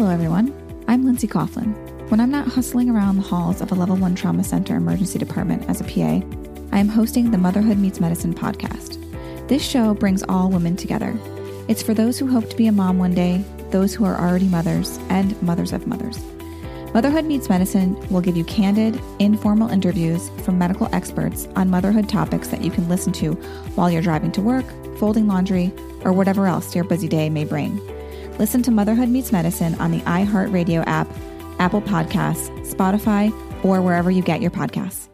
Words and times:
Hello, 0.00 0.12
everyone. 0.12 0.54
I'm 0.88 1.04
Lindsay 1.04 1.28
Coughlin. 1.28 1.74
When 2.08 2.20
I'm 2.20 2.30
not 2.30 2.48
hustling 2.48 2.88
around 2.88 3.16
the 3.16 3.22
halls 3.22 3.60
of 3.60 3.70
a 3.70 3.74
level 3.74 3.96
one 3.96 4.14
trauma 4.14 4.42
center 4.42 4.74
emergency 4.74 5.18
department 5.18 5.68
as 5.68 5.82
a 5.82 5.84
PA, 5.84 6.26
I 6.72 6.78
am 6.78 6.88
hosting 6.88 7.30
the 7.30 7.36
Motherhood 7.36 7.76
Meets 7.76 8.00
Medicine 8.00 8.32
podcast. 8.32 8.96
This 9.46 9.62
show 9.62 9.92
brings 9.92 10.22
all 10.22 10.48
women 10.48 10.74
together. 10.74 11.14
It's 11.68 11.82
for 11.82 11.92
those 11.92 12.18
who 12.18 12.28
hope 12.28 12.48
to 12.48 12.56
be 12.56 12.66
a 12.66 12.72
mom 12.72 12.98
one 12.98 13.14
day, 13.14 13.44
those 13.72 13.92
who 13.92 14.06
are 14.06 14.18
already 14.18 14.48
mothers, 14.48 14.98
and 15.10 15.40
mothers 15.42 15.74
of 15.74 15.86
mothers. 15.86 16.18
Motherhood 16.94 17.26
Meets 17.26 17.50
Medicine 17.50 17.94
will 18.08 18.22
give 18.22 18.38
you 18.38 18.44
candid, 18.44 18.98
informal 19.18 19.68
interviews 19.68 20.30
from 20.46 20.56
medical 20.56 20.88
experts 20.94 21.46
on 21.56 21.68
motherhood 21.68 22.08
topics 22.08 22.48
that 22.48 22.64
you 22.64 22.70
can 22.70 22.88
listen 22.88 23.12
to 23.12 23.34
while 23.74 23.90
you're 23.90 24.00
driving 24.00 24.32
to 24.32 24.40
work, 24.40 24.64
folding 24.96 25.26
laundry, 25.26 25.70
or 26.06 26.14
whatever 26.14 26.46
else 26.46 26.74
your 26.74 26.84
busy 26.84 27.06
day 27.06 27.28
may 27.28 27.44
bring. 27.44 27.78
Listen 28.40 28.62
to 28.62 28.70
Motherhood 28.70 29.10
Meets 29.10 29.32
Medicine 29.32 29.74
on 29.74 29.90
the 29.90 29.98
iHeartRadio 29.98 30.82
app, 30.86 31.06
Apple 31.58 31.82
Podcasts, 31.82 32.48
Spotify, 32.74 33.30
or 33.62 33.82
wherever 33.82 34.10
you 34.10 34.22
get 34.22 34.40
your 34.40 34.50
podcasts. 34.50 35.09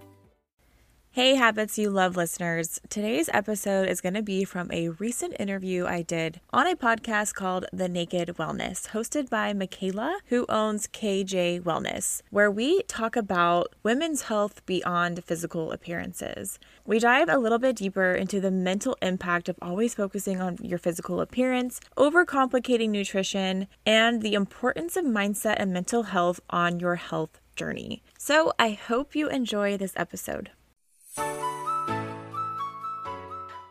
Hey, 1.16 1.36
Habits 1.36 1.78
You 1.78 1.88
Love 1.88 2.14
listeners. 2.14 2.78
Today's 2.90 3.30
episode 3.32 3.88
is 3.88 4.02
going 4.02 4.12
to 4.12 4.22
be 4.22 4.44
from 4.44 4.70
a 4.70 4.90
recent 4.90 5.34
interview 5.40 5.86
I 5.86 6.02
did 6.02 6.42
on 6.52 6.66
a 6.66 6.76
podcast 6.76 7.32
called 7.32 7.64
The 7.72 7.88
Naked 7.88 8.36
Wellness, 8.36 8.88
hosted 8.88 9.30
by 9.30 9.54
Mikaela, 9.54 10.18
who 10.26 10.44
owns 10.50 10.86
KJ 10.88 11.62
Wellness, 11.62 12.20
where 12.28 12.50
we 12.50 12.82
talk 12.82 13.16
about 13.16 13.74
women's 13.82 14.24
health 14.24 14.60
beyond 14.66 15.24
physical 15.24 15.72
appearances. 15.72 16.58
We 16.84 16.98
dive 16.98 17.30
a 17.30 17.38
little 17.38 17.58
bit 17.58 17.76
deeper 17.76 18.12
into 18.12 18.38
the 18.38 18.50
mental 18.50 18.94
impact 19.00 19.48
of 19.48 19.56
always 19.62 19.94
focusing 19.94 20.42
on 20.42 20.58
your 20.60 20.78
physical 20.78 21.22
appearance, 21.22 21.80
overcomplicating 21.96 22.90
nutrition, 22.90 23.68
and 23.86 24.20
the 24.20 24.34
importance 24.34 24.98
of 24.98 25.06
mindset 25.06 25.56
and 25.56 25.72
mental 25.72 26.02
health 26.02 26.40
on 26.50 26.78
your 26.78 26.96
health 26.96 27.40
journey. 27.56 28.02
So 28.18 28.52
I 28.58 28.72
hope 28.72 29.16
you 29.16 29.30
enjoy 29.30 29.78
this 29.78 29.94
episode. 29.96 30.50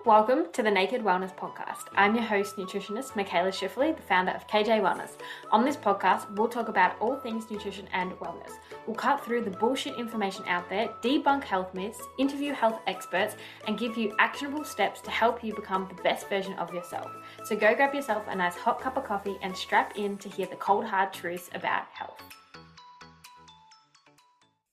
Welcome 0.05 0.51
to 0.53 0.61
the 0.61 0.69
Naked 0.69 1.01
Wellness 1.01 1.35
Podcast. 1.35 1.85
I'm 1.95 2.13
your 2.13 2.23
host, 2.23 2.57
nutritionist 2.57 3.13
Mikaela 3.13 3.49
Schifferle, 3.49 3.95
the 3.95 4.03
founder 4.03 4.33
of 4.33 4.45
KJ 4.45 4.79
Wellness. 4.79 5.13
On 5.51 5.65
this 5.65 5.75
podcast, 5.75 6.31
we'll 6.35 6.47
talk 6.47 6.67
about 6.67 6.95
all 6.99 7.15
things 7.15 7.49
nutrition 7.49 7.89
and 7.91 8.11
wellness. 8.19 8.51
We'll 8.85 8.95
cut 8.95 9.25
through 9.25 9.45
the 9.45 9.49
bullshit 9.49 9.97
information 9.97 10.45
out 10.47 10.69
there, 10.69 10.89
debunk 11.01 11.43
health 11.43 11.73
myths, 11.73 11.99
interview 12.19 12.53
health 12.53 12.81
experts, 12.85 13.35
and 13.65 13.79
give 13.79 13.97
you 13.97 14.15
actionable 14.19 14.63
steps 14.63 15.01
to 15.01 15.09
help 15.09 15.43
you 15.43 15.55
become 15.55 15.87
the 15.89 16.03
best 16.03 16.29
version 16.29 16.53
of 16.59 16.71
yourself. 16.71 17.09
So 17.43 17.55
go 17.55 17.73
grab 17.73 17.95
yourself 17.95 18.25
a 18.27 18.35
nice 18.35 18.55
hot 18.55 18.79
cup 18.79 18.97
of 18.97 19.05
coffee 19.05 19.37
and 19.41 19.57
strap 19.57 19.97
in 19.97 20.17
to 20.19 20.29
hear 20.29 20.45
the 20.45 20.55
cold, 20.57 20.85
hard 20.85 21.13
truths 21.13 21.49
about 21.55 21.85
health. 21.91 22.21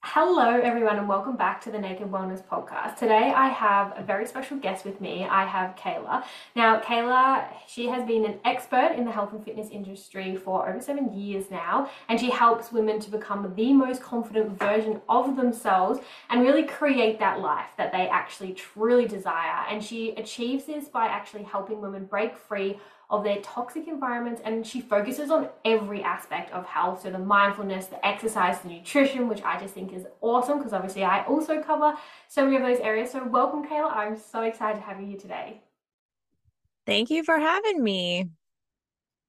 Hello, 0.05 0.61
everyone, 0.61 0.99
and 0.99 1.09
welcome 1.09 1.37
back 1.37 1.61
to 1.61 1.71
the 1.71 1.79
Naked 1.79 2.11
Wellness 2.11 2.43
Podcast. 2.43 2.97
Today, 2.97 3.33
I 3.35 3.49
have 3.49 3.95
a 3.97 4.03
very 4.03 4.27
special 4.27 4.57
guest 4.57 4.85
with 4.85 5.01
me. 5.01 5.25
I 5.25 5.47
have 5.47 5.77
Kayla. 5.77 6.25
Now, 6.57 6.81
Kayla, 6.81 7.47
she 7.69 7.87
has 7.87 8.05
been 8.05 8.25
an 8.25 8.41
expert 8.45 8.95
in 8.97 9.05
the 9.05 9.13
health 9.13 9.33
and 9.33 9.43
fitness 9.45 9.69
industry 9.71 10.35
for 10.35 10.69
over 10.69 10.81
seven 10.81 11.15
years 11.15 11.53
now, 11.53 11.89
and 12.09 12.19
she 12.19 12.31
helps 12.31 12.73
women 12.73 12.99
to 12.99 13.13
become 13.13 13.55
the 13.57 13.73
most 13.73 14.03
confident 14.03 14.59
version 14.59 15.01
of 15.09 15.37
themselves 15.37 16.01
and 16.31 16.43
really 16.43 16.65
create 16.65 17.21
that 17.21 17.39
life 17.39 17.71
that 17.79 17.93
they 17.93 18.09
actually 18.09 18.55
truly 18.55 19.07
desire. 19.07 19.65
And 19.71 19.83
she 19.83 20.11
achieves 20.17 20.65
this 20.65 20.89
by 20.89 21.07
actually 21.07 21.45
helping 21.45 21.81
women 21.81 22.07
break 22.07 22.37
free 22.37 22.81
of 23.13 23.23
their 23.23 23.37
toxic 23.43 23.87
environments 23.87 24.41
and 24.45 24.67
she 24.67 24.81
focuses 24.81 25.31
on 25.31 25.49
every 25.67 26.03
aspect 26.03 26.51
of 26.53 26.65
health. 26.67 27.03
So 27.03 27.11
the 27.11 27.19
mindfulness 27.19 27.87
the 27.87 28.05
exercise 28.05 28.59
the 28.61 28.71
nutrition 28.71 29.29
which 29.29 29.43
i 29.43 29.61
just 29.61 29.75
think 29.75 29.93
is 29.93 30.07
awesome 30.23 30.59
because 30.59 30.73
obviously 30.73 31.05
i 31.05 31.23
also 31.27 31.63
cover 31.63 31.95
so 32.29 32.45
many 32.45 32.57
of 32.57 32.63
those 32.63 32.81
areas. 32.81 33.13
So 33.13 33.23
welcome 33.25 33.65
kayla. 33.69 33.95
I'm 33.95 34.17
so 34.17 34.43
excited 34.43 34.79
to 34.81 34.85
have 34.85 34.99
you 35.01 35.07
here 35.07 35.19
today. 35.19 35.61
Thank 36.87 37.11
you 37.11 37.23
for 37.23 37.39
having 37.39 37.85
me. 37.85 38.31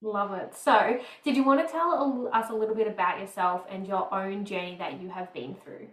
love 0.02 0.32
it. 0.34 0.56
So 0.56 1.00
did 1.24 1.36
you 1.36 1.44
want 1.44 1.66
to 1.66 1.72
tell 1.72 2.30
us 2.32 2.50
a 2.50 2.54
little 2.54 2.76
bit 2.76 2.88
about 2.88 3.20
yourself 3.20 3.66
and 3.70 3.86
your 3.86 4.12
own 4.14 4.46
journey 4.46 4.76
that 4.80 5.02
you 5.02 5.10
have 5.10 5.34
been 5.34 5.56
through 5.64 5.88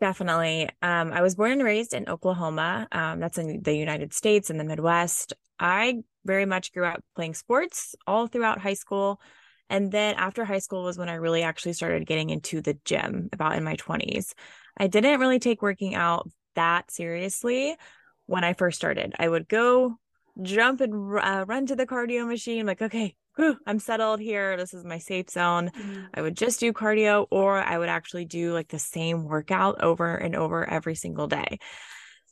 Definitely. 0.00 0.68
Um, 0.80 1.12
I 1.12 1.20
was 1.20 1.34
born 1.34 1.52
and 1.52 1.62
raised 1.62 1.92
in 1.92 2.08
Oklahoma. 2.08 2.88
Um, 2.90 3.20
that's 3.20 3.36
in 3.36 3.62
the 3.62 3.74
United 3.76 4.14
States 4.14 4.48
in 4.48 4.56
the 4.56 4.64
Midwest. 4.64 5.34
I 5.58 6.02
very 6.24 6.46
much 6.46 6.72
grew 6.72 6.86
up 6.86 7.04
playing 7.14 7.34
sports 7.34 7.94
all 8.06 8.26
throughout 8.26 8.60
high 8.60 8.74
school. 8.74 9.20
And 9.68 9.92
then 9.92 10.14
after 10.16 10.44
high 10.44 10.58
school 10.58 10.84
was 10.84 10.96
when 10.96 11.10
I 11.10 11.14
really 11.14 11.42
actually 11.42 11.74
started 11.74 12.06
getting 12.06 12.30
into 12.30 12.62
the 12.62 12.78
gym 12.84 13.28
about 13.32 13.56
in 13.56 13.62
my 13.64 13.76
20s. 13.76 14.34
I 14.76 14.86
didn't 14.86 15.20
really 15.20 15.38
take 15.38 15.60
working 15.60 15.94
out 15.94 16.28
that 16.54 16.90
seriously 16.90 17.76
when 18.24 18.42
I 18.42 18.54
first 18.54 18.78
started. 18.78 19.14
I 19.18 19.28
would 19.28 19.48
go 19.48 19.96
jump 20.40 20.80
and 20.80 20.94
uh, 21.18 21.44
run 21.46 21.66
to 21.66 21.76
the 21.76 21.86
cardio 21.86 22.26
machine, 22.26 22.64
like, 22.64 22.80
okay, 22.80 23.16
whew, 23.36 23.56
I'm 23.66 23.78
settled 23.78 24.20
here. 24.20 24.56
This 24.56 24.74
is 24.74 24.84
my 24.84 24.98
safe 24.98 25.30
zone. 25.30 25.70
Mm-hmm. 25.70 26.00
I 26.14 26.22
would 26.22 26.36
just 26.36 26.60
do 26.60 26.72
cardio, 26.72 27.26
or 27.30 27.58
I 27.58 27.78
would 27.78 27.88
actually 27.88 28.24
do 28.24 28.52
like 28.52 28.68
the 28.68 28.78
same 28.78 29.24
workout 29.24 29.82
over 29.82 30.14
and 30.14 30.36
over 30.36 30.68
every 30.68 30.94
single 30.94 31.26
day. 31.26 31.58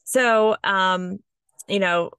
So, 0.05 0.57
um, 0.65 1.19
you 1.69 1.79
know, 1.79 2.11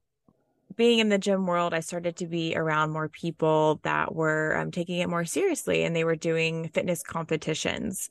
being 0.76 1.00
in 1.00 1.08
the 1.08 1.18
gym 1.18 1.46
world, 1.46 1.74
I 1.74 1.80
started 1.80 2.16
to 2.16 2.26
be 2.26 2.56
around 2.56 2.90
more 2.90 3.08
people 3.08 3.80
that 3.82 4.14
were 4.14 4.56
um, 4.56 4.70
taking 4.70 5.00
it 5.00 5.08
more 5.08 5.24
seriously 5.24 5.84
and 5.84 5.94
they 5.94 6.04
were 6.04 6.16
doing 6.16 6.68
fitness 6.68 7.02
competitions. 7.02 8.08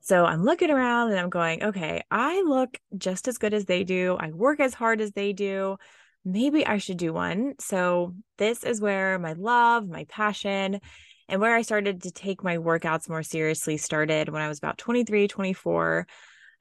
So 0.00 0.24
I'm 0.24 0.42
looking 0.42 0.70
around 0.70 1.10
and 1.10 1.20
I'm 1.20 1.28
going, 1.28 1.62
okay, 1.62 2.02
I 2.10 2.40
look 2.42 2.78
just 2.96 3.28
as 3.28 3.38
good 3.38 3.52
as 3.52 3.66
they 3.66 3.84
do. 3.84 4.16
I 4.18 4.30
work 4.30 4.58
as 4.58 4.72
hard 4.72 5.00
as 5.00 5.12
they 5.12 5.32
do. 5.32 5.76
Maybe 6.24 6.66
I 6.66 6.78
should 6.78 6.98
do 6.98 7.12
one. 7.12 7.54
So 7.60 8.14
this 8.38 8.62
is 8.64 8.80
where 8.80 9.18
my 9.18 9.32
love, 9.32 9.88
my 9.88 10.04
passion, 10.04 10.80
and 11.28 11.40
where 11.40 11.54
I 11.54 11.62
started 11.62 12.02
to 12.02 12.10
take 12.10 12.44
my 12.44 12.58
workouts 12.58 13.08
more 13.08 13.22
seriously 13.22 13.76
started 13.76 14.28
when 14.28 14.42
I 14.42 14.48
was 14.48 14.58
about 14.58 14.78
23, 14.78 15.28
24. 15.28 16.06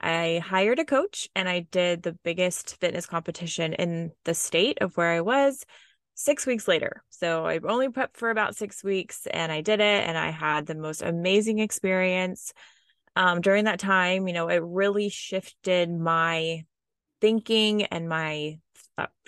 I 0.01 0.41
hired 0.45 0.79
a 0.79 0.85
coach 0.85 1.27
and 1.35 1.49
I 1.49 1.61
did 1.71 2.03
the 2.03 2.17
biggest 2.23 2.79
fitness 2.79 3.05
competition 3.05 3.73
in 3.73 4.11
the 4.23 4.33
state 4.33 4.77
of 4.79 4.95
where 4.95 5.11
I 5.11 5.21
was 5.21 5.65
six 6.15 6.45
weeks 6.45 6.67
later. 6.67 7.03
So 7.09 7.45
I 7.45 7.59
only 7.63 7.89
prepped 7.89 8.15
for 8.15 8.29
about 8.29 8.55
six 8.55 8.83
weeks 8.83 9.27
and 9.27 9.51
I 9.51 9.61
did 9.61 9.79
it 9.79 10.07
and 10.07 10.17
I 10.17 10.29
had 10.29 10.65
the 10.65 10.75
most 10.75 11.01
amazing 11.01 11.59
experience. 11.59 12.53
Um, 13.15 13.41
during 13.41 13.65
that 13.65 13.79
time, 13.79 14.27
you 14.27 14.33
know, 14.33 14.47
it 14.47 14.61
really 14.63 15.09
shifted 15.09 15.89
my 15.89 16.63
thinking 17.19 17.83
and 17.83 18.07
my 18.07 18.59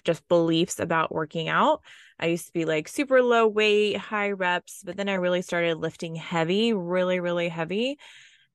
just 0.04 0.28
beliefs 0.28 0.80
about 0.80 1.14
working 1.14 1.50
out. 1.50 1.82
I 2.20 2.28
used 2.28 2.48
to 2.48 2.54
be 2.54 2.66
like 2.66 2.88
super 2.88 3.22
low 3.22 3.48
weight, 3.48 3.98
high 3.98 4.32
reps, 4.32 4.82
but 4.84 4.98
then 4.98 5.10
I 5.10 5.16
really 5.16 5.42
started 5.42 5.78
lifting 5.78 6.16
heavy, 6.16 6.74
really, 6.74 7.20
really 7.20 7.50
heavy. 7.50 7.98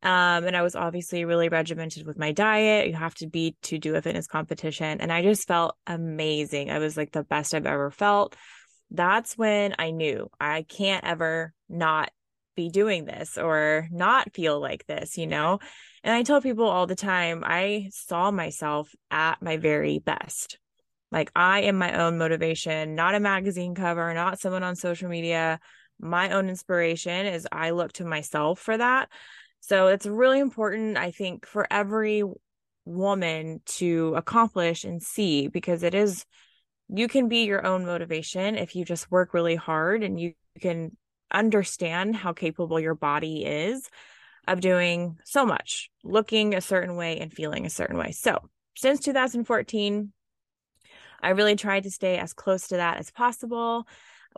Um, 0.02 0.44
and 0.44 0.56
I 0.56 0.62
was 0.62 0.76
obviously 0.76 1.24
really 1.24 1.48
regimented 1.48 2.06
with 2.06 2.18
my 2.18 2.32
diet. 2.32 2.86
You 2.86 2.94
have 2.94 3.14
to 3.16 3.26
be 3.26 3.56
to 3.62 3.78
do 3.78 3.96
a 3.96 4.02
fitness 4.02 4.26
competition. 4.26 5.00
And 5.00 5.12
I 5.12 5.22
just 5.22 5.48
felt 5.48 5.76
amazing. 5.86 6.70
I 6.70 6.78
was 6.78 6.96
like 6.96 7.12
the 7.12 7.24
best 7.24 7.54
I've 7.54 7.66
ever 7.66 7.90
felt. 7.90 8.36
That's 8.90 9.36
when 9.36 9.74
I 9.78 9.90
knew 9.90 10.30
I 10.38 10.62
can't 10.62 11.04
ever 11.04 11.52
not 11.68 12.10
be 12.56 12.70
doing 12.70 13.04
this 13.04 13.36
or 13.36 13.88
not 13.90 14.32
feel 14.32 14.60
like 14.60 14.86
this, 14.86 15.18
you 15.18 15.26
know? 15.26 15.58
And 16.04 16.14
I 16.14 16.22
tell 16.22 16.40
people 16.40 16.66
all 16.66 16.86
the 16.86 16.94
time, 16.94 17.42
I 17.44 17.90
saw 17.92 18.30
myself 18.30 18.94
at 19.10 19.42
my 19.42 19.56
very 19.56 19.98
best. 19.98 20.58
Like 21.12 21.30
I 21.36 21.62
am 21.62 21.76
my 21.76 22.02
own 22.02 22.18
motivation, 22.18 22.94
not 22.94 23.14
a 23.14 23.20
magazine 23.20 23.74
cover, 23.74 24.12
not 24.12 24.40
someone 24.40 24.62
on 24.62 24.76
social 24.76 25.08
media. 25.08 25.60
My 26.00 26.30
own 26.30 26.48
inspiration 26.48 27.26
is 27.26 27.46
I 27.50 27.70
look 27.70 27.92
to 27.94 28.04
myself 28.04 28.58
for 28.58 28.76
that. 28.76 29.08
So 29.60 29.88
it's 29.88 30.06
really 30.06 30.40
important, 30.40 30.96
I 30.96 31.10
think, 31.10 31.46
for 31.46 31.66
every 31.70 32.22
woman 32.84 33.60
to 33.66 34.14
accomplish 34.16 34.84
and 34.84 35.02
see 35.02 35.48
because 35.48 35.82
it 35.82 35.94
is, 35.94 36.24
you 36.88 37.08
can 37.08 37.28
be 37.28 37.44
your 37.44 37.66
own 37.66 37.84
motivation 37.84 38.56
if 38.56 38.76
you 38.76 38.84
just 38.84 39.10
work 39.10 39.34
really 39.34 39.56
hard 39.56 40.02
and 40.02 40.20
you 40.20 40.34
can 40.60 40.96
understand 41.32 42.14
how 42.14 42.32
capable 42.32 42.78
your 42.78 42.94
body 42.94 43.44
is 43.44 43.88
of 44.46 44.60
doing 44.60 45.18
so 45.24 45.44
much, 45.44 45.90
looking 46.04 46.54
a 46.54 46.60
certain 46.60 46.96
way 46.96 47.18
and 47.18 47.32
feeling 47.32 47.66
a 47.66 47.70
certain 47.70 47.96
way. 47.96 48.12
So 48.12 48.38
since 48.76 49.00
2014, 49.00 50.12
I 51.26 51.30
really 51.30 51.56
tried 51.56 51.82
to 51.82 51.90
stay 51.90 52.18
as 52.18 52.32
close 52.32 52.68
to 52.68 52.76
that 52.76 52.98
as 52.98 53.10
possible 53.10 53.88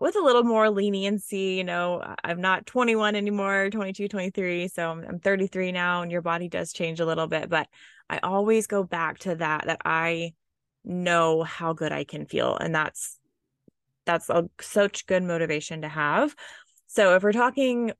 with 0.01 0.17
a 0.17 0.23
little 0.23 0.43
more 0.43 0.71
leniency. 0.71 1.53
You 1.59 1.65
know, 1.65 2.15
I'm 2.25 2.41
not 2.41 2.65
21 2.65 3.15
anymore, 3.15 3.69
22, 3.69 4.09
23. 4.09 4.69
So 4.69 4.91
I'm, 4.91 5.05
I'm 5.05 5.19
33 5.19 5.71
now, 5.71 6.01
and 6.01 6.11
your 6.11 6.23
body 6.23 6.49
does 6.49 6.73
change 6.73 6.99
a 6.99 7.05
little 7.05 7.27
bit. 7.27 7.51
But 7.51 7.69
I 8.09 8.21
always 8.23 8.67
go 8.67 8.85
back 8.85 9.19
to 9.21 9.35
that, 9.35 9.67
that 9.67 9.83
I 9.85 10.33
know 10.83 11.43
how 11.43 11.75
good 11.75 11.93
I 11.93 12.05
can 12.05 12.25
feel. 12.25 12.57
And 12.57 12.75
that's, 12.75 13.19
that's 14.07 14.31
a, 14.31 14.49
such 14.59 15.05
good 15.05 15.23
motivation 15.23 15.83
to 15.83 15.89
have. 15.89 16.35
So 16.87 17.17
if 17.17 17.23
we're 17.23 17.33
talking 17.33 17.93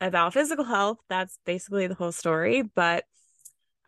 about 0.00 0.34
physical 0.34 0.64
health, 0.64 0.98
that's 1.08 1.36
basically 1.44 1.88
the 1.88 1.96
whole 1.96 2.12
story. 2.12 2.62
But 2.62 3.06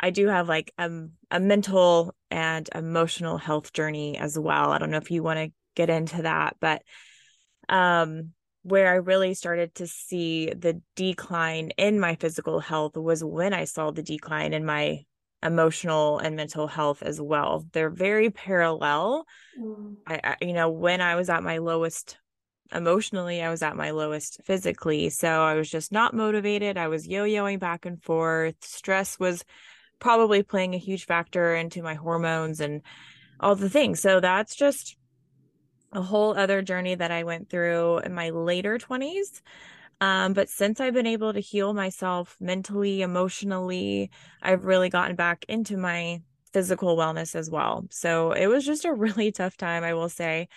I 0.00 0.10
do 0.10 0.28
have 0.28 0.48
like 0.48 0.72
a, 0.78 0.90
a 1.30 1.40
mental 1.40 2.14
and 2.30 2.68
emotional 2.74 3.38
health 3.38 3.72
journey 3.72 4.16
as 4.18 4.38
well. 4.38 4.70
I 4.70 4.78
don't 4.78 4.90
know 4.90 4.98
if 4.98 5.10
you 5.10 5.22
want 5.22 5.38
to 5.38 5.52
get 5.74 5.90
into 5.90 6.22
that, 6.22 6.56
but 6.60 6.82
um 7.68 8.32
where 8.62 8.88
I 8.88 8.96
really 8.96 9.34
started 9.34 9.74
to 9.76 9.86
see 9.86 10.52
the 10.52 10.82
decline 10.94 11.70
in 11.78 12.00
my 12.00 12.16
physical 12.16 12.60
health 12.60 12.96
was 12.96 13.24
when 13.24 13.54
I 13.54 13.64
saw 13.64 13.90
the 13.90 14.02
decline 14.02 14.52
in 14.52 14.64
my 14.64 15.04
emotional 15.42 16.18
and 16.18 16.36
mental 16.36 16.66
health 16.66 17.02
as 17.02 17.20
well. 17.20 17.64
They're 17.72 17.90
very 17.90 18.30
parallel. 18.30 19.24
Mm. 19.58 19.96
I, 20.06 20.20
I, 20.22 20.36
you 20.44 20.52
know, 20.52 20.70
when 20.70 21.00
I 21.00 21.14
was 21.14 21.30
at 21.30 21.42
my 21.42 21.58
lowest 21.58 22.18
emotionally, 22.72 23.42
I 23.42 23.50
was 23.50 23.62
at 23.62 23.76
my 23.76 23.90
lowest 23.90 24.40
physically. 24.44 25.08
So 25.10 25.28
I 25.28 25.54
was 25.54 25.70
just 25.70 25.92
not 25.92 26.14
motivated. 26.14 26.76
I 26.76 26.88
was 26.88 27.06
yo 27.06 27.24
yoing 27.24 27.58
back 27.58 27.86
and 27.86 28.02
forth. 28.02 28.56
Stress 28.62 29.18
was 29.18 29.44
probably 29.98 30.42
playing 30.42 30.74
a 30.74 30.78
huge 30.78 31.06
factor 31.06 31.54
into 31.54 31.82
my 31.82 31.94
hormones 31.94 32.60
and 32.60 32.82
all 33.40 33.54
the 33.54 33.70
things. 33.70 34.00
So 34.00 34.20
that's 34.20 34.54
just 34.54 34.96
a 35.92 36.02
whole 36.02 36.36
other 36.36 36.62
journey 36.62 36.94
that 36.94 37.10
I 37.10 37.24
went 37.24 37.48
through 37.48 37.98
in 37.98 38.12
my 38.14 38.30
later 38.30 38.78
20s. 38.78 39.40
Um, 40.00 40.32
but 40.32 40.48
since 40.48 40.80
I've 40.80 40.94
been 40.94 41.06
able 41.06 41.32
to 41.32 41.40
heal 41.40 41.72
myself 41.72 42.36
mentally, 42.40 43.02
emotionally, 43.02 44.10
I've 44.42 44.64
really 44.64 44.90
gotten 44.90 45.16
back 45.16 45.44
into 45.48 45.76
my 45.76 46.22
physical 46.52 46.96
wellness 46.96 47.34
as 47.34 47.50
well. 47.50 47.86
So 47.90 48.32
it 48.32 48.46
was 48.46 48.64
just 48.64 48.84
a 48.84 48.92
really 48.94 49.32
tough 49.32 49.56
time, 49.56 49.82
I 49.84 49.94
will 49.94 50.08
say, 50.08 50.48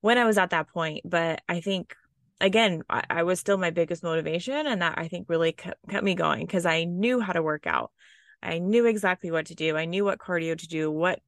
when 0.00 0.18
I 0.18 0.24
was 0.24 0.38
at 0.38 0.50
that 0.50 0.68
point. 0.68 1.02
But 1.04 1.42
I 1.48 1.60
think, 1.60 1.94
again, 2.40 2.82
I, 2.90 3.02
I 3.08 3.22
was 3.22 3.38
still 3.38 3.58
my 3.58 3.70
biggest 3.70 4.02
motivation. 4.02 4.66
And 4.66 4.82
that 4.82 4.94
I 4.98 5.08
think 5.08 5.28
really 5.28 5.52
kept, 5.52 5.88
kept 5.88 6.04
me 6.04 6.14
going 6.14 6.46
because 6.46 6.66
I 6.66 6.84
knew 6.84 7.20
how 7.20 7.32
to 7.32 7.42
work 7.42 7.66
out. 7.66 7.92
I 8.42 8.58
knew 8.58 8.86
exactly 8.86 9.30
what 9.30 9.46
to 9.46 9.54
do. 9.54 9.76
I 9.76 9.84
knew 9.84 10.04
what 10.04 10.18
cardio 10.18 10.56
to 10.56 10.68
do, 10.68 10.90
what 10.90 11.20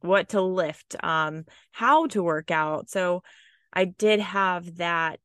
what 0.00 0.30
to 0.30 0.40
lift, 0.40 0.96
um, 1.02 1.44
how 1.72 2.06
to 2.08 2.22
work 2.22 2.50
out. 2.50 2.88
So 2.88 3.22
I 3.72 3.84
did 3.84 4.20
have 4.20 4.76
that, 4.76 5.20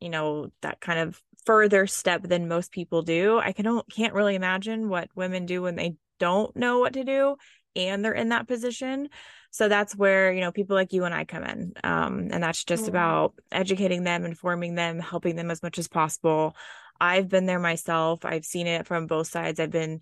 you 0.00 0.10
know, 0.10 0.50
that 0.60 0.80
kind 0.80 1.00
of 1.00 1.20
further 1.46 1.86
step 1.86 2.22
than 2.22 2.46
most 2.48 2.72
people 2.72 3.02
do. 3.02 3.38
I 3.38 3.52
can 3.52 3.80
can't 3.90 4.14
really 4.14 4.34
imagine 4.34 4.88
what 4.88 5.08
women 5.14 5.46
do 5.46 5.62
when 5.62 5.76
they 5.76 5.96
don't 6.18 6.54
know 6.56 6.78
what 6.78 6.92
to 6.94 7.04
do 7.04 7.36
and 7.74 8.04
they're 8.04 8.12
in 8.12 8.30
that 8.30 8.48
position. 8.48 9.08
So 9.50 9.68
that's 9.68 9.96
where, 9.96 10.32
you 10.32 10.40
know, 10.40 10.52
people 10.52 10.76
like 10.76 10.92
you 10.92 11.04
and 11.04 11.14
I 11.14 11.24
come 11.24 11.44
in. 11.44 11.72
Um, 11.82 12.28
and 12.30 12.42
that's 12.42 12.64
just 12.64 12.86
about 12.88 13.34
educating 13.50 14.04
them, 14.04 14.24
informing 14.26 14.74
them, 14.74 14.98
helping 14.98 15.36
them 15.36 15.50
as 15.50 15.62
much 15.62 15.78
as 15.78 15.88
possible. 15.88 16.54
I've 17.00 17.28
been 17.28 17.46
there 17.46 17.58
myself. 17.60 18.24
I've 18.24 18.44
seen 18.44 18.66
it 18.66 18.86
from 18.86 19.06
both 19.06 19.28
sides. 19.28 19.58
I've 19.58 19.70
been 19.70 20.00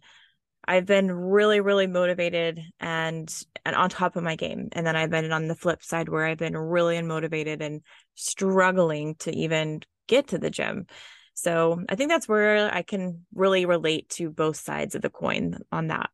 I've 0.68 0.86
been 0.86 1.10
really, 1.10 1.60
really 1.60 1.86
motivated 1.86 2.60
and 2.80 3.32
and 3.64 3.76
on 3.76 3.90
top 3.90 4.16
of 4.16 4.22
my 4.22 4.36
game. 4.36 4.68
And 4.72 4.86
then 4.86 4.96
I've 4.96 5.10
been 5.10 5.32
on 5.32 5.48
the 5.48 5.54
flip 5.54 5.82
side 5.82 6.08
where 6.08 6.26
I've 6.26 6.38
been 6.38 6.56
really 6.56 6.96
unmotivated 6.96 7.60
and 7.60 7.82
struggling 8.14 9.14
to 9.16 9.34
even 9.34 9.82
get 10.06 10.28
to 10.28 10.38
the 10.38 10.50
gym. 10.50 10.86
So 11.34 11.82
I 11.88 11.94
think 11.96 12.10
that's 12.10 12.28
where 12.28 12.72
I 12.72 12.82
can 12.82 13.26
really 13.34 13.66
relate 13.66 14.08
to 14.10 14.30
both 14.30 14.56
sides 14.56 14.94
of 14.94 15.02
the 15.02 15.10
coin 15.10 15.58
on 15.70 15.88
that. 15.88 16.10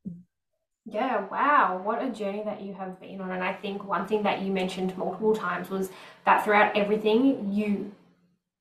Yeah, 0.84 1.28
wow. 1.30 1.80
What 1.82 2.02
a 2.02 2.10
journey 2.10 2.42
that 2.44 2.60
you 2.60 2.74
have 2.74 3.00
been 3.00 3.20
on. 3.20 3.30
And 3.30 3.44
I 3.44 3.52
think 3.52 3.84
one 3.84 4.06
thing 4.06 4.24
that 4.24 4.42
you 4.42 4.50
mentioned 4.50 4.96
multiple 4.98 5.34
times 5.34 5.70
was 5.70 5.90
that 6.24 6.44
throughout 6.44 6.76
everything, 6.76 7.52
you 7.52 7.92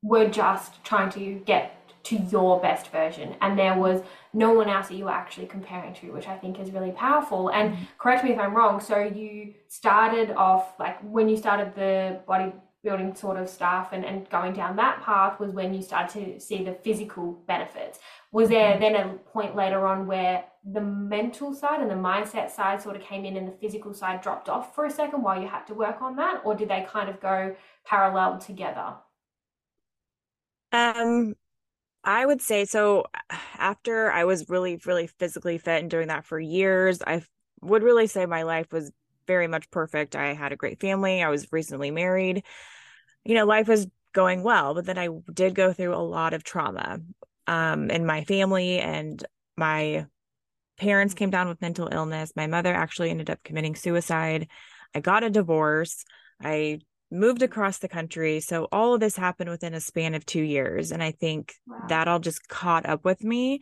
were 0.03 0.29
just 0.29 0.83
trying 0.83 1.09
to 1.11 1.41
get 1.45 1.80
to 2.03 2.15
your 2.31 2.59
best 2.59 2.91
version. 2.91 3.35
And 3.41 3.57
there 3.57 3.77
was 3.77 4.01
no 4.33 4.53
one 4.53 4.69
else 4.69 4.87
that 4.87 4.95
you 4.95 5.05
were 5.05 5.11
actually 5.11 5.47
comparing 5.47 5.93
to 5.93 6.11
which 6.11 6.27
i 6.27 6.37
think 6.37 6.59
is 6.59 6.71
really 6.71 6.91
powerful. 6.91 7.49
And 7.49 7.73
mm-hmm. 7.73 7.83
correct 7.97 8.23
me 8.23 8.31
if 8.31 8.39
i'm 8.39 8.55
wrong 8.55 8.79
so 8.79 8.99
you 8.99 9.53
started 9.67 10.31
off 10.31 10.79
like 10.79 10.99
when 11.01 11.27
you 11.29 11.37
started 11.37 11.75
the 11.75 12.19
bodybuilding 12.27 13.17
sort 13.17 13.37
of 13.37 13.49
stuff 13.49 13.89
and, 13.91 14.05
and 14.05 14.29
going 14.29 14.53
down 14.53 14.75
that 14.77 15.01
path 15.03 15.39
was 15.39 15.51
when 15.51 15.73
you 15.73 15.81
started 15.81 16.33
to 16.33 16.39
see 16.39 16.63
the 16.63 16.73
physical 16.73 17.41
benefits. 17.47 17.99
Was 18.31 18.49
there 18.49 18.73
mm-hmm. 18.73 18.81
then 18.81 18.95
a 18.95 19.13
point 19.31 19.55
later 19.55 19.85
on 19.85 20.07
where 20.07 20.45
the 20.63 20.81
mental 20.81 21.53
side 21.53 21.81
and 21.81 21.89
the 21.89 21.95
mindset 21.95 22.49
side 22.51 22.81
sort 22.81 22.95
of 22.95 23.01
came 23.01 23.25
in 23.25 23.35
and 23.35 23.47
the 23.47 23.51
physical 23.53 23.93
side 23.93 24.21
dropped 24.21 24.47
off 24.47 24.75
for 24.75 24.85
a 24.85 24.91
second 24.91 25.23
while 25.23 25.41
you 25.41 25.47
had 25.47 25.65
to 25.65 25.73
work 25.73 26.01
on 26.01 26.15
that? 26.17 26.41
Or 26.45 26.55
did 26.55 26.69
they 26.69 26.85
kind 26.87 27.09
of 27.09 27.19
go 27.19 27.55
parallel 27.85 28.37
together? 28.39 28.93
Um 30.71 31.35
I 32.03 32.25
would 32.25 32.41
say 32.41 32.65
so. 32.65 33.05
After 33.57 34.11
I 34.11 34.25
was 34.25 34.49
really, 34.49 34.79
really 34.85 35.07
physically 35.07 35.57
fit 35.57 35.81
and 35.81 35.89
doing 35.89 36.07
that 36.07 36.25
for 36.25 36.39
years, 36.39 37.01
I 37.05 37.21
would 37.61 37.83
really 37.83 38.07
say 38.07 38.25
my 38.25 38.41
life 38.43 38.71
was 38.71 38.91
very 39.27 39.47
much 39.47 39.69
perfect. 39.69 40.15
I 40.15 40.33
had 40.33 40.51
a 40.51 40.57
great 40.57 40.79
family. 40.79 41.21
I 41.21 41.29
was 41.29 41.47
recently 41.51 41.91
married. 41.91 42.43
You 43.23 43.35
know, 43.35 43.45
life 43.45 43.67
was 43.67 43.87
going 44.13 44.43
well, 44.43 44.73
but 44.73 44.85
then 44.85 44.97
I 44.97 45.09
did 45.31 45.55
go 45.55 45.73
through 45.73 45.93
a 45.93 45.97
lot 45.97 46.33
of 46.33 46.43
trauma 46.43 46.99
um, 47.47 47.89
in 47.91 48.05
my 48.05 48.23
family, 48.23 48.79
and 48.79 49.23
my 49.55 50.07
parents 50.77 51.13
came 51.13 51.29
down 51.29 51.47
with 51.47 51.61
mental 51.61 51.87
illness. 51.91 52.33
My 52.35 52.47
mother 52.47 52.73
actually 52.73 53.11
ended 53.11 53.29
up 53.29 53.43
committing 53.43 53.75
suicide. 53.75 54.47
I 54.95 54.99
got 54.99 55.23
a 55.23 55.29
divorce. 55.29 56.03
I 56.41 56.79
moved 57.11 57.43
across 57.43 57.79
the 57.79 57.89
country. 57.89 58.39
So 58.39 58.67
all 58.71 58.93
of 58.93 59.01
this 59.01 59.17
happened 59.17 59.49
within 59.49 59.73
a 59.73 59.81
span 59.81 60.15
of 60.15 60.25
two 60.25 60.41
years. 60.41 60.91
And 60.91 61.03
I 61.03 61.11
think 61.11 61.53
wow. 61.67 61.81
that 61.89 62.07
all 62.07 62.19
just 62.19 62.47
caught 62.47 62.87
up 62.87 63.03
with 63.03 63.23
me. 63.23 63.59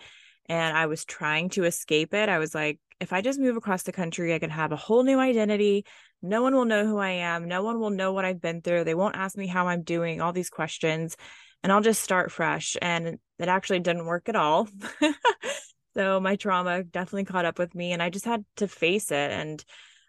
And 0.48 0.78
I 0.78 0.86
was 0.86 1.04
trying 1.04 1.50
to 1.50 1.66
escape 1.66 2.14
it. 2.14 2.30
I 2.30 2.38
was 2.38 2.56
like, 2.56 2.80
if 3.00 3.14
I 3.14 3.22
just 3.22 3.40
move 3.40 3.56
across 3.56 3.84
the 3.84 3.92
country, 3.92 4.34
I 4.34 4.40
can 4.40 4.50
have 4.50 4.72
a 4.72 4.78
whole 4.78 5.04
new 5.04 5.20
identity. 5.20 5.86
No 6.22 6.44
one 6.44 6.54
will 6.54 6.66
know 6.66 6.86
who 6.86 6.98
I 6.98 7.10
am. 7.10 7.48
No 7.48 7.64
one 7.64 7.80
will 7.80 7.92
know 7.92 8.14
what 8.14 8.26
I've 8.26 8.42
been 8.42 8.62
through. 8.62 8.84
They 8.84 8.96
won't 8.96 9.16
ask 9.16 9.38
me 9.38 9.48
how 9.48 9.68
I'm 9.68 9.84
doing, 9.84 10.22
all 10.22 10.34
these 10.34 10.50
questions. 10.50 11.16
And 11.64 11.72
I'll 11.72 11.82
just 11.82 12.04
start 12.04 12.32
fresh. 12.32 12.78
And 12.82 13.20
it 13.38 13.48
actually 13.48 13.80
didn't 13.80 14.06
work 14.06 14.28
at 14.28 14.36
all. 14.36 14.68
so 15.96 16.20
my 16.20 16.36
trauma 16.36 16.84
definitely 16.84 17.26
caught 17.26 17.46
up 17.46 17.58
with 17.58 17.74
me. 17.74 17.94
And 17.94 18.04
I 18.04 18.10
just 18.10 18.26
had 18.26 18.44
to 18.58 18.68
face 18.68 19.12
it. 19.12 19.32
And 19.32 19.64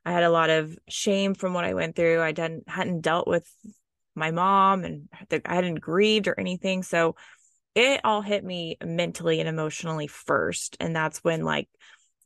I 0.04 0.12
had 0.12 0.22
a 0.22 0.30
lot 0.30 0.50
of 0.50 0.78
shame 0.88 1.34
from 1.34 1.54
what 1.54 1.64
I 1.64 1.74
went 1.74 1.96
through. 1.96 2.20
I 2.20 2.32
didn't 2.32 2.68
hadn't 2.68 3.02
dealt 3.02 3.28
with 3.28 3.48
my 4.14 4.30
mom 4.30 4.84
and 4.84 5.08
I 5.30 5.54
hadn't 5.54 5.76
grieved 5.76 6.28
or 6.28 6.38
anything. 6.38 6.82
So 6.82 7.16
it 7.74 8.00
all 8.04 8.22
hit 8.22 8.44
me 8.44 8.76
mentally 8.84 9.40
and 9.40 9.48
emotionally 9.48 10.06
first. 10.06 10.76
And 10.80 10.94
that's 10.94 11.22
when 11.22 11.44
like 11.44 11.68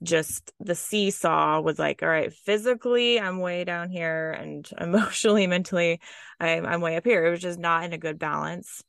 just 0.02 0.52
the 0.61 0.75
seesaw 0.75 1.61
was 1.61 1.78
like, 1.78 2.02
all 2.02 2.09
right, 2.09 2.33
physically 2.33 3.21
I'm 3.21 3.38
way 3.38 3.64
down 3.64 3.90
here 3.90 4.31
and 4.33 4.69
emotionally, 4.81 5.47
mentally 5.47 6.00
I'm 6.40 6.66
I'm 6.66 6.81
way 6.81 6.97
up 6.97 7.04
here. 7.04 7.26
It 7.26 7.31
was 7.31 7.40
just 7.40 7.59
not 7.59 7.85
in 7.85 7.93
a 7.93 7.99
good 7.99 8.19
balance. 8.19 8.83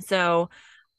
So 0.00 0.50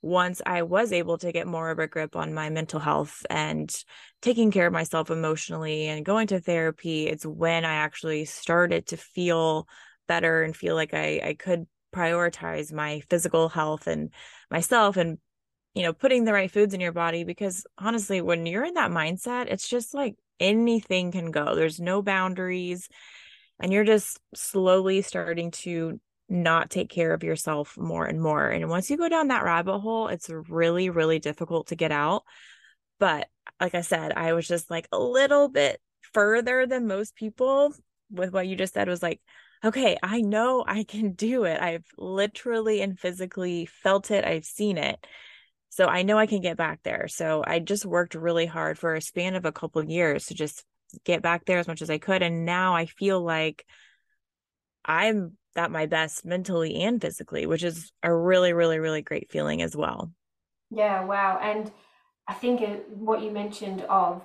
once 0.06 0.40
I 0.46 0.62
was 0.62 0.94
able 0.94 1.18
to 1.18 1.32
get 1.32 1.48
more 1.48 1.72
of 1.72 1.80
a 1.80 1.88
grip 1.88 2.16
on 2.16 2.32
my 2.32 2.52
mental 2.52 2.80
health 2.80 3.26
and 3.28 3.76
taking 4.22 4.52
care 4.52 4.68
of 4.68 4.74
myself 4.74 5.10
emotionally 5.10 5.88
and 5.88 6.06
going 6.06 6.28
to 6.28 6.40
therapy, 6.40 7.08
it's 7.08 7.26
when 7.26 7.66
I 7.66 7.74
actually 7.74 8.26
started 8.26 8.86
to 8.88 8.98
feel 8.98 9.68
better 10.08 10.44
and 10.44 10.56
feel 10.56 10.76
like 10.76 10.94
I, 10.94 11.22
I 11.24 11.34
could 11.34 11.66
prioritize 11.92 12.72
my 12.72 13.02
physical 13.10 13.50
health 13.50 13.88
and 13.88 14.12
myself 14.52 14.96
and 14.96 15.18
you 15.74 15.82
know 15.82 15.94
putting 15.94 16.24
the 16.24 16.34
right 16.34 16.52
foods 16.52 16.76
in 16.76 16.82
your 16.82 16.92
body 16.92 17.24
because 17.24 17.66
honestly 17.78 18.22
when 18.22 18.46
you're 18.46 18.66
in 18.66 18.74
that 18.76 18.92
mindset 18.92 19.48
it's 19.48 19.68
just 19.68 19.94
like 19.96 20.16
anything 20.40 21.12
can 21.14 21.32
go. 21.32 21.56
There's 21.56 21.80
no 21.80 22.04
boundaries 22.04 22.90
and 23.60 23.74
you're 23.74 23.86
just 23.86 24.20
slowly 24.36 25.02
starting 25.02 25.50
to 25.52 26.00
not 26.28 26.70
take 26.70 26.90
care 26.90 27.14
of 27.14 27.24
yourself 27.24 27.78
more 27.78 28.06
and 28.06 28.22
more. 28.22 28.48
And 28.50 28.70
once 28.70 28.90
you 28.90 28.98
go 28.98 29.10
down 29.10 29.28
that 29.28 29.44
rabbit 29.44 29.80
hole, 29.80 30.08
it's 30.08 30.30
really, 30.30 30.90
really 30.90 31.20
difficult 31.20 31.68
to 31.68 31.76
get 31.76 31.92
out. 31.92 32.24
But 33.00 33.28
like 33.60 33.76
I 33.76 33.82
said, 33.82 34.14
I 34.14 34.34
was 34.34 34.48
just 34.48 34.70
like 34.72 34.88
a 34.92 35.00
little 35.00 35.50
bit 35.50 35.80
further 36.14 36.66
than 36.66 36.88
most 36.88 37.16
people 37.16 37.74
with 38.10 38.32
what 38.32 38.48
you 38.48 38.56
just 38.56 38.74
said 38.74 38.88
was 38.88 39.04
like, 39.04 39.22
okay, 39.64 39.98
I 40.02 40.22
know 40.22 40.64
I 40.66 40.84
can 40.84 41.14
do 41.14 41.46
it. 41.46 41.60
I've 41.62 41.86
literally 41.98 42.82
and 42.82 43.00
physically 43.00 43.66
felt 43.66 44.12
it, 44.12 44.26
I've 44.26 44.46
seen 44.46 44.78
it. 44.78 45.06
So 45.70 45.88
I 45.88 46.04
know 46.04 46.18
I 46.18 46.28
can 46.28 46.42
get 46.42 46.56
back 46.56 46.82
there. 46.84 47.08
So 47.08 47.44
I 47.46 47.60
just 47.60 47.86
worked 47.86 48.16
really 48.16 48.46
hard 48.46 48.80
for 48.80 48.96
a 48.96 49.02
span 49.02 49.36
of 49.36 49.46
a 49.46 49.52
couple 49.52 49.82
of 49.82 49.90
years 49.90 50.28
to 50.28 50.34
just 50.34 50.64
get 51.04 51.22
back 51.22 51.46
there 51.46 51.60
as 51.60 51.68
much 51.68 51.82
as 51.82 51.90
I 51.90 51.98
could. 51.98 52.22
And 52.22 52.46
now 52.46 52.76
I 52.76 52.86
feel 52.86 53.22
like 53.22 53.66
I'm 54.86 55.38
at 55.56 55.72
my 55.72 55.86
best 55.86 56.26
mentally 56.26 56.76
and 56.82 57.02
physically, 57.02 57.46
which 57.46 57.64
is 57.64 57.92
a 58.04 58.14
really, 58.14 58.54
really, 58.54 58.80
really 58.80 59.02
great 59.02 59.32
feeling 59.32 59.62
as 59.62 59.76
well. 59.76 60.12
Yeah, 60.70 61.04
wow. 61.06 61.40
And 61.42 61.72
I 62.28 62.34
think 62.34 62.62
what 62.94 63.22
you 63.22 63.32
mentioned 63.32 63.82
of 63.84 64.22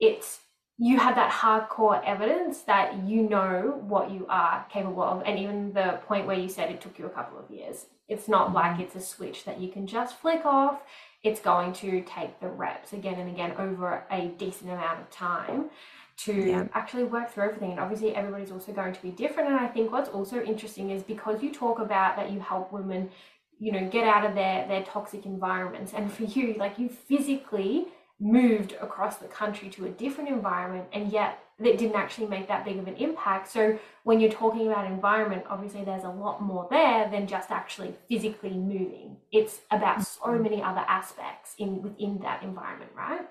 it's 0.00 0.40
you 0.76 0.98
had 0.98 1.16
that 1.16 1.30
hardcore 1.30 2.02
evidence 2.04 2.62
that 2.62 3.04
you 3.04 3.22
know 3.22 3.80
what 3.86 4.10
you 4.10 4.26
are 4.28 4.66
capable 4.72 5.04
of. 5.04 5.22
And 5.24 5.38
even 5.38 5.72
the 5.72 6.00
point 6.06 6.26
where 6.26 6.38
you 6.38 6.48
said 6.48 6.70
it 6.70 6.80
took 6.80 6.98
you 6.98 7.06
a 7.06 7.10
couple 7.10 7.38
of 7.38 7.48
years. 7.50 7.86
It's 8.08 8.28
not 8.28 8.48
mm-hmm. 8.48 8.56
like 8.56 8.80
it's 8.80 8.96
a 8.96 9.00
switch 9.00 9.44
that 9.44 9.60
you 9.60 9.68
can 9.68 9.86
just 9.86 10.18
flick 10.18 10.44
off. 10.44 10.82
It's 11.22 11.40
going 11.40 11.72
to 11.74 12.02
take 12.02 12.40
the 12.40 12.48
reps 12.48 12.92
again 12.92 13.20
and 13.20 13.30
again 13.30 13.52
over 13.56 14.04
a 14.10 14.26
decent 14.26 14.70
amount 14.70 15.00
of 15.00 15.10
time 15.10 15.70
to 16.16 16.32
yeah. 16.32 16.68
actually 16.74 17.04
work 17.04 17.30
through 17.30 17.44
everything. 17.44 17.72
And 17.72 17.80
obviously, 17.80 18.14
everybody's 18.14 18.50
also 18.50 18.72
going 18.72 18.94
to 18.94 19.02
be 19.02 19.10
different. 19.10 19.48
And 19.48 19.58
I 19.58 19.68
think 19.68 19.92
what's 19.92 20.08
also 20.08 20.42
interesting 20.42 20.90
is 20.90 21.02
because 21.02 21.42
you 21.42 21.52
talk 21.52 21.78
about 21.78 22.16
that 22.16 22.30
you 22.30 22.40
help 22.40 22.72
women, 22.72 23.10
you 23.58 23.72
know, 23.72 23.88
get 23.88 24.04
out 24.06 24.24
of 24.24 24.34
their 24.34 24.66
their 24.66 24.82
toxic 24.84 25.26
environments, 25.26 25.92
and 25.92 26.12
for 26.12 26.24
you, 26.24 26.54
like 26.54 26.78
you 26.78 26.88
physically 26.88 27.86
moved 28.20 28.72
across 28.80 29.16
the 29.16 29.26
country 29.26 29.68
to 29.70 29.86
a 29.86 29.90
different 29.90 30.30
environment, 30.30 30.86
and 30.92 31.12
yet 31.12 31.40
it 31.58 31.78
didn't 31.78 31.94
actually 31.94 32.26
make 32.26 32.48
that 32.48 32.64
big 32.64 32.78
of 32.78 32.86
an 32.88 32.96
impact. 32.96 33.48
So 33.48 33.78
when 34.02 34.18
you're 34.20 34.30
talking 34.30 34.66
about 34.66 34.86
environment, 34.86 35.44
obviously 35.48 35.84
there's 35.84 36.04
a 36.04 36.08
lot 36.08 36.42
more 36.42 36.66
there 36.70 37.08
than 37.10 37.26
just 37.26 37.50
actually 37.50 37.94
physically 38.08 38.54
moving. 38.54 39.16
It's 39.30 39.60
about 39.70 40.02
so 40.04 40.22
mm-hmm. 40.22 40.42
many 40.42 40.62
other 40.62 40.84
aspects 40.88 41.54
in 41.58 41.82
within 41.82 42.18
that 42.20 42.42
environment, 42.42 42.90
right? 42.96 43.26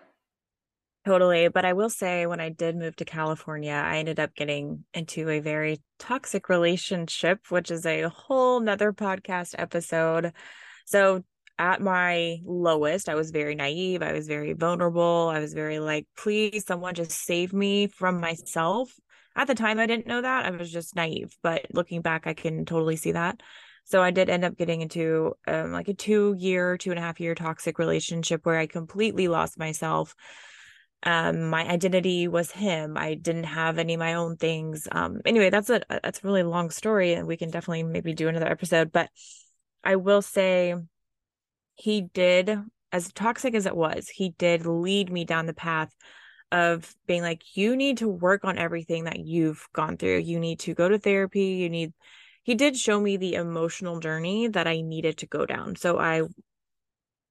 Totally. 1.06 1.50
But 1.50 1.66
I 1.66 1.74
will 1.74 1.90
say, 1.90 2.26
when 2.26 2.40
I 2.40 2.48
did 2.50 2.78
move 2.78 2.96
to 2.98 3.06
California, 3.06 3.74
I 3.74 3.98
ended 3.98 4.22
up 4.22 4.34
getting 4.36 4.86
into 4.94 5.30
a 5.30 5.42
very 5.42 5.82
toxic 6.00 6.48
relationship, 6.48 7.40
which 7.50 7.72
is 7.72 7.86
a 7.86 8.04
whole 8.04 8.62
nother 8.62 8.94
podcast 8.94 9.54
episode. 9.58 10.32
So, 10.86 11.24
at 11.60 11.82
my 11.82 12.38
lowest, 12.46 13.10
I 13.10 13.16
was 13.16 13.32
very 13.32 13.54
naive. 13.54 14.02
I 14.02 14.14
was 14.14 14.28
very 14.28 14.54
vulnerable. 14.54 15.30
I 15.32 15.40
was 15.40 15.54
very 15.54 15.80
like, 15.80 16.08
please, 16.18 16.66
someone 16.66 16.96
just 16.96 17.12
save 17.12 17.54
me 17.54 17.88
from 17.88 18.20
myself. 18.20 18.92
At 19.36 19.48
the 19.48 19.56
time, 19.56 19.80
I 19.80 19.86
didn't 19.86 20.08
know 20.08 20.22
that. 20.22 20.46
I 20.46 20.52
was 20.52 20.72
just 20.72 20.96
naive. 20.96 21.36
But 21.44 21.68
looking 21.74 22.02
back, 22.02 22.28
I 22.28 22.34
can 22.34 22.66
totally 22.66 22.96
see 22.96 23.12
that. 23.12 23.42
So 23.84 24.02
I 24.02 24.12
did 24.12 24.30
end 24.30 24.46
up 24.46 24.58
getting 24.58 24.82
into 24.82 25.34
um, 25.46 25.74
like 25.74 25.90
a 25.90 25.94
two 25.94 26.34
year, 26.40 26.78
two 26.78 26.92
and 26.92 27.00
a 27.00 27.04
half 27.04 27.20
year 27.20 27.36
toxic 27.36 27.78
relationship 27.78 28.46
where 28.46 28.58
I 28.58 28.66
completely 28.68 29.28
lost 29.28 29.60
myself 29.60 30.16
um 31.04 31.50
my 31.50 31.68
identity 31.68 32.28
was 32.28 32.52
him. 32.52 32.98
I 32.98 33.16
didn't 33.16 33.46
have 33.46 33.78
any 33.78 33.96
of 33.96 34.00
my 34.00 34.14
own 34.16 34.38
things. 34.38 34.88
Um 34.92 35.22
anyway 35.26 35.50
that's 35.50 35.70
a 35.70 35.82
that's 35.90 36.24
a 36.24 36.28
really 36.28 36.44
long 36.44 36.70
story 36.70 37.14
and 37.14 37.28
we 37.28 37.38
can 37.38 37.50
definitely 37.50 37.84
maybe 37.84 38.14
do 38.14 38.28
another 38.28 38.50
episode 38.50 38.92
but 38.92 39.10
i 39.84 39.96
will 39.96 40.22
say 40.22 40.76
he 41.76 42.02
did 42.02 42.58
as 42.92 43.12
toxic 43.12 43.56
as 43.56 43.66
it 43.66 43.76
was 43.76 44.08
he 44.08 44.30
did 44.38 44.66
lead 44.66 45.12
me 45.12 45.26
down 45.26 45.46
the 45.46 45.54
path 45.54 45.94
of 46.54 46.96
being 47.08 47.24
like 47.24 47.58
you 47.58 47.76
need 47.76 47.98
to 47.98 48.08
work 48.08 48.46
on 48.46 48.60
everything 48.60 49.06
that 49.06 49.20
you've 49.20 49.68
gone 49.74 49.98
through. 49.98 50.20
You 50.20 50.40
need 50.40 50.60
to 50.60 50.76
go 50.76 50.88
to 50.88 51.00
therapy. 51.00 51.46
You 51.46 51.70
need 51.70 51.94
he 52.44 52.54
did 52.54 52.78
show 52.78 53.00
me 53.00 53.18
the 53.18 53.34
emotional 53.34 54.00
journey 54.00 54.48
that 54.50 54.68
i 54.68 54.82
needed 54.82 55.18
to 55.18 55.26
go 55.26 55.46
down. 55.46 55.76
So 55.76 55.98
i 55.98 56.22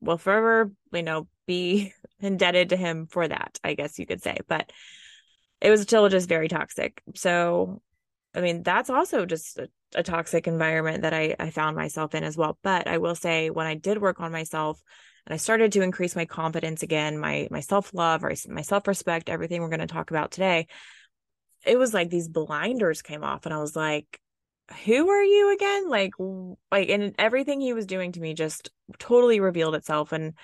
will 0.00 0.18
forever 0.18 0.72
you 0.92 1.02
know 1.04 1.28
be 1.46 1.92
indebted 2.20 2.70
to 2.70 2.76
him 2.76 3.06
for 3.06 3.26
that, 3.26 3.58
I 3.62 3.74
guess 3.74 3.98
you 3.98 4.06
could 4.06 4.22
say. 4.22 4.38
But 4.48 4.72
it 5.60 5.70
was 5.70 5.82
still 5.82 6.08
just 6.08 6.28
very 6.28 6.48
toxic. 6.48 7.02
So, 7.14 7.82
I 8.34 8.40
mean, 8.40 8.62
that's 8.62 8.90
also 8.90 9.26
just 9.26 9.58
a, 9.58 9.68
a 9.94 10.02
toxic 10.02 10.46
environment 10.46 11.02
that 11.02 11.14
I, 11.14 11.36
I 11.38 11.50
found 11.50 11.76
myself 11.76 12.14
in 12.14 12.24
as 12.24 12.36
well. 12.36 12.58
But 12.62 12.88
I 12.88 12.98
will 12.98 13.14
say, 13.14 13.50
when 13.50 13.66
I 13.66 13.74
did 13.74 14.00
work 14.00 14.20
on 14.20 14.32
myself 14.32 14.82
and 15.26 15.34
I 15.34 15.36
started 15.36 15.72
to 15.72 15.82
increase 15.82 16.16
my 16.16 16.24
confidence 16.24 16.82
again, 16.82 17.18
my 17.18 17.46
my 17.50 17.60
self 17.60 17.94
love, 17.94 18.24
my 18.48 18.62
self 18.62 18.88
respect, 18.88 19.28
everything 19.28 19.60
we're 19.60 19.68
going 19.68 19.80
to 19.80 19.86
talk 19.86 20.10
about 20.10 20.32
today, 20.32 20.66
it 21.64 21.78
was 21.78 21.94
like 21.94 22.10
these 22.10 22.28
blinders 22.28 23.02
came 23.02 23.22
off, 23.22 23.46
and 23.46 23.54
I 23.54 23.58
was 23.58 23.76
like, 23.76 24.20
who 24.84 25.08
are 25.08 25.22
you 25.22 25.52
again 25.52 25.88
like 25.88 26.12
like 26.70 26.88
and 26.88 27.14
everything 27.18 27.60
he 27.60 27.72
was 27.72 27.86
doing 27.86 28.12
to 28.12 28.20
me 28.20 28.34
just 28.34 28.70
totally 28.98 29.40
revealed 29.40 29.74
itself 29.74 30.12
and 30.12 30.34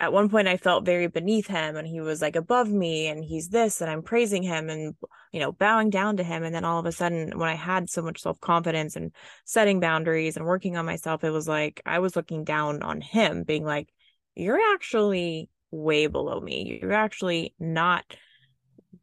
at 0.00 0.12
one 0.12 0.28
point 0.28 0.48
I 0.48 0.56
felt 0.56 0.84
very 0.84 1.06
beneath 1.06 1.46
him 1.46 1.76
and 1.76 1.86
he 1.86 2.00
was 2.00 2.20
like 2.20 2.36
above 2.36 2.68
me 2.68 3.06
and 3.06 3.22
he's 3.22 3.48
this 3.48 3.80
and 3.80 3.90
I'm 3.90 4.02
praising 4.02 4.42
him 4.42 4.68
and 4.70 4.94
you 5.32 5.40
know 5.40 5.52
bowing 5.52 5.90
down 5.90 6.16
to 6.16 6.24
him 6.24 6.42
and 6.42 6.54
then 6.54 6.64
all 6.64 6.80
of 6.80 6.86
a 6.86 6.92
sudden 6.92 7.38
when 7.38 7.48
I 7.48 7.54
had 7.54 7.88
so 7.90 8.02
much 8.02 8.22
self-confidence 8.22 8.96
and 8.96 9.12
setting 9.44 9.80
boundaries 9.80 10.36
and 10.36 10.46
working 10.46 10.76
on 10.76 10.86
myself 10.86 11.24
it 11.24 11.30
was 11.30 11.46
like 11.46 11.80
I 11.86 11.98
was 11.98 12.16
looking 12.16 12.44
down 12.44 12.82
on 12.82 13.00
him 13.00 13.44
being 13.44 13.64
like 13.64 13.88
you're 14.34 14.60
actually 14.74 15.50
way 15.72 16.06
below 16.06 16.40
me. 16.40 16.78
You're 16.80 16.92
actually 16.92 17.54
not 17.58 18.04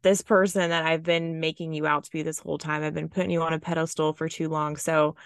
this 0.02 0.22
person 0.22 0.70
that 0.70 0.86
I've 0.86 1.02
been 1.02 1.40
making 1.40 1.74
you 1.74 1.86
out 1.86 2.04
to 2.04 2.10
be 2.10 2.22
this 2.22 2.38
whole 2.38 2.58
time. 2.58 2.82
I've 2.82 2.94
been 2.94 3.08
putting 3.08 3.30
you 3.30 3.42
on 3.42 3.52
a 3.52 3.58
pedestal 3.58 4.14
for 4.14 4.28
too 4.28 4.48
long. 4.48 4.76
So 4.76 5.16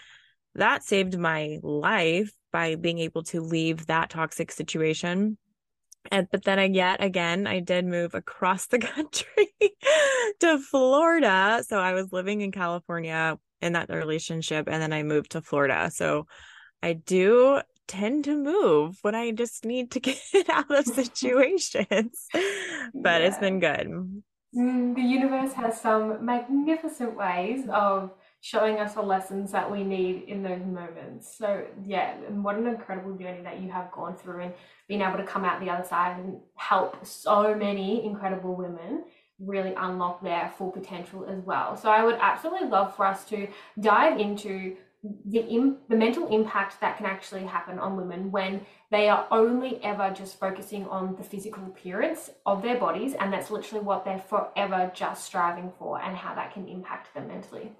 that 0.56 0.82
saved 0.82 1.18
my 1.18 1.58
life 1.62 2.32
by 2.50 2.74
being 2.76 2.98
able 2.98 3.22
to 3.24 3.40
leave 3.40 3.86
that 3.86 4.10
toxic 4.10 4.50
situation 4.50 5.36
and 6.10 6.28
but 6.30 6.44
then 6.44 6.58
I 6.58 6.64
yet 6.64 7.02
again 7.02 7.46
I 7.46 7.60
did 7.60 7.84
move 7.84 8.14
across 8.14 8.66
the 8.66 8.78
country 8.94 9.54
to 10.40 10.58
Florida. 10.58 11.64
So 11.66 11.78
I 11.78 11.92
was 11.92 12.12
living 12.12 12.40
in 12.40 12.52
California 12.52 13.38
in 13.60 13.72
that 13.72 13.88
relationship 13.88 14.68
and 14.68 14.82
then 14.82 14.92
I 14.92 15.02
moved 15.02 15.32
to 15.32 15.40
Florida. 15.40 15.90
So 15.92 16.26
I 16.82 16.92
do 16.92 17.60
tend 17.86 18.24
to 18.24 18.36
move 18.36 18.98
when 19.02 19.14
I 19.14 19.30
just 19.30 19.64
need 19.64 19.90
to 19.92 20.00
get 20.00 20.18
out 20.48 20.70
of 20.70 20.86
situations. 20.86 22.26
but 22.32 23.20
yeah. 23.20 23.26
it's 23.26 23.38
been 23.38 23.60
good. 23.60 24.22
Mm, 24.56 24.94
the 24.94 25.02
universe 25.02 25.52
has 25.54 25.80
some 25.80 26.24
magnificent 26.24 27.16
ways 27.16 27.66
of 27.70 28.12
showing 28.44 28.78
us 28.78 28.92
the 28.92 29.00
lessons 29.00 29.50
that 29.52 29.72
we 29.72 29.82
need 29.82 30.24
in 30.28 30.42
those 30.42 30.60
moments. 30.66 31.34
So, 31.34 31.64
yeah, 31.82 32.14
and 32.28 32.44
what 32.44 32.56
an 32.56 32.66
incredible 32.66 33.16
journey 33.16 33.40
that 33.42 33.58
you 33.58 33.70
have 33.70 33.90
gone 33.90 34.16
through 34.16 34.42
and 34.42 34.52
being 34.86 35.00
able 35.00 35.16
to 35.16 35.24
come 35.24 35.46
out 35.46 35.60
the 35.60 35.70
other 35.70 35.88
side 35.88 36.18
and 36.18 36.36
help 36.56 37.06
so 37.06 37.54
many 37.54 38.04
incredible 38.04 38.54
women 38.54 39.04
really 39.38 39.72
unlock 39.78 40.22
their 40.22 40.52
full 40.58 40.70
potential 40.70 41.24
as 41.24 41.42
well. 41.42 41.74
So, 41.74 41.88
I 41.88 42.04
would 42.04 42.18
absolutely 42.20 42.68
love 42.68 42.94
for 42.94 43.06
us 43.06 43.24
to 43.30 43.48
dive 43.80 44.20
into 44.20 44.76
the 45.24 45.40
Im- 45.40 45.78
the 45.88 45.96
mental 45.96 46.28
impact 46.28 46.82
that 46.82 46.98
can 46.98 47.06
actually 47.06 47.44
happen 47.44 47.78
on 47.78 47.96
women 47.96 48.30
when 48.30 48.60
they 48.90 49.08
are 49.08 49.26
only 49.30 49.82
ever 49.82 50.10
just 50.10 50.38
focusing 50.38 50.84
on 50.88 51.16
the 51.16 51.24
physical 51.24 51.64
appearance 51.64 52.30
of 52.44 52.60
their 52.60 52.78
bodies 52.78 53.14
and 53.14 53.32
that's 53.32 53.50
literally 53.50 53.84
what 53.84 54.04
they're 54.04 54.18
forever 54.18 54.90
just 54.94 55.24
striving 55.24 55.72
for 55.78 56.00
and 56.00 56.16
how 56.16 56.34
that 56.34 56.52
can 56.52 56.68
impact 56.68 57.12
them 57.14 57.28
mentally. 57.28 57.72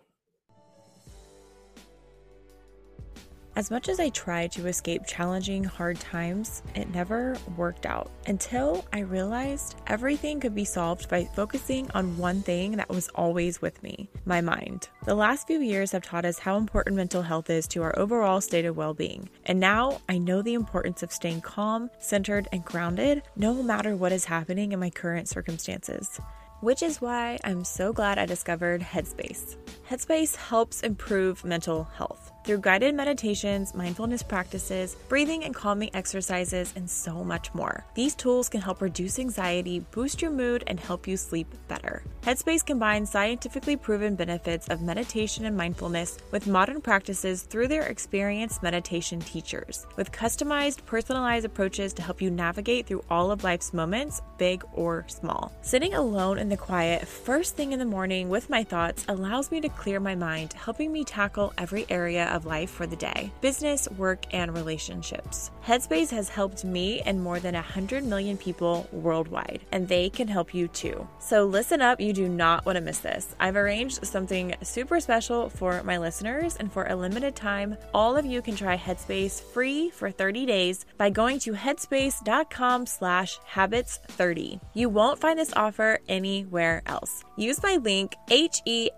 As 3.56 3.70
much 3.70 3.88
as 3.88 4.00
I 4.00 4.08
tried 4.08 4.50
to 4.52 4.66
escape 4.66 5.06
challenging, 5.06 5.62
hard 5.62 6.00
times, 6.00 6.64
it 6.74 6.92
never 6.92 7.36
worked 7.56 7.86
out 7.86 8.10
until 8.26 8.84
I 8.92 9.00
realized 9.00 9.76
everything 9.86 10.40
could 10.40 10.56
be 10.56 10.64
solved 10.64 11.08
by 11.08 11.24
focusing 11.24 11.88
on 11.92 12.18
one 12.18 12.42
thing 12.42 12.72
that 12.72 12.88
was 12.88 13.08
always 13.14 13.62
with 13.62 13.80
me 13.84 14.08
my 14.24 14.40
mind. 14.40 14.88
The 15.04 15.14
last 15.14 15.46
few 15.46 15.60
years 15.60 15.92
have 15.92 16.02
taught 16.02 16.24
us 16.24 16.40
how 16.40 16.56
important 16.56 16.96
mental 16.96 17.22
health 17.22 17.48
is 17.48 17.68
to 17.68 17.82
our 17.82 17.96
overall 17.96 18.40
state 18.40 18.64
of 18.64 18.76
well 18.76 18.92
being. 18.92 19.28
And 19.46 19.60
now 19.60 20.00
I 20.08 20.18
know 20.18 20.42
the 20.42 20.54
importance 20.54 21.04
of 21.04 21.12
staying 21.12 21.42
calm, 21.42 21.90
centered, 22.00 22.48
and 22.50 22.64
grounded 22.64 23.22
no 23.36 23.62
matter 23.62 23.94
what 23.94 24.10
is 24.10 24.24
happening 24.24 24.72
in 24.72 24.80
my 24.80 24.90
current 24.90 25.28
circumstances 25.28 26.20
which 26.60 26.82
is 26.82 26.98
why 26.98 27.38
I'm 27.44 27.62
so 27.62 27.92
glad 27.92 28.18
I 28.18 28.24
discovered 28.24 28.80
Headspace. 28.80 29.56
Headspace 29.90 30.34
helps 30.34 30.80
improve 30.80 31.44
mental 31.44 31.84
health 31.84 32.32
through 32.44 32.58
guided 32.58 32.94
meditations, 32.94 33.74
mindfulness 33.74 34.22
practices, 34.22 34.96
breathing 35.08 35.44
and 35.44 35.54
calming 35.54 35.90
exercises, 35.94 36.72
and 36.76 36.88
so 36.88 37.24
much 37.24 37.52
more. 37.54 37.84
These 37.94 38.14
tools 38.14 38.48
can 38.48 38.60
help 38.60 38.80
reduce 38.80 39.18
anxiety, 39.18 39.80
boost 39.90 40.22
your 40.22 40.30
mood, 40.30 40.64
and 40.66 40.78
help 40.78 41.08
you 41.08 41.16
sleep 41.16 41.48
better. 41.68 42.02
Headspace 42.22 42.64
combines 42.64 43.10
scientifically 43.10 43.76
proven 43.76 44.14
benefits 44.14 44.68
of 44.68 44.80
meditation 44.82 45.44
and 45.44 45.56
mindfulness 45.56 46.18
with 46.30 46.46
modern 46.46 46.80
practices 46.80 47.42
through 47.42 47.68
their 47.68 47.82
experienced 47.82 48.62
meditation 48.62 49.20
teachers, 49.20 49.86
with 49.96 50.12
customized, 50.12 50.84
personalized 50.86 51.44
approaches 51.44 51.92
to 51.94 52.02
help 52.02 52.22
you 52.22 52.30
navigate 52.30 52.86
through 52.86 53.04
all 53.10 53.30
of 53.30 53.44
life's 53.44 53.72
moments, 53.72 54.22
big 54.38 54.64
or 54.72 55.04
small. 55.08 55.52
Sitting 55.62 55.94
alone 55.94 56.38
in 56.38 56.48
the 56.48 56.56
quiet 56.56 57.06
first 57.06 57.56
thing 57.56 57.72
in 57.72 57.78
the 57.78 57.84
morning 57.84 58.28
with 58.28 58.50
my 58.50 58.64
thoughts 58.64 59.04
allows 59.08 59.50
me 59.50 59.60
to 59.60 59.68
clear 59.68 60.00
my 60.00 60.14
mind, 60.14 60.52
helping 60.54 60.92
me 60.92 61.04
tackle 61.04 61.52
every 61.58 61.86
area 61.88 62.33
of 62.34 62.44
life 62.44 62.68
for 62.68 62.86
the 62.86 62.96
day 62.96 63.30
business, 63.40 63.88
work, 63.92 64.26
and 64.32 64.52
relationships. 64.52 65.50
Headspace 65.64 66.10
has 66.10 66.28
helped 66.28 66.64
me 66.64 67.00
and 67.02 67.22
more 67.22 67.38
than 67.40 67.54
100 67.54 68.04
million 68.04 68.36
people 68.36 68.86
worldwide, 68.92 69.60
and 69.72 69.88
they 69.88 70.10
can 70.10 70.28
help 70.28 70.52
you 70.52 70.68
too. 70.68 71.06
So 71.20 71.44
listen 71.44 71.80
up, 71.80 72.00
you 72.00 72.12
do 72.12 72.28
not 72.28 72.66
want 72.66 72.76
to 72.76 72.82
miss 72.82 72.98
this. 72.98 73.34
I've 73.38 73.56
arranged 73.56 74.04
something 74.04 74.54
super 74.62 74.98
special 75.00 75.48
for 75.48 75.82
my 75.84 75.98
listeners, 75.98 76.56
and 76.56 76.70
for 76.72 76.86
a 76.86 76.96
limited 76.96 77.36
time, 77.36 77.76
all 77.94 78.16
of 78.16 78.26
you 78.26 78.42
can 78.42 78.56
try 78.56 78.76
Headspace 78.76 79.40
free 79.40 79.90
for 79.90 80.10
30 80.10 80.44
days 80.46 80.84
by 80.98 81.10
going 81.10 81.38
to 81.40 81.52
headspace.com 81.52 82.86
slash 82.86 83.38
habits30. 83.50 84.60
You 84.74 84.88
won't 84.88 85.20
find 85.20 85.38
this 85.38 85.52
offer 85.54 86.00
anywhere 86.08 86.82
else. 86.86 87.22
Use 87.36 87.62
my 87.62 87.76
link 87.76 88.16
H-E-A-D-S-P-A-C-E 88.30 88.88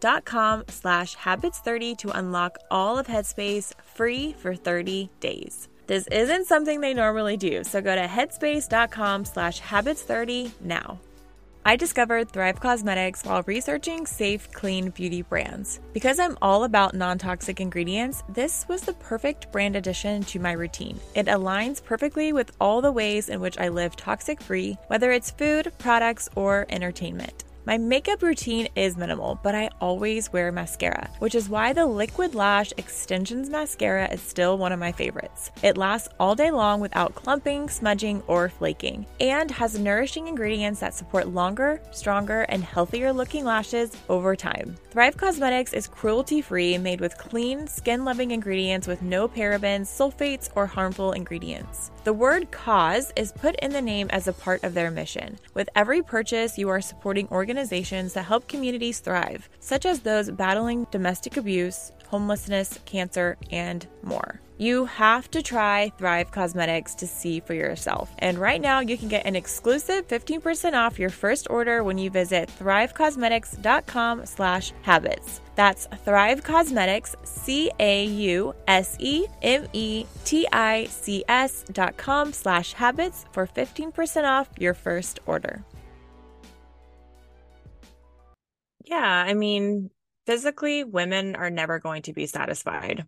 dot 0.00 0.24
com 0.24 0.45
slash 0.68 1.16
habits30 1.16 1.98
to 1.98 2.10
unlock 2.10 2.58
all 2.70 2.98
of 2.98 3.06
Headspace 3.06 3.72
free 3.94 4.34
for 4.38 4.54
30 4.54 5.10
days. 5.20 5.68
This 5.86 6.06
isn't 6.08 6.46
something 6.46 6.80
they 6.80 6.94
normally 6.94 7.36
do, 7.36 7.62
so 7.62 7.80
go 7.80 7.94
to 7.94 8.06
headspace.com 8.06 9.24
slash 9.24 9.60
habits30 9.60 10.50
now. 10.60 10.98
I 11.68 11.74
discovered 11.74 12.30
Thrive 12.30 12.60
Causemetics 12.60 13.26
while 13.26 13.42
researching 13.44 14.06
safe, 14.06 14.52
clean 14.52 14.90
beauty 14.90 15.22
brands. 15.22 15.80
Because 15.92 16.20
I'm 16.20 16.38
all 16.40 16.62
about 16.62 16.94
non 16.94 17.18
toxic 17.18 17.60
ingredients, 17.60 18.22
this 18.28 18.64
was 18.68 18.82
the 18.82 18.92
perfect 18.92 19.50
brand 19.50 19.74
addition 19.74 20.22
to 20.26 20.38
my 20.38 20.52
routine. 20.52 21.00
It 21.16 21.26
aligns 21.26 21.82
perfectly 21.82 22.32
with 22.32 22.52
all 22.60 22.80
the 22.80 22.92
ways 22.92 23.28
in 23.28 23.40
which 23.40 23.58
I 23.58 23.66
live 23.66 23.96
toxic 23.96 24.40
free, 24.40 24.78
whether 24.86 25.10
it's 25.10 25.32
food, 25.32 25.72
products, 25.78 26.28
or 26.36 26.66
entertainment. 26.68 27.45
My 27.66 27.78
makeup 27.78 28.22
routine 28.22 28.68
is 28.76 28.96
minimal, 28.96 29.40
but 29.42 29.56
I 29.56 29.70
always 29.80 30.32
wear 30.32 30.52
mascara, 30.52 31.10
which 31.18 31.34
is 31.34 31.48
why 31.48 31.72
the 31.72 31.84
Liquid 31.84 32.36
Lash 32.36 32.72
Extensions 32.76 33.50
Mascara 33.50 34.08
is 34.12 34.20
still 34.20 34.56
one 34.56 34.70
of 34.70 34.78
my 34.78 34.92
favorites. 34.92 35.50
It 35.64 35.76
lasts 35.76 36.08
all 36.20 36.36
day 36.36 36.52
long 36.52 36.78
without 36.80 37.16
clumping, 37.16 37.68
smudging, 37.68 38.22
or 38.28 38.48
flaking, 38.50 39.04
and 39.18 39.50
has 39.50 39.80
nourishing 39.80 40.28
ingredients 40.28 40.78
that 40.78 40.94
support 40.94 41.26
longer, 41.26 41.82
stronger, 41.90 42.42
and 42.42 42.62
healthier 42.62 43.12
looking 43.12 43.44
lashes 43.44 43.96
over 44.08 44.36
time. 44.36 44.76
Thrive 44.92 45.16
Causemetics 45.16 45.74
is 45.74 45.88
cruelty 45.88 46.40
free, 46.40 46.78
made 46.78 47.00
with 47.00 47.18
clean, 47.18 47.66
skin 47.66 48.04
loving 48.04 48.30
ingredients 48.30 48.86
with 48.86 49.02
no 49.02 49.26
parabens, 49.26 49.88
sulfates, 49.88 50.50
or 50.54 50.66
harmful 50.66 51.10
ingredients. 51.10 51.90
The 52.04 52.12
word 52.12 52.52
cause 52.52 53.12
is 53.16 53.32
put 53.32 53.56
in 53.56 53.72
the 53.72 53.82
name 53.82 54.06
as 54.10 54.28
a 54.28 54.32
part 54.32 54.62
of 54.62 54.72
their 54.72 54.92
mission. 54.92 55.36
With 55.54 55.68
every 55.74 56.00
purchase, 56.00 56.56
you 56.56 56.68
are 56.68 56.80
supporting 56.80 57.26
organizations 57.32 57.55
that 57.56 58.24
help 58.26 58.48
communities 58.48 59.00
thrive, 59.00 59.48
such 59.60 59.86
as 59.86 60.00
those 60.00 60.30
battling 60.30 60.86
domestic 60.90 61.36
abuse, 61.36 61.92
homelessness, 62.08 62.78
cancer, 62.84 63.36
and 63.50 63.86
more. 64.02 64.40
You 64.58 64.86
have 64.86 65.30
to 65.32 65.42
try 65.42 65.92
Thrive 65.98 66.30
Causemetics 66.30 66.96
to 66.96 67.06
see 67.06 67.40
for 67.40 67.52
yourself. 67.52 68.10
And 68.18 68.38
right 68.38 68.58
now, 68.60 68.80
you 68.80 68.96
can 68.96 69.08
get 69.08 69.26
an 69.26 69.36
exclusive 69.36 70.08
15% 70.08 70.72
off 70.72 70.98
your 70.98 71.10
first 71.10 71.48
order 71.50 71.84
when 71.84 71.98
you 71.98 72.08
visit 72.08 72.50
thrivecausemetics.com 72.58 74.24
slash 74.24 74.72
habits. 74.80 75.42
That's 75.56 75.86
Thrive 76.04 76.42
Causemetics, 76.42 77.14
C-A-U-S-E-M-E-T-I-C-S 77.26 77.64
dot 81.72 81.96
com 81.96 82.32
slash 82.32 82.72
habits 82.72 83.26
for 83.32 83.46
15% 83.46 84.24
off 84.24 84.48
your 84.58 84.74
first 84.74 85.20
order. 85.26 85.62
Yeah, 88.86 89.04
I 89.04 89.34
mean, 89.34 89.90
physically, 90.26 90.84
women 90.84 91.36
are 91.36 91.50
never 91.50 91.78
going 91.78 92.02
to 92.02 92.12
be 92.12 92.26
satisfied. 92.26 93.04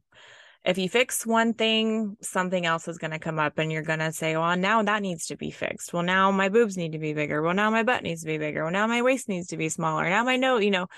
If 0.64 0.76
you 0.76 0.88
fix 0.88 1.24
one 1.24 1.54
thing, 1.54 2.16
something 2.20 2.66
else 2.66 2.88
is 2.88 2.98
going 2.98 3.12
to 3.12 3.20
come 3.20 3.38
up 3.38 3.58
and 3.58 3.70
you're 3.70 3.82
going 3.82 4.00
to 4.00 4.12
say, 4.12 4.36
well, 4.36 4.56
now 4.56 4.82
that 4.82 5.02
needs 5.02 5.26
to 5.26 5.36
be 5.36 5.50
fixed. 5.50 5.92
Well, 5.92 6.02
now 6.02 6.32
my 6.32 6.48
boobs 6.48 6.76
need 6.76 6.92
to 6.92 6.98
be 6.98 7.14
bigger. 7.14 7.40
Well, 7.40 7.54
now 7.54 7.70
my 7.70 7.84
butt 7.84 8.02
needs 8.02 8.22
to 8.22 8.26
be 8.26 8.38
bigger. 8.38 8.64
Well, 8.64 8.72
now 8.72 8.86
my 8.88 9.02
waist 9.02 9.28
needs 9.28 9.48
to 9.48 9.56
be 9.56 9.68
smaller. 9.68 10.08
Now 10.10 10.24
my 10.24 10.36
nose, 10.36 10.64
you 10.64 10.72
know, 10.72 10.88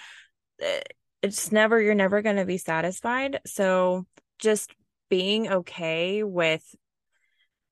eh, 0.61 0.81
it's 1.23 1.53
never, 1.53 1.81
you're 1.81 1.95
never 1.95 2.23
going 2.23 2.37
to 2.37 2.47
be 2.47 2.57
satisfied. 2.57 3.41
So 3.45 4.07
just 4.39 4.75
being 5.11 5.53
okay 5.53 6.23
with 6.23 6.65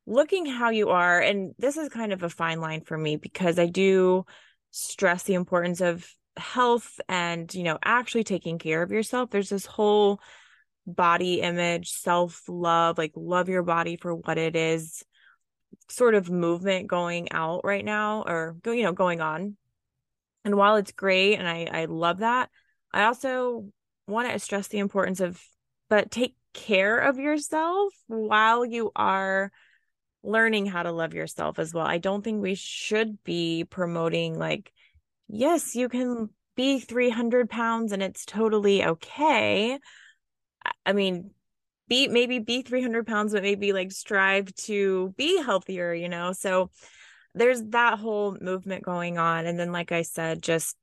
looking 0.07 0.45
how 0.45 0.71
you 0.71 0.91
are. 0.91 1.21
And 1.21 1.55
this 1.59 1.79
is 1.79 1.89
kind 1.89 2.13
of 2.13 2.23
a 2.23 2.29
fine 2.29 2.61
line 2.61 2.83
for 2.83 2.99
me 2.99 3.17
because 3.17 3.59
I 3.59 3.67
do 3.67 4.27
stress 4.71 5.23
the 5.23 5.35
importance 5.35 5.81
of 5.81 6.07
health 6.39 7.01
and 7.09 7.53
you 7.55 7.63
know 7.63 7.79
actually 7.85 8.25
taking 8.25 8.59
care 8.59 8.83
of 8.83 8.93
yourself. 8.93 9.31
There's 9.31 9.49
this 9.49 9.67
whole 9.67 10.21
body 10.87 11.41
image 11.41 11.91
self 11.91 12.43
love 12.49 12.97
like 12.97 13.13
love 13.15 13.49
your 13.49 13.63
body 13.63 13.97
for 13.97 14.15
what 14.15 14.39
it 14.39 14.57
is 14.57 15.05
sort 15.91 16.15
of 16.15 16.31
movement 16.31 16.87
going 16.87 17.31
out 17.33 17.61
right 17.63 17.85
now 17.85 18.25
or 18.27 18.57
go 18.63 18.73
you 18.73 18.83
know 18.83 18.93
going 18.93 19.21
on. 19.21 19.57
And 20.45 20.57
while 20.57 20.77
it's 20.77 20.93
great 20.93 21.37
and 21.37 21.47
i 21.47 21.69
i 21.71 21.85
love 21.85 22.19
that 22.19 22.49
i 22.93 23.05
also 23.05 23.69
want 24.07 24.31
to 24.31 24.39
stress 24.39 24.69
the 24.69 24.79
importance 24.79 25.21
of 25.21 25.43
but 25.91 26.11
take 26.11 26.35
care 26.55 26.99
of 26.99 27.19
yourself 27.19 27.93
while 28.07 28.65
you 28.65 28.91
are 28.97 29.53
learning 30.23 30.67
how 30.67 30.83
to 30.83 30.93
love 30.93 31.15
yourself 31.15 31.59
as 31.59 31.73
well. 31.73 31.87
I 31.87 31.99
don't 31.99 32.23
think 32.23 32.43
we 32.43 32.55
should 32.55 33.23
be 33.25 33.65
promoting 33.65 34.39
like 34.39 34.73
yes, 35.29 35.75
you 35.75 35.89
can 35.89 36.31
be 36.57 36.81
300 36.81 37.49
pounds 37.49 37.93
and 37.93 38.03
it's 38.03 38.25
totally 38.25 38.85
okay. 38.85 39.79
I 40.85 40.93
mean, 40.93 41.31
be 41.89 42.09
maybe 42.09 42.39
be 42.39 42.63
300 42.63 43.07
pounds, 43.07 43.33
but 43.33 43.43
maybe 43.43 43.73
like 43.73 43.93
strive 43.93 44.55
to 44.55 45.15
be 45.17 45.41
healthier, 45.43 45.95
you 45.95 46.09
know? 46.09 46.33
So 46.33 46.71
there's 47.35 47.63
that 47.69 47.99
whole 47.99 48.37
movement 48.41 48.85
going 48.85 49.19
on. 49.19 49.47
And 49.47 49.59
then, 49.59 49.73
like 49.73 49.93
I 49.93 50.03
said, 50.03 50.43
just 50.43 50.77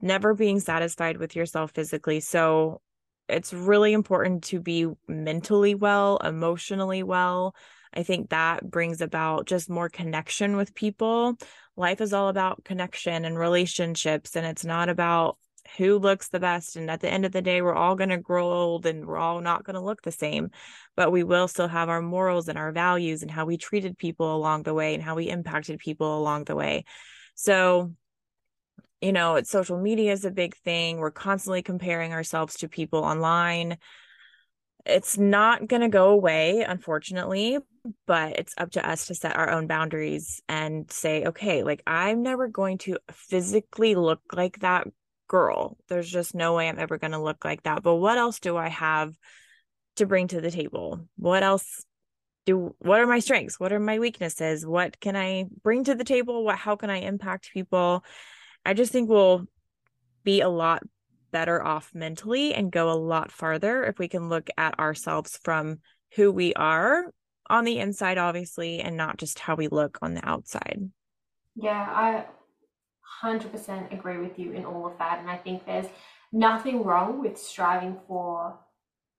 never 0.00 0.34
being 0.34 0.60
satisfied 0.60 1.16
with 1.16 1.36
yourself 1.36 1.72
physically. 1.72 2.20
So 2.20 2.80
it's 3.28 3.52
really 3.52 3.92
important 3.92 4.44
to 4.44 4.60
be 4.60 4.86
mentally 5.06 5.74
well, 5.74 6.18
emotionally 6.18 7.02
well. 7.02 7.54
I 7.92 8.02
think 8.02 8.30
that 8.30 8.68
brings 8.68 9.00
about 9.00 9.46
just 9.46 9.70
more 9.70 9.88
connection 9.88 10.56
with 10.56 10.74
people 10.74 11.36
life 11.78 12.00
is 12.00 12.12
all 12.12 12.28
about 12.28 12.64
connection 12.64 13.24
and 13.24 13.38
relationships 13.38 14.36
and 14.36 14.44
it's 14.44 14.64
not 14.64 14.88
about 14.88 15.38
who 15.76 15.98
looks 15.98 16.28
the 16.28 16.40
best 16.40 16.76
and 16.76 16.90
at 16.90 17.00
the 17.00 17.10
end 17.10 17.24
of 17.24 17.32
the 17.32 17.42
day 17.42 17.62
we're 17.62 17.74
all 17.74 17.94
going 17.94 18.08
to 18.08 18.18
grow 18.18 18.50
old 18.50 18.86
and 18.86 19.06
we're 19.06 19.18
all 19.18 19.40
not 19.40 19.64
going 19.64 19.74
to 19.74 19.80
look 19.80 20.02
the 20.02 20.10
same 20.10 20.50
but 20.96 21.12
we 21.12 21.22
will 21.22 21.46
still 21.46 21.68
have 21.68 21.88
our 21.88 22.02
morals 22.02 22.48
and 22.48 22.58
our 22.58 22.72
values 22.72 23.22
and 23.22 23.30
how 23.30 23.44
we 23.44 23.56
treated 23.56 23.96
people 23.96 24.34
along 24.34 24.64
the 24.64 24.74
way 24.74 24.94
and 24.94 25.02
how 25.02 25.14
we 25.14 25.28
impacted 25.28 25.78
people 25.78 26.18
along 26.18 26.42
the 26.44 26.56
way. 26.56 26.84
So 27.36 27.92
you 29.00 29.12
know 29.12 29.40
social 29.44 29.78
media 29.78 30.10
is 30.10 30.24
a 30.24 30.30
big 30.32 30.56
thing. 30.56 30.98
We're 30.98 31.12
constantly 31.12 31.62
comparing 31.62 32.12
ourselves 32.12 32.56
to 32.56 32.68
people 32.68 33.04
online 33.04 33.78
it's 34.88 35.18
not 35.18 35.68
going 35.68 35.82
to 35.82 35.88
go 35.88 36.10
away 36.10 36.64
unfortunately 36.66 37.58
but 38.06 38.38
it's 38.38 38.54
up 38.58 38.70
to 38.70 38.86
us 38.86 39.06
to 39.06 39.14
set 39.14 39.36
our 39.36 39.50
own 39.50 39.66
boundaries 39.66 40.42
and 40.48 40.90
say 40.90 41.26
okay 41.26 41.62
like 41.62 41.82
i'm 41.86 42.22
never 42.22 42.48
going 42.48 42.78
to 42.78 42.98
physically 43.10 43.94
look 43.94 44.20
like 44.32 44.58
that 44.60 44.86
girl. 45.28 45.76
There's 45.88 46.10
just 46.10 46.34
no 46.34 46.54
way 46.54 46.68
i'm 46.68 46.78
ever 46.78 46.98
going 46.98 47.12
to 47.12 47.22
look 47.22 47.44
like 47.44 47.62
that. 47.62 47.82
But 47.82 47.96
what 47.96 48.18
else 48.18 48.40
do 48.40 48.56
i 48.56 48.68
have 48.68 49.14
to 49.96 50.06
bring 50.06 50.26
to 50.28 50.40
the 50.40 50.50
table? 50.50 51.06
What 51.16 51.42
else 51.42 51.84
do 52.46 52.74
what 52.80 53.00
are 53.00 53.06
my 53.06 53.20
strengths? 53.20 53.60
What 53.60 53.72
are 53.72 53.78
my 53.78 53.98
weaknesses? 54.00 54.66
What 54.66 54.98
can 54.98 55.14
i 55.14 55.44
bring 55.62 55.84
to 55.84 55.94
the 55.94 56.04
table? 56.04 56.44
What 56.44 56.56
how 56.56 56.74
can 56.74 56.90
i 56.90 56.98
impact 56.98 57.52
people? 57.52 58.04
I 58.64 58.74
just 58.74 58.90
think 58.90 59.08
we'll 59.08 59.46
be 60.24 60.40
a 60.40 60.48
lot 60.48 60.82
better 61.30 61.64
off 61.64 61.90
mentally 61.94 62.54
and 62.54 62.72
go 62.72 62.90
a 62.90 62.94
lot 62.94 63.30
farther 63.30 63.84
if 63.84 63.98
we 63.98 64.08
can 64.08 64.28
look 64.28 64.50
at 64.56 64.78
ourselves 64.78 65.38
from 65.42 65.78
who 66.14 66.32
we 66.32 66.54
are 66.54 67.12
on 67.50 67.64
the 67.64 67.78
inside, 67.78 68.18
obviously, 68.18 68.80
and 68.80 68.96
not 68.96 69.16
just 69.16 69.38
how 69.38 69.54
we 69.54 69.68
look 69.68 69.98
on 70.02 70.14
the 70.14 70.28
outside. 70.28 70.90
Yeah, 71.54 71.86
I 71.88 72.24
100% 73.22 73.92
agree 73.92 74.18
with 74.18 74.38
you 74.38 74.52
in 74.52 74.64
all 74.64 74.86
of 74.86 74.98
that. 74.98 75.18
And 75.18 75.30
I 75.30 75.36
think 75.36 75.64
there's 75.64 75.86
nothing 76.32 76.84
wrong 76.84 77.20
with 77.20 77.38
striving 77.38 77.96
for 78.06 78.58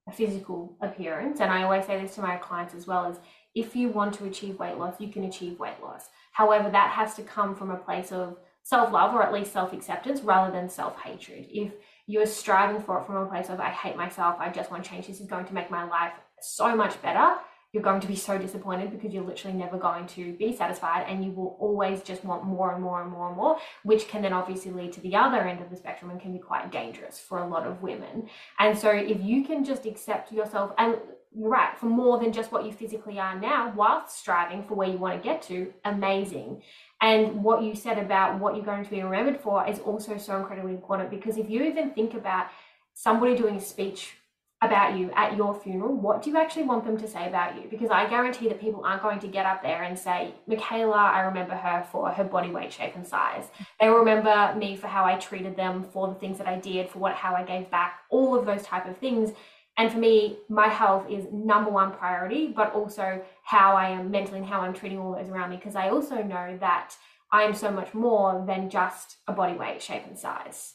a 0.08 0.12
physical 0.12 0.78
appearance. 0.82 1.40
And 1.40 1.52
I 1.52 1.64
always 1.64 1.86
say 1.86 2.02
this 2.02 2.16
to 2.16 2.22
my 2.22 2.38
clients 2.38 2.74
as 2.74 2.88
well 2.88 3.12
is 3.12 3.18
if 3.56 3.76
you 3.76 3.90
want 3.90 4.14
to 4.16 4.26
achieve 4.26 4.60
weight 4.60 4.78
loss, 4.78 5.00
you 5.00 5.10
can 5.10 5.24
achieve 5.24 5.60
weight 5.60 5.82
loss. 5.82 6.10
However, 6.32 6.70
that 6.70 6.92
has 6.92 7.16
to 7.16 7.24
come 7.24 7.56
from 7.56 7.72
a 7.72 7.78
place 7.78 8.12
of 8.12 8.38
self 8.64 8.92
love 8.92 9.14
or 9.14 9.24
at 9.24 9.34
least 9.34 9.52
self 9.52 9.74
acceptance 9.74 10.22
rather 10.22 10.52
than 10.52 10.70
self 10.70 11.00
hatred. 11.02 11.48
If 11.50 11.74
you're 12.10 12.26
striving 12.26 12.82
for 12.82 13.00
it 13.00 13.06
from 13.06 13.18
a 13.18 13.26
place 13.28 13.50
of, 13.50 13.60
I 13.60 13.70
hate 13.70 13.96
myself, 13.96 14.38
I 14.40 14.50
just 14.50 14.72
want 14.72 14.84
change, 14.84 15.06
this 15.06 15.22
is 15.22 15.28
going 15.28 15.46
to 15.46 15.54
make 15.54 15.70
my 15.70 15.84
life 15.84 16.14
so 16.42 16.76
much 16.76 17.00
better, 17.04 17.36
you're 17.72 17.84
going 17.84 18.02
to 18.02 18.08
be 18.08 18.16
so 18.16 18.36
disappointed 18.40 18.90
because 18.90 19.14
you're 19.14 19.24
literally 19.24 19.56
never 19.56 19.78
going 19.78 20.08
to 20.08 20.34
be 20.34 20.56
satisfied 20.56 21.06
and 21.08 21.24
you 21.24 21.30
will 21.30 21.56
always 21.60 22.02
just 22.02 22.26
want 22.26 22.44
more 22.44 22.74
and 22.74 22.82
more 22.82 23.04
and 23.04 23.12
more 23.12 23.28
and 23.28 23.38
more, 23.38 23.60
which 23.84 24.08
can 24.08 24.24
then 24.24 24.34
obviously 24.34 24.72
lead 24.72 24.92
to 24.94 25.02
the 25.02 25.16
other 25.16 25.42
end 25.42 25.62
of 25.62 25.70
the 25.70 25.76
spectrum 25.76 26.10
and 26.10 26.20
can 26.20 26.34
be 26.34 26.40
quite 26.40 26.72
dangerous 26.72 27.20
for 27.20 27.44
a 27.44 27.48
lot 27.48 27.68
of 27.68 27.84
women. 27.84 28.28
And 28.58 28.76
so 28.76 28.90
if 28.90 29.22
you 29.22 29.46
can 29.46 29.64
just 29.64 29.86
accept 29.86 30.32
yourself 30.32 30.72
and 30.80 30.98
you're 31.32 31.50
right, 31.50 31.78
for 31.78 31.86
more 31.86 32.18
than 32.18 32.34
just 32.34 32.52
what 32.52 32.66
you 32.66 32.72
physically 32.72 33.20
are 33.20 33.40
now, 33.40 33.72
whilst 33.76 34.18
striving 34.18 34.64
for 34.64 34.74
where 34.74 34.90
you 34.90 34.98
want 34.98 35.22
to 35.22 35.24
get 35.24 35.44
to, 35.44 35.72
amazing. 35.86 36.64
And 37.02 37.44
what 37.44 37.64
you 37.64 37.76
said 37.76 37.98
about 37.98 38.40
what 38.40 38.56
you're 38.56 38.66
going 38.66 38.84
to 38.84 38.90
be 38.90 39.02
remembered 39.02 39.40
for 39.40 39.68
is 39.68 39.80
also 39.80 40.18
so 40.18 40.38
incredibly 40.38 40.72
important 40.72 41.10
because 41.10 41.38
if 41.38 41.50
you 41.50 41.64
even 41.64 41.92
think 41.92 42.14
about 42.14 42.48
somebody 42.94 43.36
doing 43.36 43.56
a 43.56 43.62
speech 43.62 44.16
about 44.62 44.98
you 44.98 45.10
at 45.16 45.38
your 45.38 45.58
funeral, 45.58 45.96
what 45.96 46.22
do 46.22 46.30
you 46.30 46.38
actually 46.38 46.64
want 46.64 46.84
them 46.84 46.98
to 46.98 47.08
say 47.08 47.28
about 47.28 47.56
you? 47.56 47.70
Because 47.70 47.90
I 47.90 48.10
guarantee 48.10 48.50
that 48.50 48.60
people 48.60 48.84
aren't 48.84 49.02
going 49.02 49.20
to 49.20 49.28
get 49.28 49.46
up 49.46 49.64
there 49.64 49.84
and 49.84 49.98
say, 49.98 50.34
Mikaela, 50.50 50.98
I 50.98 51.22
remember 51.22 51.56
her 51.56 51.88
for 51.90 52.10
her 52.10 52.26
body 52.26 52.50
weight, 52.50 52.74
shape, 52.74 52.96
and 52.96 53.08
size. 53.08 53.46
They 53.80 53.88
will 53.88 54.00
remember 54.00 54.54
me 54.58 54.76
for 54.76 54.88
how 54.88 55.06
I 55.06 55.16
treated 55.16 55.56
them, 55.56 55.86
for 55.94 56.10
the 56.10 56.16
things 56.16 56.38
that 56.40 56.48
I 56.48 56.60
did, 56.60 56.90
for 56.90 57.00
what 57.00 57.14
how 57.14 57.36
I 57.36 57.44
gave 57.44 57.72
back, 57.72 58.02
all 58.10 58.38
of 58.38 58.46
those 58.46 58.64
type 58.64 58.86
of 58.86 58.98
things. 58.98 59.32
And 59.80 59.90
for 59.90 59.98
me, 59.98 60.40
my 60.50 60.68
health 60.68 61.10
is 61.10 61.26
number 61.32 61.72
one 61.72 61.94
priority, 61.94 62.48
but 62.48 62.74
also 62.74 63.24
how 63.44 63.78
I 63.78 63.88
am 63.92 64.12
mentally 64.12 64.40
and 64.40 64.46
how 64.46 64.60
I'm 64.60 64.74
treating 64.74 65.00
all 65.00 65.16
those 65.16 65.30
around 65.30 65.52
me. 65.52 65.56
Because 65.56 65.78
I 65.78 65.88
also 65.88 66.22
know 66.22 66.58
that 66.60 66.96
I 67.32 67.44
am 67.44 67.56
so 67.56 67.72
much 67.72 67.94
more 67.94 68.44
than 68.46 68.70
just 68.70 69.16
a 69.26 69.32
body 69.32 69.58
weight, 69.58 69.82
shape, 69.82 70.04
and 70.06 70.20
size. 70.20 70.74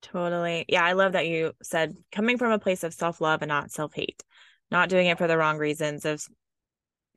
Totally. 0.00 0.64
Yeah, 0.68 0.82
I 0.82 0.92
love 0.92 1.12
that 1.12 1.26
you 1.26 1.52
said 1.62 1.98
coming 2.10 2.38
from 2.38 2.50
a 2.50 2.58
place 2.58 2.82
of 2.82 2.94
self-love 2.94 3.42
and 3.42 3.50
not 3.50 3.72
self-hate. 3.72 4.24
Not 4.70 4.88
doing 4.88 5.06
it 5.06 5.18
for 5.18 5.26
the 5.26 5.36
wrong 5.36 5.58
reasons 5.58 6.06
of 6.06 6.24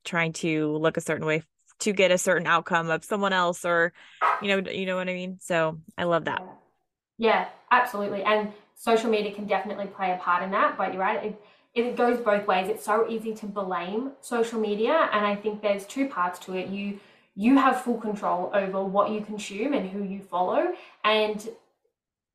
trying 0.03 0.33
to 0.33 0.75
look 0.75 0.97
a 0.97 1.01
certain 1.01 1.25
way 1.25 1.43
to 1.79 1.93
get 1.93 2.11
a 2.11 2.17
certain 2.17 2.47
outcome 2.47 2.89
of 2.89 3.05
someone 3.05 3.31
else 3.31 3.63
or 3.63 3.93
you 4.41 4.49
know, 4.49 4.69
you 4.69 4.85
know 4.85 4.97
what 4.97 5.07
I 5.07 5.13
mean? 5.13 5.37
So, 5.39 5.79
I 5.97 6.03
love 6.03 6.25
that. 6.25 6.41
Yeah, 7.17 7.47
absolutely. 7.71 8.23
And 8.23 8.51
social 8.79 9.09
media 9.09 9.33
can 9.33 9.45
definitely 9.45 9.87
play 9.87 10.13
a 10.13 10.17
part 10.17 10.41
in 10.41 10.51
that, 10.51 10.77
but 10.77 10.93
you're 10.93 11.01
right. 11.01 11.25
It, 11.25 11.41
it 11.75 11.95
goes 11.97 12.17
both 12.17 12.47
ways. 12.47 12.69
It's 12.69 12.85
so 12.85 13.07
easy 13.09 13.33
to 13.35 13.45
blame 13.45 14.11
social 14.21 14.59
media, 14.59 15.09
and 15.11 15.25
I 15.25 15.35
think 15.35 15.61
there's 15.61 15.85
two 15.85 16.07
parts 16.07 16.39
to 16.45 16.55
it. 16.55 16.69
You 16.69 16.99
you 17.35 17.57
have 17.57 17.83
full 17.83 17.97
control 17.97 18.49
over 18.53 18.83
what 18.83 19.11
you 19.11 19.21
consume 19.21 19.73
and 19.73 19.89
who 19.89 20.03
you 20.03 20.21
follow, 20.21 20.73
and 21.03 21.47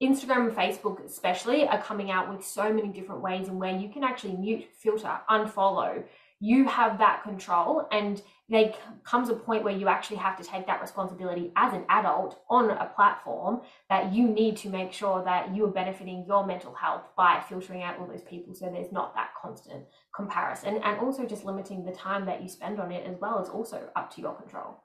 Instagram 0.03 0.49
and 0.49 0.57
Facebook, 0.57 1.05
especially, 1.05 1.67
are 1.67 1.81
coming 1.81 2.11
out 2.11 2.31
with 2.31 2.45
so 2.45 2.71
many 2.73 2.89
different 2.89 3.23
ways 3.23 3.49
and 3.49 3.59
where 3.59 3.77
you 3.77 3.89
can 3.89 4.05
actually 4.05 4.37
mute, 4.37 4.67
filter, 4.79 5.19
unfollow. 5.31 6.05
You 6.41 6.69
have 6.69 6.99
that 6.99 7.23
control, 7.23 7.89
and 7.91 8.21
there 8.49 8.75
comes 9.05 9.31
a 9.31 9.35
point 9.35 9.65
where 9.65 9.75
you 9.75 9.89
actually 9.89 10.19
have 10.19 10.37
to 10.37 10.45
take 10.45 10.67
that 10.67 10.81
responsibility 10.81 11.51
as 11.57 11.73
an 11.73 11.85
adult 11.89 12.43
on 12.51 12.71
a 12.71 12.93
platform 12.95 13.63
that 13.89 14.13
you 14.13 14.29
need 14.29 14.57
to 14.59 14.69
make 14.69 14.93
sure 14.93 15.25
that 15.25 15.55
you 15.55 15.65
are 15.65 15.71
benefiting 15.71 16.25
your 16.27 16.47
mental 16.47 16.75
health 16.75 17.05
by 17.17 17.43
filtering 17.49 17.83
out 17.83 17.99
all 17.99 18.07
those 18.07 18.23
people 18.23 18.55
so 18.55 18.67
there's 18.71 18.93
not 18.93 19.15
that 19.15 19.31
constant 19.41 19.85
comparison. 20.15 20.77
And 20.85 20.99
also 20.99 21.25
just 21.25 21.45
limiting 21.45 21.85
the 21.85 21.93
time 21.93 22.27
that 22.27 22.43
you 22.43 22.49
spend 22.49 22.79
on 22.81 22.93
it 22.93 23.07
as 23.07 23.17
well 23.19 23.43
is 23.43 23.49
also 23.49 23.89
up 23.97 24.15
to 24.15 24.21
your 24.21 24.35
control. 24.35 24.83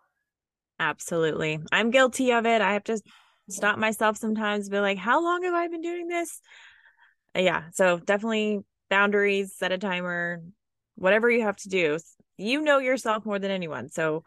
Absolutely. 0.80 1.60
I'm 1.72 1.91
guilty 1.91 2.32
of 2.32 2.45
it. 2.45 2.62
I 2.62 2.74
have 2.74 2.86
to 2.86 3.02
stop 3.50 3.78
myself 3.78 4.15
sometimes 4.15 4.69
be 4.69 4.80
like 4.80 5.00
how 5.00 5.24
long 5.24 5.41
have 5.43 5.56
i 5.56 5.67
been 5.67 5.82
doing 5.82 6.08
this? 6.08 6.39
Yeah 7.36 7.63
so 7.74 7.98
definitely 8.00 8.60
boundaries 8.89 9.56
set 9.56 9.72
a 9.72 9.78
timer 9.78 10.41
whatever 10.95 11.30
you 11.30 11.41
have 11.41 11.56
to 11.58 11.69
do 11.69 11.98
you 12.39 12.62
know 12.62 12.80
yourself 12.80 13.25
more 13.25 13.39
than 13.39 13.52
anyone 13.52 13.89
so 13.89 14.23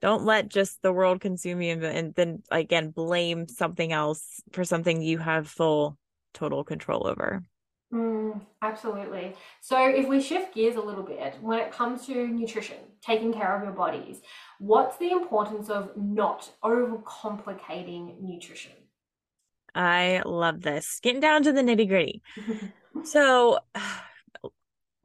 don't 0.00 0.24
let 0.24 0.48
just 0.48 0.80
the 0.82 0.92
world 0.92 1.20
consume 1.20 1.62
you 1.62 1.72
and, 1.72 1.84
and 1.84 2.14
then 2.14 2.42
again 2.50 2.90
blame 2.90 3.48
something 3.48 3.92
else 3.92 4.42
for 4.52 4.64
something 4.64 5.02
you 5.02 5.18
have 5.18 5.48
full 5.48 5.96
total 6.34 6.64
control 6.64 7.06
over 7.06 7.42
Mm, 7.92 8.40
absolutely. 8.62 9.34
So, 9.60 9.88
if 9.88 10.08
we 10.08 10.20
shift 10.20 10.54
gears 10.54 10.74
a 10.76 10.80
little 10.80 11.04
bit, 11.04 11.36
when 11.40 11.60
it 11.60 11.70
comes 11.70 12.04
to 12.06 12.26
nutrition, 12.26 12.78
taking 13.00 13.32
care 13.32 13.56
of 13.56 13.62
your 13.62 13.72
bodies, 13.72 14.20
what's 14.58 14.96
the 14.96 15.10
importance 15.12 15.70
of 15.70 15.96
not 15.96 16.50
overcomplicating 16.64 18.20
nutrition? 18.20 18.72
I 19.74 20.22
love 20.24 20.62
this. 20.62 20.98
Getting 21.00 21.20
down 21.20 21.44
to 21.44 21.52
the 21.52 21.62
nitty 21.62 21.88
gritty. 21.88 22.22
so, 23.04 23.60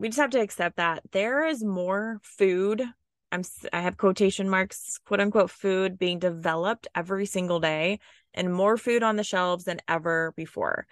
we 0.01 0.09
just 0.09 0.19
have 0.19 0.31
to 0.31 0.41
accept 0.41 0.77
that 0.77 1.03
there 1.11 1.45
is 1.45 1.63
more 1.63 2.19
food. 2.23 2.83
I'm 3.31 3.43
I 3.71 3.81
have 3.81 3.97
quotation 3.97 4.49
marks, 4.49 4.99
quote 5.05 5.19
unquote, 5.19 5.51
food 5.51 5.99
being 5.99 6.17
developed 6.17 6.87
every 6.95 7.27
single 7.27 7.59
day, 7.59 7.99
and 8.33 8.51
more 8.51 8.77
food 8.77 9.03
on 9.03 9.15
the 9.15 9.23
shelves 9.23 9.65
than 9.65 9.79
ever 9.87 10.33
before. 10.35 10.87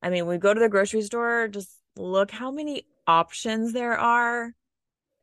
I 0.00 0.08
mean, 0.08 0.26
we 0.26 0.38
go 0.38 0.54
to 0.54 0.60
the 0.60 0.70
grocery 0.70 1.02
store, 1.02 1.48
just 1.48 1.70
look 1.94 2.30
how 2.30 2.50
many 2.50 2.84
options 3.06 3.74
there 3.74 3.98
are. 3.98 4.54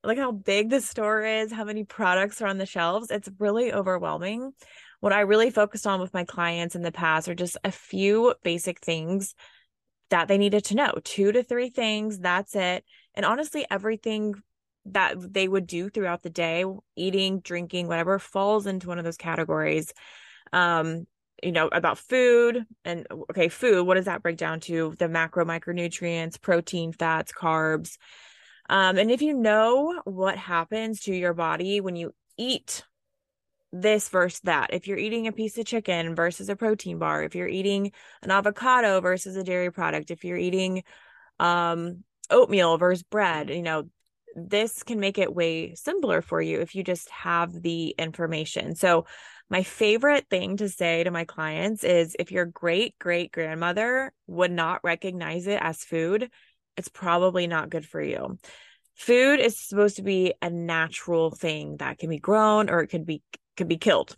Look 0.03 0.19
how 0.19 0.31
big 0.31 0.69
the 0.69 0.79
store 0.79 1.25
is, 1.25 1.51
how 1.51 1.63
many 1.63 1.83
products 1.83 2.43
are 2.43 2.47
on 2.47 2.59
the 2.59 2.67
shelves. 2.67 3.09
It's 3.09 3.27
really 3.39 3.73
overwhelming. 3.73 4.51
What 4.99 5.13
I 5.13 5.21
really 5.21 5.49
focused 5.49 5.87
on 5.87 5.99
with 5.99 6.13
my 6.13 6.25
clients 6.25 6.75
in 6.75 6.83
the 6.83 6.91
past 6.91 7.27
are 7.27 7.33
just 7.33 7.57
a 7.63 7.71
few 7.71 8.35
basic 8.43 8.81
things 8.81 9.33
that 10.11 10.27
they 10.27 10.37
needed 10.37 10.65
to 10.65 10.75
know 10.75 10.93
two 11.03 11.31
to 11.31 11.41
three 11.41 11.69
things. 11.69 12.19
That's 12.19 12.55
it. 12.55 12.85
And 13.15 13.25
honestly, 13.25 13.65
everything 13.69 14.35
that 14.85 15.15
they 15.33 15.47
would 15.47 15.65
do 15.65 15.89
throughout 15.89 16.21
the 16.21 16.29
day, 16.29 16.63
eating, 16.95 17.39
drinking, 17.39 17.87
whatever 17.87 18.19
falls 18.19 18.67
into 18.67 18.87
one 18.87 18.99
of 18.99 19.05
those 19.05 19.17
categories. 19.17 19.91
Um, 20.53 21.07
you 21.43 21.51
know 21.51 21.67
about 21.67 21.97
food 21.97 22.65
and 22.85 23.05
okay 23.29 23.49
food 23.49 23.85
what 23.85 23.95
does 23.95 24.05
that 24.05 24.23
break 24.23 24.37
down 24.37 24.59
to 24.59 24.95
the 24.99 25.09
macro 25.09 25.45
micronutrients 25.45 26.39
protein 26.39 26.91
fats 26.93 27.31
carbs 27.31 27.97
um, 28.69 28.97
and 28.97 29.11
if 29.11 29.21
you 29.21 29.33
know 29.33 30.01
what 30.05 30.37
happens 30.37 31.01
to 31.01 31.13
your 31.13 31.33
body 31.33 31.81
when 31.81 31.95
you 31.95 32.13
eat 32.37 32.83
this 33.71 34.07
versus 34.09 34.39
that 34.45 34.73
if 34.73 34.87
you're 34.87 34.97
eating 34.97 35.27
a 35.27 35.33
piece 35.33 35.57
of 35.57 35.65
chicken 35.65 36.15
versus 36.15 36.47
a 36.47 36.55
protein 36.55 36.97
bar 36.97 37.23
if 37.23 37.35
you're 37.35 37.47
eating 37.47 37.91
an 38.21 38.31
avocado 38.31 39.01
versus 39.01 39.35
a 39.35 39.43
dairy 39.43 39.71
product 39.71 40.11
if 40.11 40.23
you're 40.23 40.37
eating 40.37 40.83
um, 41.39 42.03
oatmeal 42.29 42.77
versus 42.77 43.03
bread 43.03 43.49
you 43.49 43.61
know 43.61 43.83
this 44.35 44.83
can 44.83 44.99
make 44.99 45.17
it 45.17 45.33
way 45.33 45.73
simpler 45.75 46.21
for 46.21 46.41
you 46.41 46.59
if 46.59 46.75
you 46.75 46.83
just 46.83 47.09
have 47.09 47.61
the 47.61 47.95
information 47.97 48.75
so 48.75 49.05
my 49.49 49.61
favorite 49.61 50.25
thing 50.29 50.57
to 50.57 50.69
say 50.69 51.03
to 51.03 51.11
my 51.11 51.23
clients 51.23 51.83
is 51.83 52.15
if 52.17 52.31
your 52.31 52.45
great 52.45 52.97
great 52.97 53.31
grandmother 53.31 54.11
would 54.27 54.51
not 54.51 54.83
recognize 54.83 55.45
it 55.45 55.59
as 55.61 55.83
food, 55.83 56.31
it's 56.77 56.87
probably 56.87 57.45
not 57.45 57.69
good 57.69 57.85
for 57.85 58.01
you. 58.01 58.39
Food 58.95 59.39
is 59.39 59.59
supposed 59.59 59.97
to 59.97 60.01
be 60.01 60.33
a 60.41 60.49
natural 60.49 61.29
thing 61.29 61.77
that 61.77 61.99
can 61.99 62.09
be 62.09 62.17
grown 62.17 62.69
or 62.69 62.81
it 62.81 62.87
could 62.87 63.05
be 63.05 63.21
could 63.55 63.67
be 63.67 63.77
killed. 63.77 64.17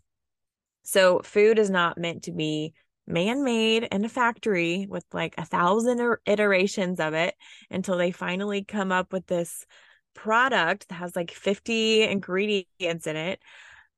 So 0.83 1.19
food 1.19 1.59
is 1.59 1.69
not 1.69 1.97
meant 1.97 2.23
to 2.23 2.31
be 2.31 2.73
man-made 3.07 3.83
in 3.91 4.05
a 4.05 4.09
factory 4.09 4.85
with 4.89 5.05
like 5.13 5.35
a 5.37 5.45
thousand 5.45 6.17
iterations 6.25 6.99
of 6.99 7.13
it 7.13 7.35
until 7.69 7.97
they 7.97 8.11
finally 8.11 8.63
come 8.63 8.91
up 8.91 9.13
with 9.13 9.25
this 9.27 9.65
product 10.13 10.89
that 10.89 10.95
has 10.95 11.15
like 11.15 11.31
50 11.31 12.03
ingredients 12.03 13.07
in 13.07 13.15
it 13.15 13.39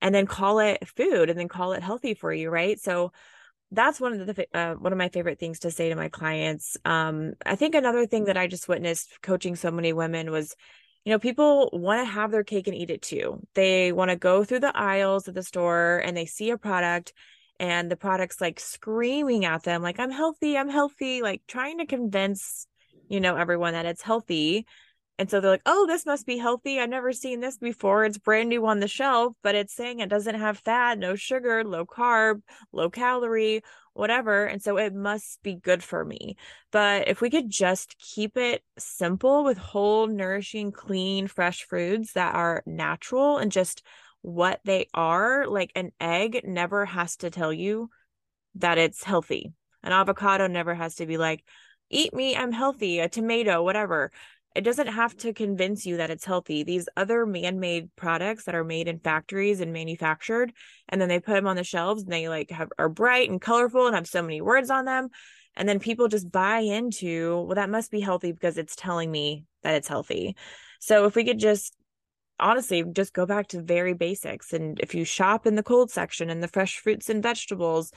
and 0.02 0.14
then 0.14 0.26
call 0.26 0.60
it 0.60 0.88
food 0.88 1.30
and 1.30 1.40
then 1.40 1.48
call 1.48 1.74
it 1.74 1.84
healthy 1.84 2.14
for 2.14 2.32
you 2.32 2.50
right? 2.50 2.80
So 2.80 3.12
that's 3.72 4.00
one 4.00 4.20
of 4.20 4.36
the 4.36 4.48
uh, 4.54 4.74
one 4.76 4.92
of 4.92 4.98
my 4.98 5.10
favorite 5.10 5.40
things 5.40 5.60
to 5.60 5.72
say 5.72 5.90
to 5.90 5.96
my 5.96 6.10
clients. 6.10 6.78
Um, 6.86 7.34
i 7.46 7.56
think 7.56 7.76
another 7.76 8.08
thing 8.08 8.26
that 8.26 8.38
i 8.38 8.48
just 8.48 8.68
witnessed 8.68 9.22
coaching 9.22 9.56
so 9.56 9.70
many 9.70 9.94
women 9.94 10.32
was 10.32 10.56
you 11.06 11.12
know 11.12 11.20
people 11.20 11.70
want 11.72 12.06
to 12.06 12.12
have 12.12 12.32
their 12.32 12.44
cake 12.44 12.68
and 12.68 12.76
eat 12.76 12.90
it 12.90 13.02
too. 13.02 13.40
They 13.56 13.92
want 13.92 14.12
to 14.12 14.16
go 14.16 14.44
through 14.44 14.60
the 14.62 14.76
aisles 14.76 15.28
of 15.28 15.34
the 15.34 15.44
store 15.44 16.02
and 16.04 16.16
they 16.16 16.26
see 16.26 16.50
a 16.50 16.58
product 16.58 17.14
and 17.60 17.92
the 17.92 17.96
product's 17.96 18.42
like 18.42 18.60
screaming 18.60 19.46
at 19.46 19.64
them 19.64 19.82
like 19.82 20.00
i'm 20.00 20.12
healthy 20.12 20.58
i'm 20.58 20.70
healthy 20.70 21.22
like 21.22 21.42
trying 21.48 21.78
to 21.78 21.86
convince 21.86 22.68
you 23.10 23.20
know 23.20 23.36
everyone 23.36 23.74
that 23.74 23.86
it's 23.86 24.02
healthy 24.02 24.66
and 25.20 25.30
so 25.30 25.42
they're 25.42 25.52
like, 25.52 25.62
oh, 25.66 25.86
this 25.86 26.06
must 26.06 26.26
be 26.26 26.38
healthy. 26.38 26.80
I've 26.80 26.90
never 26.90 27.12
seen 27.12 27.42
this 27.42 27.58
before. 27.58 28.06
It's 28.06 28.18
brand 28.18 28.48
new 28.48 28.66
on 28.66 28.80
the 28.80 28.88
shelf, 28.88 29.36
but 29.44 29.54
it's 29.54 29.76
saying 29.76 30.00
it 30.00 30.08
doesn't 30.08 30.40
have 30.40 30.60
fat, 30.60 30.98
no 30.98 31.16
sugar, 31.16 31.62
low 31.66 31.86
carb, 31.86 32.42
low 32.72 32.90
calorie, 32.90 33.62
whatever. 33.92 34.46
And 34.46 34.64
so 34.64 34.78
it 34.78 34.94
must 34.94 35.44
be 35.44 35.56
good 35.56 35.84
for 35.84 36.06
me. 36.06 36.38
But 36.72 37.10
if 37.10 37.20
we 37.20 37.30
could 37.30 37.50
just 37.50 37.98
keep 38.00 38.38
it 38.38 38.64
simple 38.78 39.44
with 39.44 39.58
whole, 39.58 40.08
nourishing, 40.08 40.72
clean, 40.72 41.28
fresh 41.28 41.66
foods 41.66 42.14
that 42.14 42.34
are 42.34 42.64
natural 42.66 43.40
and 43.40 43.52
just 43.52 43.86
what 44.22 44.60
they 44.66 44.88
are, 44.94 45.48
like 45.48 45.72
an 45.76 45.92
egg 46.00 46.42
never 46.44 46.86
has 46.86 47.18
to 47.18 47.30
tell 47.30 47.54
you 47.54 47.90
that 48.56 48.78
it's 48.78 49.04
healthy. 49.04 49.54
An 49.84 49.92
avocado 49.92 50.48
never 50.48 50.76
has 50.76 50.96
to 50.96 51.06
be 51.06 51.18
like, 51.18 51.44
eat 51.90 52.14
me, 52.14 52.36
I'm 52.36 52.52
healthy, 52.52 53.00
a 53.00 53.10
tomato, 53.10 53.64
whatever 53.64 54.12
it 54.56 54.62
doesn't 54.62 54.88
have 54.88 55.16
to 55.18 55.34
convince 55.34 55.86
you 55.86 55.98
that 55.98 56.10
it's 56.10 56.26
healthy. 56.26 56.64
These 56.64 56.90
other 56.98 57.26
man 57.26 57.60
made 57.60 57.96
products 57.96 58.46
that 58.46 58.56
are 58.56 58.64
made 58.64 58.88
in 58.88 59.00
factories 59.00 59.62
and 59.62 59.72
manufactured, 59.72 60.52
and 60.88 61.00
then 61.00 61.08
they 61.08 61.20
put 61.20 61.36
them 61.36 61.48
on 61.48 61.56
the 61.56 61.64
shelves 61.64 62.04
and 62.04 62.12
they 62.12 62.30
like 62.30 62.50
have 62.50 62.70
are 62.78 62.90
bright 62.90 63.30
and 63.30 63.40
colorful 63.40 63.86
and 63.86 63.96
have 63.96 64.08
so 64.08 64.22
many 64.22 64.42
words 64.42 64.70
on 64.70 64.86
them. 64.86 65.10
And 65.56 65.68
then 65.68 65.80
people 65.80 66.08
just 66.08 66.32
buy 66.32 66.60
into, 66.60 67.42
well, 67.42 67.56
that 67.56 67.70
must 67.70 67.92
be 67.92 68.00
healthy 68.00 68.32
because 68.32 68.58
it's 68.58 68.76
telling 68.76 69.12
me 69.12 69.46
that 69.64 69.76
it's 69.76 69.88
healthy. 69.88 70.36
So 70.80 71.06
if 71.06 71.16
we 71.16 71.26
could 71.26 71.40
just 71.40 71.76
honestly 72.40 72.84
just 72.94 73.14
go 73.14 73.26
back 73.26 73.48
to 73.48 73.62
very 73.62 73.94
basics 73.94 74.54
and 74.54 74.80
if 74.80 74.94
you 74.96 75.04
shop 75.04 75.46
in 75.46 75.56
the 75.56 75.64
cold 75.64 75.92
section 75.92 76.30
and 76.30 76.42
the 76.42 76.48
fresh 76.48 76.78
fruits 76.80 77.10
and 77.10 77.24
vegetables 77.24 77.92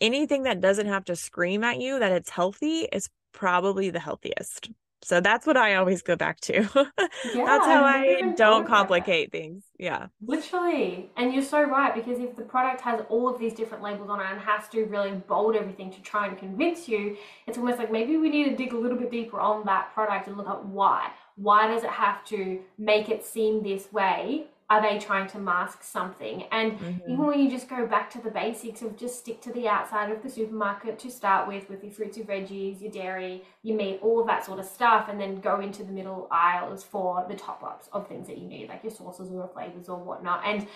anything 0.00 0.42
that 0.42 0.60
doesn't 0.60 0.86
have 0.86 1.04
to 1.04 1.16
scream 1.16 1.64
at 1.64 1.80
you 1.80 1.98
that 1.98 2.12
it's 2.12 2.30
healthy 2.30 2.88
is 2.92 3.08
probably 3.32 3.90
the 3.90 4.00
healthiest 4.00 4.70
so 5.02 5.20
that's 5.20 5.46
what 5.46 5.56
I 5.56 5.76
always 5.76 6.02
go 6.02 6.16
back 6.16 6.40
to. 6.40 6.68
Yeah, 7.34 7.44
that's 7.44 7.66
how 7.66 7.84
I 7.84 8.34
don't 8.36 8.66
complicate 8.66 9.32
things. 9.32 9.64
Yeah. 9.78 10.06
Literally. 10.24 11.10
And 11.16 11.32
you're 11.32 11.42
so 11.42 11.62
right 11.62 11.94
because 11.94 12.18
if 12.18 12.36
the 12.36 12.42
product 12.42 12.80
has 12.82 13.00
all 13.08 13.28
of 13.28 13.38
these 13.38 13.52
different 13.52 13.82
labels 13.82 14.10
on 14.10 14.20
it 14.20 14.26
and 14.30 14.40
has 14.40 14.68
to 14.70 14.84
really 14.84 15.12
bold 15.12 15.56
everything 15.56 15.90
to 15.92 16.00
try 16.02 16.26
and 16.26 16.38
convince 16.38 16.88
you, 16.88 17.16
it's 17.46 17.58
almost 17.58 17.78
like 17.78 17.90
maybe 17.90 18.16
we 18.16 18.28
need 18.28 18.44
to 18.44 18.56
dig 18.56 18.72
a 18.72 18.76
little 18.76 18.98
bit 18.98 19.10
deeper 19.10 19.40
on 19.40 19.64
that 19.66 19.92
product 19.94 20.28
and 20.28 20.36
look 20.36 20.48
at 20.48 20.64
why. 20.64 21.10
Why 21.36 21.68
does 21.68 21.84
it 21.84 21.90
have 21.90 22.24
to 22.26 22.60
make 22.78 23.08
it 23.08 23.24
seem 23.24 23.62
this 23.62 23.92
way 23.92 24.46
are 24.68 24.82
they 24.82 24.98
trying 24.98 25.28
to 25.28 25.38
mask 25.38 25.84
something? 25.84 26.44
And 26.50 26.72
mm-hmm. 26.72 27.10
even 27.10 27.24
when 27.24 27.38
you 27.38 27.48
just 27.48 27.68
go 27.68 27.86
back 27.86 28.10
to 28.10 28.20
the 28.20 28.30
basics 28.30 28.82
of 28.82 28.96
just 28.96 29.20
stick 29.20 29.40
to 29.42 29.52
the 29.52 29.68
outside 29.68 30.10
of 30.10 30.22
the 30.22 30.28
supermarket 30.28 30.98
to 31.00 31.10
start 31.10 31.46
with, 31.46 31.70
with 31.70 31.84
your 31.84 31.92
fruits, 31.92 32.16
your 32.16 32.26
veggies, 32.26 32.80
your 32.80 32.90
dairy, 32.90 33.44
your 33.62 33.76
meat, 33.76 34.00
all 34.02 34.20
of 34.20 34.26
that 34.26 34.44
sort 34.44 34.58
of 34.58 34.64
stuff, 34.64 35.08
and 35.08 35.20
then 35.20 35.40
go 35.40 35.60
into 35.60 35.84
the 35.84 35.92
middle 35.92 36.26
aisles 36.32 36.82
for 36.82 37.24
the 37.28 37.36
top 37.36 37.62
ups 37.62 37.88
of 37.92 38.08
things 38.08 38.26
that 38.26 38.38
you 38.38 38.48
need, 38.48 38.68
like 38.68 38.82
your 38.82 38.92
sauces 38.92 39.30
or 39.30 39.48
flavors 39.54 39.88
or 39.88 39.98
whatnot. 39.98 40.42
And 40.44 40.66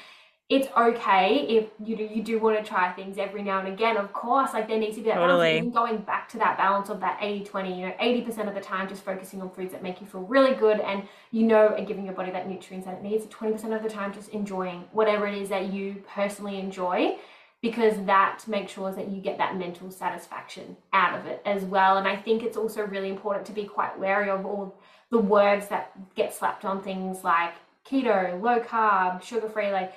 it's 0.51 0.67
okay 0.77 1.47
if 1.49 1.69
you 1.83 1.97
do 1.97 2.03
you 2.03 2.23
do 2.23 2.39
want 2.41 2.59
to 2.59 2.69
try 2.69 2.91
things 2.93 3.19
every 3.19 3.41
now 3.41 3.61
and 3.61 3.69
again 3.69 3.97
of 3.97 4.13
course 4.13 4.53
like 4.53 4.67
there 4.67 4.79
needs 4.79 4.97
to 4.97 5.03
be 5.03 5.09
that 5.09 5.15
totally. 5.15 5.61
balance 5.61 5.75
going 5.75 5.99
back 5.99 6.29
to 6.29 6.39
that 6.39 6.59
balance 6.59 6.89
of 6.91 6.99
that 6.99 7.17
80 7.23 7.45
20 7.45 7.81
you 7.81 7.87
know 7.87 7.95
80% 8.01 8.49
of 8.49 8.55
the 8.55 8.61
time 8.61 8.89
just 8.89 9.05
focusing 9.05 9.41
on 9.41 9.49
foods 9.51 9.71
that 9.71 9.83
make 9.83 10.01
you 10.01 10.09
feel 10.09 10.23
really 10.23 10.55
good 10.55 10.81
and 10.81 11.05
you 11.31 11.45
know 11.45 11.75
and 11.79 11.87
giving 11.87 12.05
your 12.05 12.15
body 12.15 12.33
that 12.33 12.49
nutrients 12.49 12.85
that 12.87 12.97
it 12.97 13.03
needs 13.03 13.25
20% 13.27 13.75
of 13.75 13.83
the 13.83 13.89
time 13.89 14.13
just 14.13 14.31
enjoying 14.31 14.85
whatever 14.93 15.27
it 15.27 15.41
is 15.41 15.49
that 15.49 15.73
you 15.73 16.03
personally 16.13 16.59
enjoy 16.59 17.17
because 17.63 17.95
that 18.07 18.43
makes 18.49 18.73
sure 18.73 18.91
that 18.93 19.09
you 19.09 19.21
get 19.21 19.39
that 19.39 19.57
mental 19.57 19.91
satisfaction 19.91 20.77
out 20.93 21.17
of 21.17 21.27
it 21.27 21.41
as 21.47 21.63
well 21.63 21.97
and 21.97 22.09
i 22.09 22.17
think 22.17 22.43
it's 22.43 22.57
also 22.57 22.85
really 22.87 23.09
important 23.09 23.47
to 23.47 23.53
be 23.53 23.65
quite 23.65 23.97
wary 24.01 24.29
of 24.29 24.45
all 24.45 24.75
the 25.11 25.19
words 25.19 25.69
that 25.69 25.93
get 26.17 26.35
slapped 26.35 26.65
on 26.65 26.83
things 26.83 27.23
like 27.23 27.55
keto 27.89 28.41
low 28.43 28.59
carb 28.59 29.23
sugar 29.23 29.49
free 29.49 29.71
like 29.71 29.93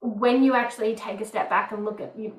when 0.00 0.42
you 0.42 0.54
actually 0.54 0.94
take 0.94 1.20
a 1.20 1.24
step 1.24 1.48
back 1.48 1.72
and 1.72 1.84
look 1.84 2.00
at 2.00 2.18
you, 2.18 2.34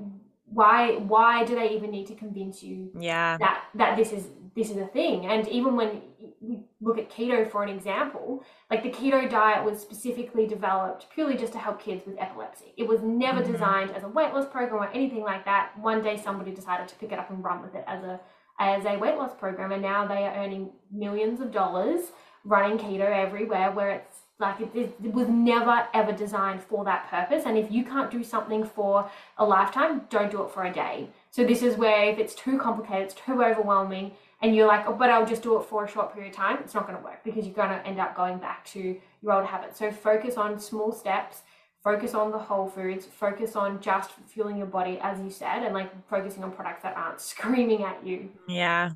why 0.45 0.95
why 0.95 1.43
do 1.43 1.55
they 1.55 1.71
even 1.71 1.91
need 1.91 2.07
to 2.07 2.15
convince 2.15 2.63
you 2.63 2.91
yeah. 2.97 3.37
that 3.37 3.65
that 3.75 3.97
this 3.97 4.11
is 4.11 4.27
this 4.55 4.69
is 4.69 4.77
a 4.77 4.87
thing? 4.87 5.25
And 5.25 5.47
even 5.49 5.75
when 5.75 6.01
we 6.39 6.59
look 6.81 6.97
at 6.97 7.09
keto 7.09 7.49
for 7.49 7.63
an 7.63 7.69
example 7.69 8.43
like 8.69 8.83
the 8.83 8.89
keto 8.89 9.29
diet 9.29 9.65
was 9.65 9.79
specifically 9.79 10.45
developed 10.45 11.07
purely 11.13 11.35
just 11.35 11.51
to 11.53 11.59
help 11.59 11.81
kids 11.81 12.05
with 12.05 12.15
epilepsy. 12.19 12.73
It 12.77 12.87
was 12.87 13.01
never 13.01 13.41
mm-hmm. 13.41 13.51
designed 13.51 13.91
as 13.91 14.03
a 14.03 14.07
weight 14.07 14.33
loss 14.33 14.45
program 14.45 14.83
or 14.83 14.89
anything 14.91 15.23
like 15.23 15.45
that. 15.45 15.71
One 15.79 16.01
day 16.01 16.17
somebody 16.17 16.51
decided 16.51 16.87
to 16.87 16.95
pick 16.95 17.11
it 17.11 17.19
up 17.19 17.29
and 17.29 17.43
run 17.43 17.61
with 17.61 17.75
it 17.75 17.83
as 17.87 18.03
a 18.03 18.19
as 18.59 18.85
a 18.85 18.97
weight 18.97 19.15
loss 19.17 19.33
program 19.35 19.71
and 19.71 19.81
now 19.81 20.07
they 20.07 20.23
are 20.23 20.35
earning 20.35 20.71
millions 20.91 21.41
of 21.41 21.51
dollars 21.51 22.01
running 22.43 22.77
keto 22.77 23.05
everywhere 23.05 23.71
where 23.71 23.91
it's 23.91 24.17
like 24.39 24.59
it, 24.61 24.95
it, 25.03 25.13
was 25.13 25.27
never 25.27 25.87
ever 25.93 26.11
designed 26.11 26.61
for 26.61 26.83
that 26.85 27.09
purpose. 27.09 27.43
And 27.45 27.57
if 27.57 27.71
you 27.71 27.83
can't 27.83 28.11
do 28.11 28.23
something 28.23 28.63
for 28.63 29.09
a 29.37 29.45
lifetime, 29.45 30.01
don't 30.09 30.29
do 30.29 30.43
it 30.43 30.51
for 30.51 30.65
a 30.65 30.71
day. 30.71 31.09
So 31.31 31.43
this 31.43 31.63
is 31.63 31.75
where 31.75 32.05
if 32.05 32.19
it's 32.19 32.35
too 32.35 32.59
complicated, 32.59 33.05
it's 33.05 33.13
too 33.15 33.43
overwhelming, 33.43 34.11
and 34.41 34.55
you're 34.55 34.67
like, 34.67 34.87
oh, 34.87 34.93
but 34.93 35.09
I'll 35.09 35.25
just 35.25 35.41
do 35.41 35.59
it 35.59 35.65
for 35.65 35.85
a 35.85 35.87
short 35.87 36.13
period 36.13 36.31
of 36.31 36.35
time, 36.35 36.57
it's 36.59 36.75
not 36.75 36.85
going 36.85 36.97
to 36.97 37.03
work 37.03 37.23
because 37.23 37.45
you're 37.45 37.55
going 37.55 37.69
to 37.69 37.85
end 37.87 37.99
up 37.99 38.15
going 38.15 38.37
back 38.37 38.65
to 38.67 38.95
your 39.23 39.33
old 39.33 39.45
habits. 39.45 39.79
So 39.79 39.91
focus 39.91 40.37
on 40.37 40.59
small 40.59 40.91
steps 40.91 41.41
focus 41.87 42.13
on 42.13 42.31
the 42.31 42.37
whole 42.37 42.67
foods 42.67 43.05
focus 43.05 43.55
on 43.55 43.79
just 43.79 44.11
fueling 44.27 44.57
your 44.57 44.67
body 44.67 44.99
as 45.01 45.21
you 45.21 45.29
said 45.29 45.63
and 45.63 45.73
like 45.73 45.89
focusing 46.09 46.43
on 46.43 46.51
products 46.51 46.83
that 46.83 46.97
aren't 46.97 47.21
screaming 47.33 47.83
at 47.83 48.05
you. 48.05 48.29
Yeah. 48.49 48.91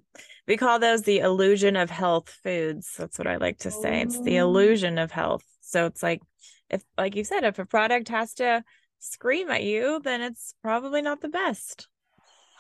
We 0.45 0.58
call 0.58 0.77
those 0.77 1.04
the 1.04 1.19
illusion 1.19 1.77
of 1.77 1.89
health 1.89 2.30
foods. 2.43 2.93
That's 2.97 3.17
what 3.17 3.27
i 3.27 3.38
like 3.38 3.60
to 3.60 3.71
say. 3.71 4.01
It's 4.01 4.19
the 4.19 4.41
oh. 4.41 4.43
illusion 4.47 4.97
of 4.97 5.10
health. 5.10 5.45
So 5.62 5.86
it's 5.86 6.04
like 6.04 6.21
if 6.69 6.84
like 6.97 7.15
you 7.15 7.23
said 7.23 7.45
if 7.45 7.60
a 7.60 7.65
product 7.65 8.10
has 8.10 8.34
to 8.36 8.62
scream 8.99 9.49
at 9.49 9.63
you 9.63 10.01
then 10.04 10.21
it's 10.21 10.54
probably 10.62 11.01
not 11.01 11.21
the 11.21 11.30
best. 11.30 11.88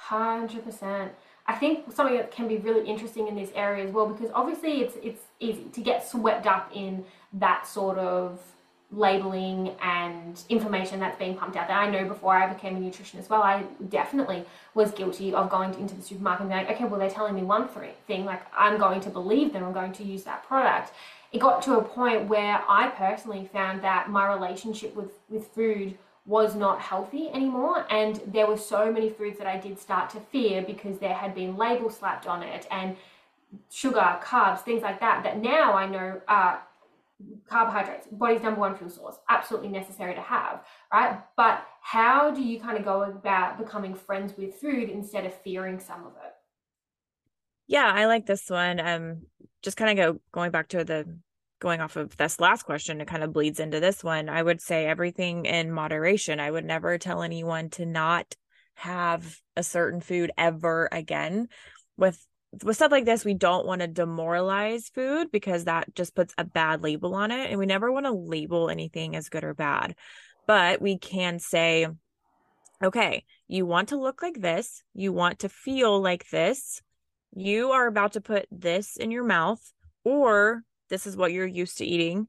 100% 0.07 1.09
I 1.45 1.55
think 1.55 1.91
something 1.91 2.15
that 2.15 2.31
can 2.31 2.47
be 2.47 2.55
really 2.55 2.87
interesting 2.87 3.27
in 3.27 3.35
this 3.35 3.49
area 3.55 3.83
as 3.85 3.91
well, 3.91 4.07
because 4.07 4.29
obviously 4.33 4.81
it's 4.81 4.95
it's 5.03 5.23
easy 5.39 5.65
to 5.73 5.81
get 5.81 6.07
swept 6.07 6.45
up 6.45 6.71
in 6.73 7.03
that 7.33 7.67
sort 7.67 7.97
of 7.97 8.39
labeling 8.91 9.73
and 9.81 10.41
information 10.49 10.99
that's 10.99 11.17
being 11.17 11.35
pumped 11.35 11.55
out 11.55 11.67
there. 11.67 11.77
I 11.77 11.89
know 11.89 12.05
before 12.05 12.35
I 12.35 12.51
became 12.51 12.75
a 12.75 12.79
nutritionist 12.79 13.19
as 13.19 13.29
well, 13.29 13.41
I 13.41 13.63
definitely 13.89 14.45
was 14.73 14.91
guilty 14.91 15.33
of 15.33 15.49
going 15.49 15.73
into 15.75 15.95
the 15.95 16.01
supermarket 16.01 16.41
and 16.41 16.49
being 16.49 16.65
like, 16.65 16.75
okay, 16.75 16.85
well, 16.85 16.99
they're 16.99 17.09
telling 17.09 17.35
me 17.35 17.43
one 17.43 17.69
thing, 18.07 18.25
like 18.25 18.41
I'm 18.55 18.77
going 18.77 18.99
to 19.01 19.09
believe 19.09 19.53
them, 19.53 19.63
I'm 19.63 19.73
going 19.73 19.93
to 19.93 20.03
use 20.03 20.23
that 20.23 20.45
product. 20.45 20.91
It 21.31 21.39
got 21.39 21.61
to 21.63 21.77
a 21.77 21.83
point 21.83 22.27
where 22.27 22.61
I 22.67 22.89
personally 22.89 23.49
found 23.53 23.81
that 23.83 24.09
my 24.09 24.33
relationship 24.33 24.93
with, 24.95 25.11
with 25.29 25.47
food 25.47 25.97
was 26.25 26.55
not 26.55 26.81
healthy 26.81 27.29
anymore 27.29 27.85
and 27.89 28.21
there 28.27 28.45
were 28.45 28.57
so 28.57 28.91
many 28.91 29.09
foods 29.09 29.39
that 29.39 29.47
I 29.47 29.57
did 29.57 29.79
start 29.79 30.09
to 30.11 30.19
fear 30.19 30.61
because 30.61 30.99
there 30.99 31.15
had 31.15 31.33
been 31.33 31.57
labels 31.57 31.97
slapped 31.97 32.27
on 32.27 32.43
it 32.43 32.67
and 32.69 32.95
sugar, 33.69 34.19
carbs, 34.23 34.59
things 34.61 34.83
like 34.83 34.99
that 34.99 35.23
that 35.23 35.41
now 35.41 35.73
I 35.73 35.87
know 35.87 36.21
are 36.27 36.61
carbohydrates, 37.47 38.07
body's 38.11 38.41
number 38.41 38.59
one 38.59 38.75
fuel 38.75 38.89
source, 38.89 39.15
absolutely 39.29 39.69
necessary 39.69 40.15
to 40.15 40.21
have, 40.21 40.63
right? 40.93 41.21
But 41.35 41.65
how 41.81 42.31
do 42.31 42.41
you 42.41 42.59
kind 42.59 42.77
of 42.77 42.85
go 42.85 43.03
about 43.03 43.57
becoming 43.57 43.95
friends 43.95 44.33
with 44.37 44.55
food 44.55 44.89
instead 44.89 45.25
of 45.25 45.33
fearing 45.33 45.79
some 45.79 46.05
of 46.05 46.13
it? 46.13 46.33
Yeah, 47.67 47.91
I 47.93 48.05
like 48.05 48.25
this 48.25 48.49
one. 48.49 48.79
Um, 48.79 49.21
just 49.61 49.77
kind 49.77 49.97
of 49.97 50.15
go 50.15 50.21
going 50.31 50.51
back 50.51 50.69
to 50.69 50.83
the 50.83 51.17
going 51.61 51.79
off 51.79 51.95
of 51.95 52.17
this 52.17 52.39
last 52.39 52.63
question, 52.63 52.99
it 52.99 53.07
kind 53.07 53.23
of 53.23 53.31
bleeds 53.31 53.59
into 53.59 53.79
this 53.79 54.03
one. 54.03 54.27
I 54.27 54.41
would 54.41 54.59
say 54.59 54.85
everything 54.85 55.45
in 55.45 55.71
moderation. 55.71 56.39
I 56.39 56.51
would 56.51 56.65
never 56.65 56.97
tell 56.97 57.21
anyone 57.21 57.69
to 57.71 57.85
not 57.85 58.35
have 58.73 59.37
a 59.55 59.63
certain 59.63 60.01
food 60.01 60.31
ever 60.37 60.89
again 60.91 61.47
with 61.95 62.19
with 62.63 62.75
stuff 62.75 62.91
like 62.91 63.05
this, 63.05 63.23
we 63.23 63.33
don't 63.33 63.65
want 63.65 63.81
to 63.81 63.87
demoralize 63.87 64.89
food 64.89 65.31
because 65.31 65.65
that 65.65 65.93
just 65.95 66.15
puts 66.15 66.33
a 66.37 66.43
bad 66.43 66.83
label 66.83 67.15
on 67.15 67.31
it. 67.31 67.49
And 67.49 67.59
we 67.59 67.65
never 67.65 67.91
want 67.91 68.05
to 68.05 68.11
label 68.11 68.69
anything 68.69 69.15
as 69.15 69.29
good 69.29 69.43
or 69.43 69.53
bad. 69.53 69.95
But 70.47 70.81
we 70.81 70.97
can 70.97 71.39
say, 71.39 71.87
okay, 72.83 73.23
you 73.47 73.65
want 73.65 73.89
to 73.89 73.99
look 73.99 74.21
like 74.21 74.39
this, 74.39 74.83
you 74.93 75.13
want 75.13 75.39
to 75.39 75.49
feel 75.49 76.01
like 76.01 76.29
this, 76.29 76.81
you 77.33 77.71
are 77.71 77.87
about 77.87 78.13
to 78.13 78.21
put 78.21 78.47
this 78.51 78.97
in 78.97 79.11
your 79.11 79.23
mouth, 79.23 79.61
or 80.03 80.63
this 80.89 81.07
is 81.07 81.15
what 81.15 81.31
you're 81.31 81.45
used 81.45 81.77
to 81.77 81.85
eating. 81.85 82.27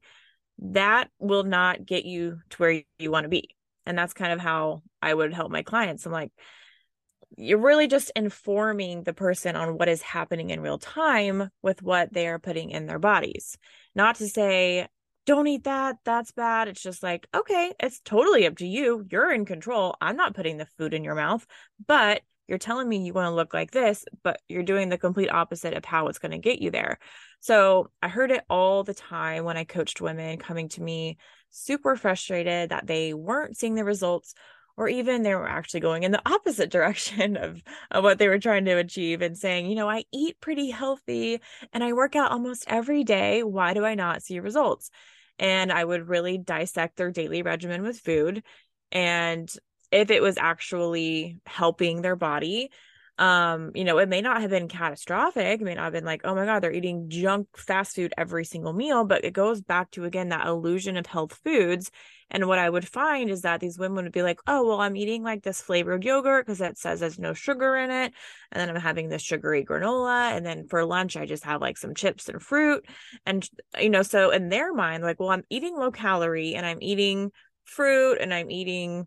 That 0.59 1.11
will 1.19 1.45
not 1.45 1.85
get 1.85 2.05
you 2.05 2.41
to 2.51 2.57
where 2.59 2.83
you 2.99 3.11
want 3.11 3.25
to 3.25 3.29
be. 3.29 3.57
And 3.87 3.99
that's 3.99 4.13
kind 4.13 4.33
of 4.33 4.39
how 4.39 4.83
I 5.01 5.13
would 5.13 5.33
help 5.33 5.51
my 5.51 5.63
clients. 5.63 6.07
I'm 6.07 6.13
like, 6.13 6.31
you're 7.37 7.59
really 7.59 7.89
just 7.89 8.11
informing 8.15 9.03
the 9.03 9.13
person 9.13 9.57
on 9.57 9.79
what 9.79 9.89
is 9.89 10.03
happening 10.03 10.51
in 10.51 10.61
real 10.61 10.79
time 10.79 11.51
with 11.63 11.83
what 11.83 12.13
they 12.13 12.27
are 12.29 12.39
putting 12.39 12.71
in 12.71 12.87
their 12.87 12.99
bodies. 12.99 13.57
Not 13.95 14.17
to 14.17 14.29
say, 14.29 14.89
don't 15.25 15.47
eat 15.47 15.65
that, 15.65 15.97
that's 16.05 16.33
bad. 16.33 16.69
It's 16.69 16.83
just 16.83 17.03
like, 17.03 17.27
okay, 17.35 17.73
it's 17.79 18.01
totally 18.01 18.47
up 18.47 18.57
to 18.57 18.67
you. 18.67 19.07
You're 19.11 19.33
in 19.33 19.45
control. 19.45 19.97
I'm 20.01 20.17
not 20.17 20.35
putting 20.35 20.57
the 20.57 20.67
food 20.79 20.95
in 20.95 21.05
your 21.05 21.15
mouth, 21.15 21.47
but 21.87 22.23
you're 22.49 22.59
telling 22.59 22.89
me 22.89 22.99
you 22.99 23.13
want 23.13 23.27
to 23.27 23.35
look 23.35 23.55
like 23.55 23.71
this, 23.71 24.05
but 24.25 24.41
you're 24.49 24.65
doing 24.65 24.89
the 24.89 24.99
complete 24.99 25.31
opposite 25.31 25.75
of 25.75 25.85
how 25.85 26.09
it's 26.09 26.19
going 26.19 26.33
to 26.33 26.39
get 26.39 26.61
you 26.61 26.71
there. 26.71 26.99
So 27.41 27.91
I 28.03 28.09
heard 28.09 28.31
it 28.31 28.45
all 28.51 28.83
the 28.83 28.95
time 28.95 29.45
when 29.45 29.57
I 29.57 29.65
coached 29.65 30.01
women 30.01 30.39
coming 30.39 30.69
to 30.71 30.83
me 30.83 31.19
super 31.51 31.97
frustrated 31.97 32.71
that 32.71 32.87
they 32.87 33.15
weren't 33.15 33.57
seeing 33.57 33.75
the 33.75 33.85
results 33.85 34.35
or 34.77 34.89
even 34.89 35.23
they 35.23 35.35
were 35.35 35.49
actually 35.49 35.81
going 35.81 36.03
in 36.03 36.13
the 36.13 36.23
opposite 36.27 36.71
direction 36.71 37.37
of, 37.41 37.63
of 37.91 38.05
what 38.05 38.19
they 38.19 38.29
were 38.29 38.39
trying 38.39 38.65
to 38.65 38.79
achieve 38.79 39.23
and 39.23 39.37
saying, 39.37 39.67
you 39.67 39.75
know, 39.75 39.89
I 39.89 40.05
eat 40.13 40.41
pretty 40.41 40.71
healthy 40.71 41.41
and 41.73 41.85
I 41.85 41.93
work 41.93 42.17
out 42.17 42.33
almost 42.33 42.65
every 42.67 43.05
day. 43.05 43.43
Why 43.43 43.75
do 43.75 43.85
I 43.85 43.95
not 43.95 44.23
see 44.23 44.41
results? 44.41 44.91
And 45.39 45.73
I 45.73 45.85
would 45.85 46.09
really 46.09 46.39
dissect 46.39 46.97
their 46.97 47.11
daily 47.11 47.43
regimen 47.43 47.83
with 47.83 48.01
food. 48.01 48.43
And 48.91 49.53
if 49.91 50.11
it 50.11 50.23
was 50.23 50.39
actually 50.39 51.39
helping 51.47 52.03
their 52.03 52.17
body, 52.17 52.71
um 53.23 53.71
you 53.77 53.85
know 53.85 53.99
it 53.99 54.09
may 54.09 54.21
not 54.21 54.41
have 54.41 54.51
been 54.51 54.67
catastrophic 54.67 55.61
it 55.61 55.65
may 55.65 55.77
not 55.77 55.85
have 55.85 55.93
been 55.93 56.05
like 56.05 56.23
oh 56.25 56.35
my 56.35 56.45
god 56.45 56.61
they're 56.61 56.73
eating 56.73 57.09
junk 57.09 57.47
fast 57.57 57.95
food 57.95 58.13
every 58.19 58.45
single 58.45 58.73
meal 58.73 59.05
but 59.05 59.25
it 59.25 59.33
goes 59.33 59.61
back 59.61 59.89
to 59.93 60.05
again 60.05 60.31
that 60.31 60.47
illusion 60.47 60.97
of 60.97 61.07
health 61.07 61.39
foods. 61.45 61.91
And 62.33 62.49
what 62.49 62.59
i 62.59 62.69
would 62.69 62.89
find 62.89 63.31
is 63.31 63.43
that 63.43 63.61
these 63.61 63.79
women 63.79 64.05
would 64.05 64.13
be 64.13 64.23
like 64.23 64.41
oh 64.49 64.67
well 64.67 64.81
i'm 64.81 64.97
eating 64.97 65.23
like 65.23 65.45
this 65.45 65.61
flavored 65.61 66.03
yogurt 66.03 66.47
because 66.47 66.61
it 66.61 66.79
says 66.79 66.99
there's 66.99 67.19
no 67.19 67.33
sugar 67.33 67.77
in 67.77 67.93
it 67.93 68.13
and 68.51 68.61
then 68.61 68.69
i'm 68.69 68.83
having 68.83 69.09
this 69.09 69.23
sugary 69.23 69.65
granola 69.65 70.37
and 70.37 70.45
then 70.45 70.67
for 70.67 70.85
lunch 70.85 71.17
i 71.17 71.25
just 71.25 71.45
have 71.45 71.61
like 71.61 71.79
some 71.79 71.95
chips 71.95 72.29
and 72.29 72.43
fruit. 72.43 72.85
And 73.25 73.49
you 73.81 73.91
know 73.91 74.03
so 74.03 74.31
in 74.31 74.49
their 74.49 74.75
mind 74.75 75.05
like 75.05 75.21
well 75.21 75.31
i'm 75.31 75.45
eating 75.49 75.77
low 75.77 75.93
calorie 75.93 76.57
and 76.57 76.67
i'm 76.67 76.79
eating 76.81 77.31
fruit 77.67 78.19
and 78.21 78.35
i'm 78.35 78.51
eating 78.51 79.07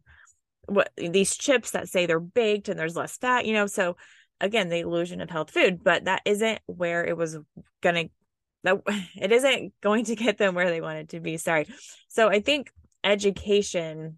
what 0.68 0.92
these 0.98 1.36
chips 1.36 1.72
that 1.72 1.90
say 1.90 2.06
they're 2.06 2.20
baked 2.20 2.70
and 2.70 2.80
there's 2.80 2.96
less 2.96 3.18
fat, 3.18 3.46
you 3.46 3.54
know. 3.54 3.68
So 3.68 3.98
again, 4.40 4.70
the 4.70 4.80
illusion 4.80 5.22
of 5.22 5.30
health 5.30 5.52
food, 5.52 5.84
but 5.84 6.06
that 6.06 6.22
isn't 6.26 6.60
where 6.66 7.06
it 7.06 7.18
was 7.18 7.38
gonna 7.82 8.06
it 8.66 9.32
isn't 9.32 9.74
going 9.82 10.06
to 10.06 10.16
get 10.16 10.38
them 10.38 10.56
where 10.56 10.70
they 10.70 10.82
wanted 10.82 11.10
to 11.10 11.20
be. 11.20 11.38
Sorry. 11.38 11.68
So 12.08 12.30
I 12.30 12.40
think 12.40 12.72
education 13.04 14.18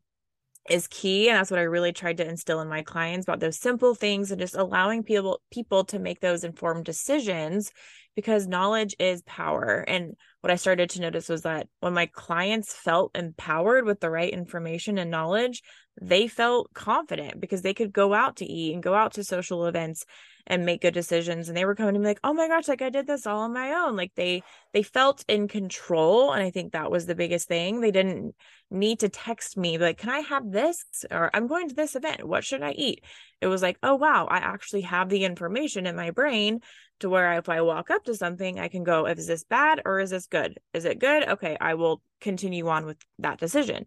is 0.70 0.88
key 0.88 1.30
and 1.30 1.38
that's 1.38 1.52
what 1.52 1.60
I 1.60 1.64
really 1.64 1.94
tried 1.94 2.18
to 2.18 2.28
instill 2.28 2.60
in 2.62 2.68
my 2.68 2.82
clients 2.82 3.26
about 3.26 3.40
those 3.40 3.58
simple 3.58 3.96
things 3.96 4.32
and 4.32 4.40
just 4.40 4.56
allowing 4.56 5.04
people 5.04 5.42
people 5.50 5.86
to 5.86 6.00
make 6.00 6.20
those 6.20 6.44
informed 6.44 6.84
decisions 6.84 7.72
because 8.16 8.48
knowledge 8.48 8.96
is 9.00 9.22
power 9.24 9.86
and 9.88 10.16
what 10.42 10.52
I 10.52 10.56
started 10.56 10.90
to 10.92 11.02
notice 11.02 11.30
was 11.30 11.44
that 11.44 11.68
when 11.80 11.94
my 11.94 12.08
clients 12.08 12.74
felt 12.74 13.16
empowered 13.16 13.86
with 13.86 14.02
the 14.02 14.10
right 14.10 14.32
information 14.32 14.98
and 14.98 15.10
knowledge 15.10 15.62
they 16.02 16.28
felt 16.28 16.74
confident 16.74 17.40
because 17.40 17.62
they 17.62 17.74
could 17.74 17.92
go 17.92 18.14
out 18.14 18.38
to 18.38 18.46
eat 18.46 18.74
and 18.74 18.84
go 18.84 18.94
out 18.94 19.14
to 19.14 19.24
social 19.24 19.66
events 19.66 20.06
and 20.46 20.66
make 20.66 20.82
good 20.82 20.94
decisions. 20.94 21.50
And 21.50 21.58
they 21.58 21.66
were 21.66 21.76
coming 21.76 21.94
to 21.94 22.00
me 22.00 22.06
like 22.06 22.20
oh 22.24 22.34
my 22.34 22.48
gosh 22.48 22.68
like 22.68 22.82
i 22.82 22.90
did 22.90 23.08
this 23.08 23.28
all 23.28 23.40
on 23.40 23.54
my 23.54 23.74
own. 23.74 23.96
Like 23.96 24.14
they 24.16 24.44
they 24.74 24.84
felt 24.84 25.26
in 25.28 25.48
control. 25.48 26.32
And 26.32 26.44
i 26.44 26.52
think 26.52 26.74
that 26.74 26.92
was 26.92 27.06
the 27.06 27.16
biggest 27.16 27.48
thing. 27.48 27.82
They 27.82 27.92
didn't 27.92 28.36
need 28.70 29.00
to 29.00 29.10
text 29.10 29.58
me 29.58 29.78
like 29.78 29.98
can 29.98 30.10
i 30.10 30.20
have 30.20 30.52
this? 30.52 30.86
Or 31.12 31.30
i'm 31.34 31.48
going 31.48 31.70
to 31.70 31.76
this 31.76 31.96
event. 31.96 32.28
What 32.28 32.46
should 32.46 32.62
i 32.62 32.72
eat? 32.72 33.04
It 33.42 33.48
was 33.48 33.62
like 33.62 33.78
oh 33.84 33.96
wow. 33.96 34.28
I 34.30 34.38
actually 34.38 34.82
have 34.82 35.10
the 35.10 35.26
information 35.26 35.86
in 35.86 35.96
my 35.96 36.12
brain 36.12 36.62
to 37.00 37.10
where 37.10 37.34
if 37.34 37.50
i 37.50 37.62
walk 37.62 37.90
up 37.90 38.04
to 38.06 38.16
something 38.16 38.60
i 38.60 38.70
can 38.70 38.84
go 38.84 39.06
is 39.06 39.28
this 39.28 39.44
bad 39.44 39.82
or 39.86 40.00
is 40.00 40.12
this 40.12 40.28
good? 40.28 40.60
Is 40.74 40.86
it 40.86 41.00
good 41.00 41.28
okay 41.28 41.58
i 41.60 41.74
will 41.74 42.02
continue 42.22 42.68
on 42.68 42.86
with 42.86 42.98
that 43.20 43.40
decision. 43.40 43.86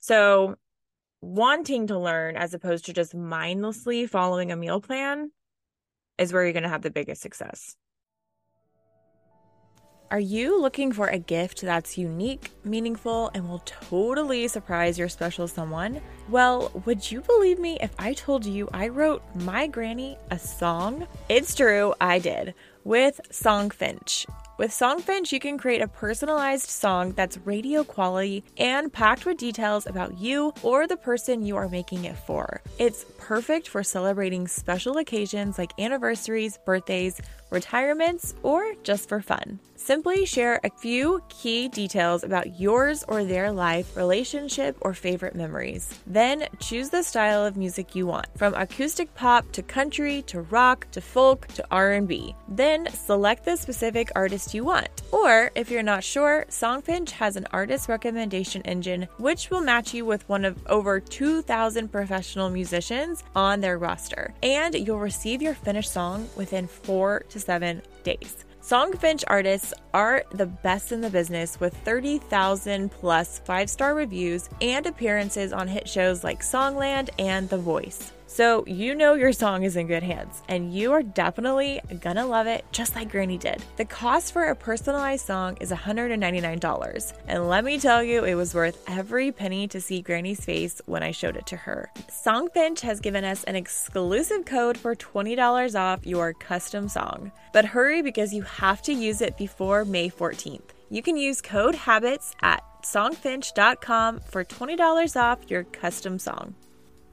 So 0.00 0.56
wanting 1.22 1.86
to 1.86 1.98
learn 1.98 2.36
as 2.36 2.52
opposed 2.52 2.84
to 2.84 2.92
just 2.92 3.14
mindlessly 3.14 4.06
following 4.06 4.50
a 4.50 4.56
meal 4.56 4.80
plan 4.80 5.30
is 6.18 6.32
where 6.32 6.42
you're 6.42 6.52
going 6.52 6.64
to 6.64 6.68
have 6.68 6.82
the 6.82 6.90
biggest 6.90 7.22
success. 7.22 7.76
Are 10.10 10.20
you 10.20 10.60
looking 10.60 10.92
for 10.92 11.06
a 11.06 11.18
gift 11.18 11.62
that's 11.62 11.96
unique, 11.96 12.50
meaningful, 12.64 13.30
and 13.32 13.48
will 13.48 13.62
totally 13.64 14.46
surprise 14.46 14.98
your 14.98 15.08
special 15.08 15.48
someone? 15.48 16.02
Well, 16.28 16.70
would 16.84 17.10
you 17.10 17.22
believe 17.22 17.58
me 17.58 17.78
if 17.80 17.94
I 17.98 18.12
told 18.12 18.44
you 18.44 18.68
I 18.74 18.88
wrote 18.88 19.22
my 19.36 19.68
granny 19.68 20.18
a 20.30 20.38
song? 20.38 21.06
It's 21.30 21.54
true, 21.54 21.94
I 21.98 22.18
did, 22.18 22.52
with 22.84 23.22
Songfinch. 23.30 24.26
With 24.58 24.70
Songfinch, 24.70 25.32
you 25.32 25.40
can 25.40 25.56
create 25.56 25.80
a 25.80 25.88
personalized 25.88 26.68
song 26.68 27.12
that's 27.12 27.38
radio 27.38 27.84
quality 27.84 28.44
and 28.58 28.92
packed 28.92 29.24
with 29.24 29.38
details 29.38 29.86
about 29.86 30.18
you 30.18 30.52
or 30.62 30.86
the 30.86 30.96
person 30.96 31.42
you 31.42 31.56
are 31.56 31.70
making 31.70 32.04
it 32.04 32.18
for. 32.18 32.60
It's 32.78 33.06
perfect 33.18 33.68
for 33.68 33.82
celebrating 33.82 34.46
special 34.46 34.98
occasions 34.98 35.56
like 35.56 35.72
anniversaries, 35.80 36.58
birthdays, 36.66 37.18
retirements, 37.52 38.34
or 38.42 38.74
just 38.82 39.08
for 39.08 39.20
fun. 39.20 39.60
Simply 39.84 40.24
share 40.26 40.60
a 40.62 40.70
few 40.70 41.20
key 41.28 41.66
details 41.66 42.22
about 42.22 42.60
yours 42.60 43.04
or 43.08 43.24
their 43.24 43.50
life, 43.50 43.96
relationship, 43.96 44.76
or 44.80 44.94
favorite 44.94 45.34
memories. 45.34 45.98
Then 46.06 46.46
choose 46.60 46.90
the 46.90 47.02
style 47.02 47.44
of 47.44 47.56
music 47.56 47.96
you 47.96 48.06
want, 48.06 48.28
from 48.36 48.54
acoustic 48.54 49.12
pop 49.16 49.50
to 49.50 49.62
country 49.62 50.22
to 50.28 50.42
rock 50.42 50.86
to 50.92 51.00
folk 51.00 51.48
to 51.48 51.66
R&B. 51.72 52.32
Then 52.46 52.86
select 52.92 53.44
the 53.44 53.56
specific 53.56 54.12
artist 54.14 54.54
you 54.54 54.62
want. 54.62 55.02
Or 55.10 55.50
if 55.56 55.68
you're 55.68 55.82
not 55.82 56.04
sure, 56.04 56.46
Songfinch 56.48 57.10
has 57.10 57.34
an 57.34 57.48
artist 57.50 57.88
recommendation 57.88 58.62
engine 58.62 59.08
which 59.18 59.50
will 59.50 59.62
match 59.62 59.92
you 59.92 60.04
with 60.04 60.28
one 60.28 60.44
of 60.44 60.64
over 60.68 61.00
2,000 61.00 61.88
professional 61.90 62.50
musicians 62.50 63.24
on 63.34 63.60
their 63.60 63.78
roster. 63.78 64.32
And 64.44 64.76
you'll 64.76 65.00
receive 65.00 65.42
your 65.42 65.54
finished 65.54 65.92
song 65.92 66.28
within 66.36 66.68
4 66.68 67.24
to 67.30 67.40
7 67.42 67.82
days. 68.04 68.44
Songfinch 68.62 69.24
artists 69.26 69.74
are 69.92 70.24
the 70.30 70.46
best 70.46 70.92
in 70.92 71.00
the 71.00 71.10
business 71.10 71.58
with 71.58 71.76
30,000 71.78 72.90
plus 72.92 73.40
five 73.40 73.68
star 73.68 73.94
reviews 73.94 74.48
and 74.60 74.86
appearances 74.86 75.52
on 75.52 75.66
hit 75.66 75.88
shows 75.88 76.22
like 76.22 76.42
Songland 76.42 77.10
and 77.18 77.48
The 77.48 77.58
Voice. 77.58 78.12
So 78.32 78.64
you 78.66 78.94
know 78.94 79.12
your 79.12 79.34
song 79.34 79.62
is 79.62 79.76
in 79.76 79.88
good 79.88 80.02
hands, 80.02 80.42
and 80.48 80.72
you 80.72 80.92
are 80.92 81.02
definitely 81.02 81.82
gonna 82.00 82.24
love 82.24 82.46
it 82.46 82.64
just 82.72 82.96
like 82.96 83.10
Granny 83.10 83.36
did. 83.36 83.62
The 83.76 83.84
cost 83.84 84.32
for 84.32 84.44
a 84.44 84.56
personalized 84.56 85.26
song 85.26 85.58
is 85.60 85.70
$199, 85.70 87.12
and 87.28 87.48
let 87.50 87.62
me 87.62 87.78
tell 87.78 88.02
you, 88.02 88.24
it 88.24 88.34
was 88.34 88.54
worth 88.54 88.82
every 88.88 89.32
penny 89.32 89.68
to 89.68 89.82
see 89.82 90.00
Granny's 90.00 90.42
face 90.42 90.80
when 90.86 91.02
I 91.02 91.10
showed 91.10 91.36
it 91.36 91.44
to 91.48 91.58
her. 91.58 91.90
Songfinch 92.08 92.80
has 92.80 93.00
given 93.00 93.22
us 93.22 93.44
an 93.44 93.54
exclusive 93.54 94.46
code 94.46 94.78
for 94.78 94.94
$20 94.94 95.78
off 95.78 96.06
your 96.06 96.32
custom 96.32 96.88
song. 96.88 97.32
But 97.52 97.66
hurry 97.66 98.00
because 98.00 98.32
you 98.32 98.40
have 98.44 98.80
to 98.82 98.94
use 98.94 99.20
it 99.20 99.36
before 99.36 99.84
May 99.84 100.08
14th. 100.08 100.70
You 100.88 101.02
can 101.02 101.18
use 101.18 101.42
code 101.42 101.74
HABITS 101.74 102.34
at 102.40 102.62
songfinch.com 102.82 104.20
for 104.20 104.42
$20 104.42 105.20
off 105.20 105.50
your 105.50 105.64
custom 105.64 106.18
song. 106.18 106.54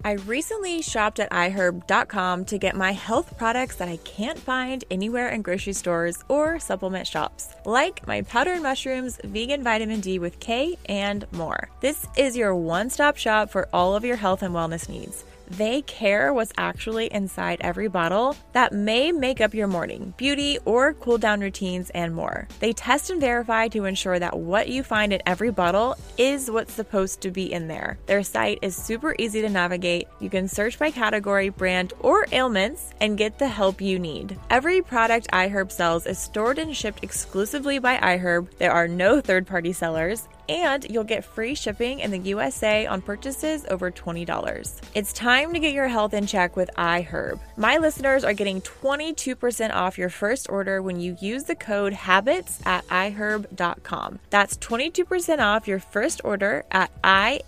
I 0.03 0.13
recently 0.13 0.81
shopped 0.81 1.19
at 1.19 1.29
iherb.com 1.29 2.45
to 2.45 2.57
get 2.57 2.75
my 2.75 2.93
health 2.93 3.37
products 3.37 3.75
that 3.75 3.89
I 3.89 3.97
can't 3.97 4.39
find 4.39 4.85
anywhere 4.89 5.27
in 5.29 5.41
grocery 5.41 5.73
stores 5.73 6.23
or 6.29 6.57
supplement 6.57 7.05
shops, 7.05 7.53
like 7.65 8.07
my 8.07 8.21
powdered 8.21 8.61
mushrooms, 8.61 9.19
vegan 9.25 9.61
vitamin 9.61 9.99
D 9.99 10.17
with 10.17 10.39
K, 10.39 10.77
and 10.85 11.25
more. 11.33 11.69
This 11.81 12.07
is 12.15 12.37
your 12.37 12.55
one 12.55 12.89
stop 12.89 13.17
shop 13.17 13.49
for 13.49 13.67
all 13.73 13.93
of 13.93 14.05
your 14.05 14.15
health 14.15 14.41
and 14.41 14.55
wellness 14.55 14.87
needs. 14.87 15.25
They 15.49 15.81
care 15.81 16.33
what's 16.33 16.53
actually 16.57 17.07
inside 17.07 17.59
every 17.61 17.87
bottle 17.87 18.35
that 18.53 18.71
may 18.71 19.11
make 19.11 19.41
up 19.41 19.53
your 19.53 19.67
morning, 19.67 20.13
beauty, 20.17 20.59
or 20.65 20.93
cool 20.93 21.17
down 21.17 21.41
routines, 21.41 21.89
and 21.91 22.13
more. 22.13 22.47
They 22.59 22.73
test 22.73 23.09
and 23.09 23.19
verify 23.19 23.67
to 23.69 23.85
ensure 23.85 24.19
that 24.19 24.37
what 24.37 24.69
you 24.69 24.83
find 24.83 25.11
in 25.11 25.21
every 25.25 25.51
bottle 25.51 25.95
is 26.17 26.51
what's 26.51 26.73
supposed 26.73 27.21
to 27.21 27.31
be 27.31 27.51
in 27.51 27.67
there. 27.67 27.97
Their 28.05 28.23
site 28.23 28.59
is 28.61 28.75
super 28.75 29.15
easy 29.17 29.41
to 29.41 29.49
navigate. 29.49 30.07
You 30.19 30.29
can 30.29 30.47
search 30.47 30.77
by 30.77 30.91
category, 30.91 31.49
brand, 31.49 31.93
or 31.99 32.27
ailments 32.31 32.93
and 33.01 33.17
get 33.17 33.39
the 33.39 33.47
help 33.47 33.81
you 33.81 33.97
need. 33.97 34.39
Every 34.49 34.81
product 34.81 35.29
iHerb 35.31 35.71
sells 35.71 36.05
is 36.05 36.19
stored 36.19 36.59
and 36.59 36.75
shipped 36.75 37.03
exclusively 37.03 37.79
by 37.79 37.97
iHerb. 37.97 38.49
There 38.57 38.71
are 38.71 38.87
no 38.87 39.19
third 39.19 39.47
party 39.47 39.73
sellers 39.73 40.27
and 40.49 40.85
you'll 40.89 41.03
get 41.03 41.23
free 41.23 41.55
shipping 41.55 41.99
in 41.99 42.11
the 42.11 42.17
USA 42.17 42.85
on 42.87 43.01
purchases 43.01 43.65
over 43.69 43.91
$20. 43.91 44.81
It's 44.95 45.13
time 45.13 45.53
to 45.53 45.59
get 45.59 45.73
your 45.73 45.87
health 45.87 46.13
in 46.13 46.25
check 46.25 46.57
with 46.57 46.69
iHerb. 46.75 47.39
My 47.55 47.77
listeners 47.77 48.23
are 48.23 48.33
getting 48.33 48.59
22% 48.61 49.73
off 49.73 49.97
your 49.97 50.09
first 50.09 50.49
order 50.49 50.81
when 50.81 50.99
you 50.99 51.15
use 51.21 51.43
the 51.43 51.55
code 51.55 51.93
HABITS 51.93 52.65
at 52.65 52.85
iHerb.com. 52.87 54.19
That's 54.31 54.57
22% 54.57 55.39
off 55.39 55.67
your 55.67 55.79
first 55.79 56.21
order 56.23 56.65
at 56.71 56.91
IHERB.com, 57.03 57.47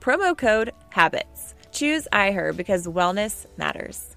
promo 0.00 0.36
code 0.36 0.72
HABITS. 0.90 1.54
Choose 1.70 2.08
iHerb 2.12 2.56
because 2.56 2.86
wellness 2.86 3.46
matters. 3.56 4.13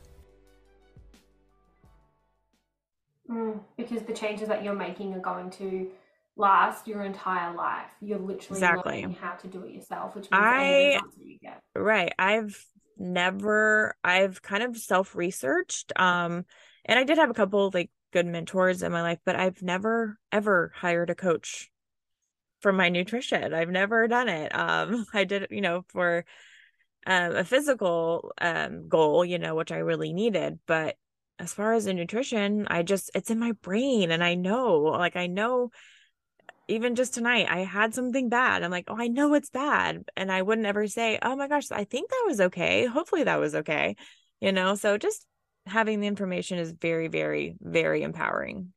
Mm, 3.30 3.60
because 3.76 4.04
the 4.04 4.14
changes 4.14 4.48
that 4.48 4.64
you're 4.64 4.74
making 4.74 5.14
are 5.14 5.20
going 5.20 5.50
to 5.52 5.92
last 6.38 6.88
your 6.88 7.04
entire 7.04 7.54
life. 7.56 7.90
You're 8.02 8.20
literally 8.20 8.62
exactly. 8.62 9.02
learning 9.02 9.18
how 9.20 9.34
to 9.34 9.48
do 9.48 9.64
it 9.64 9.74
yourself, 9.74 10.16
which 10.16 10.32
means 10.32 10.34
I, 10.44 11.00
you 11.22 11.38
get. 11.42 11.60
Right. 11.76 12.14
I've 12.18 12.64
never 12.98 13.96
I've 14.04 14.42
kind 14.42 14.64
of 14.64 14.78
self-researched. 14.78 15.94
Um 15.96 16.46
and 16.86 16.98
I 16.98 17.04
did 17.04 17.18
have 17.18 17.30
a 17.30 17.34
couple 17.34 17.68
of, 17.68 17.74
like 17.74 17.90
good 18.14 18.26
mentors 18.26 18.82
in 18.82 18.92
my 18.92 19.02
life, 19.02 19.20
but 19.26 19.36
I've 19.36 19.62
never 19.62 20.18
ever 20.32 20.72
hired 20.76 21.10
a 21.10 21.16
coach 21.16 21.70
for 22.62 22.72
my 22.72 22.90
nutrition. 22.90 23.54
I've 23.54 23.70
never 23.70 24.08
done 24.08 24.30
it. 24.30 24.56
Um 24.56 25.06
I 25.14 25.26
did 25.26 25.44
it, 25.44 25.52
you 25.52 25.62
know, 25.62 25.84
for 25.90 26.24
um, 27.06 27.36
a 27.36 27.44
physical 27.44 28.32
um 28.40 28.88
goal, 28.88 29.26
you 29.26 29.40
know, 29.40 29.56
which 29.56 29.72
I 29.72 29.78
really 29.78 30.14
needed, 30.14 30.60
but 30.66 30.96
as 31.40 31.54
far 31.54 31.74
as 31.74 31.86
the 31.86 31.94
nutrition, 31.94 32.68
I 32.70 32.84
just 32.84 33.12
it's 33.14 33.30
in 33.30 33.40
my 33.40 33.52
brain 33.52 34.12
and 34.12 34.24
I 34.24 34.36
know, 34.36 34.76
like 34.80 35.16
I 35.16 35.28
know 35.28 35.72
even 36.68 36.96
just 36.96 37.14
tonight, 37.14 37.48
I 37.50 37.60
had 37.60 37.94
something 37.94 38.30
bad. 38.30 38.62
I'm 38.62 38.72
like, 38.72 38.86
oh, 38.88 39.00
I 39.00 39.08
know 39.08 39.34
it's 39.34 39.50
bad. 39.50 40.04
And 40.18 40.32
I 40.32 40.42
wouldn't 40.42 40.68
ever 40.68 40.88
say, 40.88 41.18
oh 41.22 41.36
my 41.36 41.48
gosh, 41.48 41.72
I 41.72 41.86
think 41.86 42.10
that 42.10 42.26
was 42.28 42.42
okay. 42.42 42.86
Hopefully 42.86 43.24
that 43.24 43.40
was 43.40 43.56
okay. 43.56 43.96
You 44.42 44.52
know, 44.52 44.76
so 44.76 44.98
just 44.98 45.26
having 45.66 46.02
the 46.02 46.08
information 46.08 46.58
is 46.58 46.72
very, 46.72 47.08
very, 47.08 47.56
very 47.62 48.04
empowering. 48.04 48.74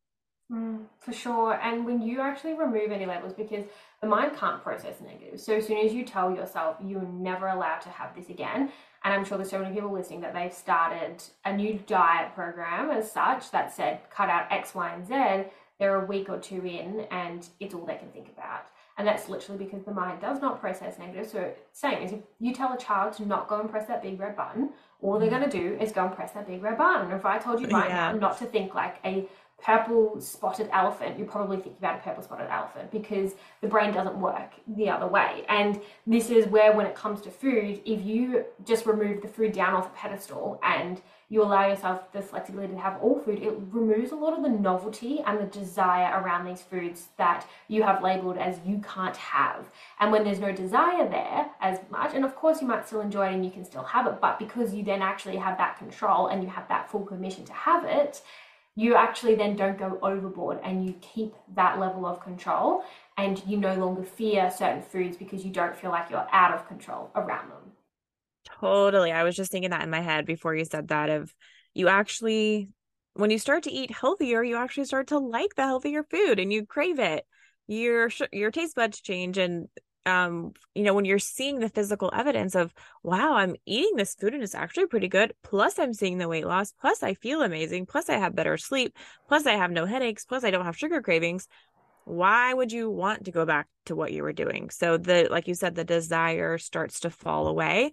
Mm, 0.51 0.87
for 0.99 1.13
sure. 1.13 1.55
And 1.63 1.85
when 1.85 2.03
you 2.03 2.21
actually 2.21 2.55
remove 2.55 2.91
any 2.91 3.07
labels, 3.07 3.33
because 3.35 3.65
the 4.01 4.09
mind 4.09 4.37
can't 4.37 4.63
process 4.63 5.01
negatives. 5.01 5.45
So 5.45 5.57
as 5.57 5.67
soon 5.67 5.85
as 5.85 5.93
you 5.93 6.05
tell 6.05 6.35
yourself 6.35 6.77
you're 6.85 7.03
never 7.03 7.49
allowed 7.49 7.81
to 7.83 7.89
have 7.91 8.15
this 8.17 8.29
again, 8.31 8.71
and 9.05 9.15
I'm 9.15 9.25
sure 9.25 9.39
there's 9.39 9.51
so 9.51 9.59
many 9.59 9.75
people 9.75 9.93
listening 9.93 10.21
that 10.21 10.35
they've 10.35 10.53
started 10.53 11.23
a 11.45 11.57
new 11.57 11.81
diet 11.87 12.35
program 12.35 12.91
as 12.91 13.11
such 13.11 13.51
that 13.51 13.73
said 13.73 14.01
cut 14.11 14.29
out 14.29 14.51
X, 14.51 14.75
Y, 14.75 14.93
and 14.93 15.07
Z, 15.07 15.51
they're 15.79 16.03
a 16.03 16.05
week 16.05 16.29
or 16.29 16.39
two 16.39 16.65
in 16.67 17.07
and 17.11 17.49
it's 17.61 17.75
all 17.75 17.87
they 17.87 17.97
can 17.97 18.11
think 18.11 18.29
about. 18.29 18.67
And 18.99 19.09
that's 19.09 19.31
literally 19.31 19.65
because 19.65 19.83
the 19.85 19.93
mind 19.93 20.21
does 20.21 20.43
not 20.43 20.61
process 20.61 20.99
negative. 20.99 21.27
So 21.27 21.55
same 21.73 22.03
as 22.03 22.13
if 22.13 22.21
you 22.39 22.53
tell 22.53 22.75
a 22.75 22.77
child 22.77 23.15
to 23.15 23.25
not 23.25 23.49
go 23.49 23.59
and 23.61 23.71
press 23.71 23.87
that 23.87 24.03
big 24.03 24.21
red 24.21 24.37
button, 24.37 24.71
all 25.01 25.19
they're 25.19 25.31
mm. 25.31 25.39
going 25.39 25.51
to 25.51 25.59
do 25.59 25.79
is 25.81 25.91
go 25.93 26.05
and 26.05 26.15
press 26.15 26.33
that 26.33 26.47
big 26.47 26.63
red 26.63 26.77
button. 26.77 27.11
If 27.11 27.25
I 27.25 27.39
told 27.39 27.61
you 27.61 27.69
right 27.69 27.89
yeah. 27.89 28.13
now 28.13 28.19
not 28.19 28.39
to 28.39 28.45
think 28.45 28.75
like 28.75 28.99
a 29.07 29.27
purple 29.63 30.21
spotted 30.21 30.69
elephant, 30.73 31.19
you're 31.19 31.27
probably 31.27 31.57
thinking 31.57 31.77
about 31.79 32.01
a 32.01 32.03
purple 32.03 32.23
spotted 32.23 32.49
elephant 32.51 32.91
because 32.91 33.35
the 33.61 33.69
brain 33.69 33.93
doesn't 33.93 34.19
work 34.19 34.53
the 34.67 34.89
other 34.89 35.07
way. 35.07 35.45
And 35.49 35.81
this 36.07 36.31
is 36.31 36.47
where, 36.47 36.73
when 36.73 36.87
it 36.87 36.95
comes 36.95 37.21
to 37.23 37.31
food, 37.31 37.81
if 37.85 38.05
you 38.05 38.45
just 38.65 38.87
remove 38.87 39.23
the 39.23 39.29
food 39.29 39.53
down 39.53 39.75
off 39.75 39.87
a 39.87 39.91
pedestal 39.91 40.61
and 40.63 41.01
you 41.31 41.43
allow 41.45 41.69
yourself 41.69 42.11
the 42.13 42.21
flexibility 42.21 42.75
to 42.75 42.81
have 42.81 43.01
all 43.01 43.21
food, 43.21 43.41
it 43.41 43.53
removes 43.71 44.11
a 44.11 44.17
lot 44.17 44.37
of 44.37 44.43
the 44.43 44.49
novelty 44.49 45.21
and 45.25 45.39
the 45.39 45.45
desire 45.45 46.21
around 46.21 46.45
these 46.45 46.61
foods 46.61 47.09
that 47.19 47.47
you 47.69 47.85
have 47.85 48.03
labeled 48.03 48.37
as 48.37 48.59
you 48.67 48.79
can't 48.79 49.17
have. 49.17 49.71
And 50.01 50.11
when 50.11 50.25
there's 50.25 50.41
no 50.41 50.53
desire 50.53 51.09
there 51.09 51.49
as 51.61 51.79
much, 51.89 52.15
and 52.15 52.25
of 52.25 52.35
course 52.35 52.61
you 52.61 52.67
might 52.67 52.87
still 52.87 53.01
enjoy 53.01 53.29
it 53.29 53.35
and 53.35 53.45
you 53.45 53.51
can 53.53 53.65
still 53.65 53.85
have 53.85 54.09
it, 54.09 54.21
but 54.21 54.41
because 54.41 54.75
you 54.75 54.83
then 54.83 55.03
actually 55.03 55.37
have 55.37 55.57
that 55.59 55.79
control 55.79 56.27
and 56.27 56.43
you 56.43 56.49
have 56.49 56.67
that 56.69 56.91
full 56.91 57.03
permission 57.03 57.45
to 57.45 57.53
have 57.53 57.85
it, 57.85 58.23
you 58.77 58.95
actually 58.95 59.35
then 59.35 59.57
don't 59.57 59.79
go 59.79 59.99
overboard 60.03 60.61
and 60.63 60.87
you 60.87 60.95
keep 61.01 61.35
that 61.55 61.79
level 61.79 62.07
of 62.07 62.21
control 62.23 62.83
and 63.17 63.43
you 63.47 63.57
no 63.57 63.75
longer 63.75 64.03
fear 64.03 64.51
certain 64.51 64.83
foods 64.83 65.17
because 65.17 65.45
you 65.45 65.51
don't 65.51 65.77
feel 65.77 65.91
like 65.91 66.09
you're 66.11 66.27
out 66.33 66.55
of 66.55 66.67
control 66.69 67.11
around 67.15 67.51
them. 67.51 67.73
Totally. 68.61 69.13
I 69.13 69.25
was 69.25 69.37
just 69.37 69.53
thinking 69.53 69.71
that 69.71 69.83
in 69.83 69.91
my 69.91 70.01
head 70.01 70.25
before 70.25 70.55
you 70.55 70.65
said 70.65 70.89
that 70.89 71.11
of 71.11 71.35
you 71.75 71.89
actually 71.89 72.69
when 73.15 73.31
you 73.31 73.39
start 73.39 73.65
to 73.65 73.73
eat 73.73 73.91
healthier, 73.91 74.43
you 74.43 74.57
actually 74.57 74.85
start 74.85 75.09
to 75.09 75.19
like 75.19 75.55
the 75.57 75.63
healthier 75.63 76.03
food 76.05 76.39
and 76.39 76.53
you 76.53 76.65
crave 76.65 76.99
it. 76.99 77.27
Your 77.67 78.11
your 78.33 78.51
taste 78.51 78.77
buds 78.77 79.01
change 79.01 79.39
and 79.39 79.69
um 80.07 80.53
you 80.75 80.83
know 80.83 80.95
when 80.95 81.05
you're 81.05 81.19
seeing 81.19 81.59
the 81.59 81.69
physical 81.69 82.11
evidence 82.15 82.55
of 82.55 82.73
wow 83.03 83.35
i'm 83.35 83.55
eating 83.67 83.97
this 83.97 84.15
food 84.15 84.33
and 84.33 84.43
it's 84.43 84.55
actually 84.55 84.87
pretty 84.87 85.09
good 85.09 85.35
plus 85.43 85.79
i'm 85.79 85.93
seeing 85.93 86.19
the 86.19 86.29
weight 86.29 86.47
loss 86.47 86.73
plus 86.73 87.03
i 87.03 87.13
feel 87.15 87.43
amazing 87.43 87.85
plus 87.85 88.09
i 88.09 88.17
have 88.17 88.35
better 88.35 88.57
sleep 88.57 88.97
plus 89.29 89.47
i 89.47 89.53
have 89.53 89.71
no 89.71 89.85
headaches 89.85 90.25
plus 90.25 90.43
i 90.43 90.51
don't 90.51 90.65
have 90.65 90.77
sugar 90.79 91.03
cravings 91.03 91.47
why 92.05 92.53
would 92.53 92.73
you 92.73 92.91
want 92.91 93.27
to 93.27 93.31
go 93.31 93.45
back 93.45 93.69
to 93.87 93.95
what 93.95 94.13
you 94.13 94.23
were 94.23 94.33
doing? 94.33 94.71
So 94.71 94.97
the 94.97 95.29
like 95.31 95.47
you 95.47 95.55
said 95.55 95.75
the 95.75 95.85
desire 95.85 96.59
starts 96.59 97.01
to 97.01 97.11
fall 97.11 97.47
away 97.47 97.93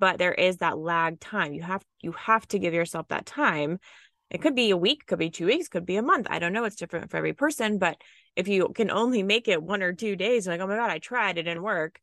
but 0.00 0.18
there 0.18 0.32
is 0.32 0.58
that 0.58 0.78
lag 0.78 1.18
time. 1.18 1.52
You 1.52 1.62
have 1.62 1.82
you 2.00 2.12
have 2.12 2.46
to 2.48 2.58
give 2.58 2.72
yourself 2.72 3.08
that 3.08 3.26
time. 3.26 3.78
It 4.30 4.40
could 4.40 4.54
be 4.54 4.70
a 4.70 4.76
week 4.76 5.06
could 5.06 5.18
be 5.18 5.30
two 5.30 5.46
weeks 5.46 5.68
could 5.68 5.86
be 5.86 5.96
a 5.96 6.02
month. 6.02 6.28
I 6.30 6.38
don't 6.38 6.52
know 6.52 6.64
it's 6.64 6.76
different 6.76 7.10
for 7.10 7.16
every 7.16 7.32
person 7.32 7.78
but 7.78 7.96
if 8.38 8.46
you 8.46 8.68
can 8.68 8.88
only 8.90 9.24
make 9.24 9.48
it 9.48 9.60
one 9.60 9.82
or 9.82 9.92
two 9.92 10.14
days 10.14 10.46
like 10.46 10.60
oh 10.60 10.66
my 10.66 10.76
god 10.76 10.90
i 10.90 10.98
tried 10.98 11.36
it 11.36 11.42
didn't 11.42 11.62
work. 11.62 12.00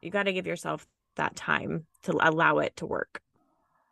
You 0.00 0.10
got 0.10 0.24
to 0.24 0.32
give 0.32 0.46
yourself 0.46 0.86
that 1.16 1.36
time 1.36 1.86
to 2.02 2.12
allow 2.20 2.58
it 2.58 2.76
to 2.76 2.86
work. 2.86 3.20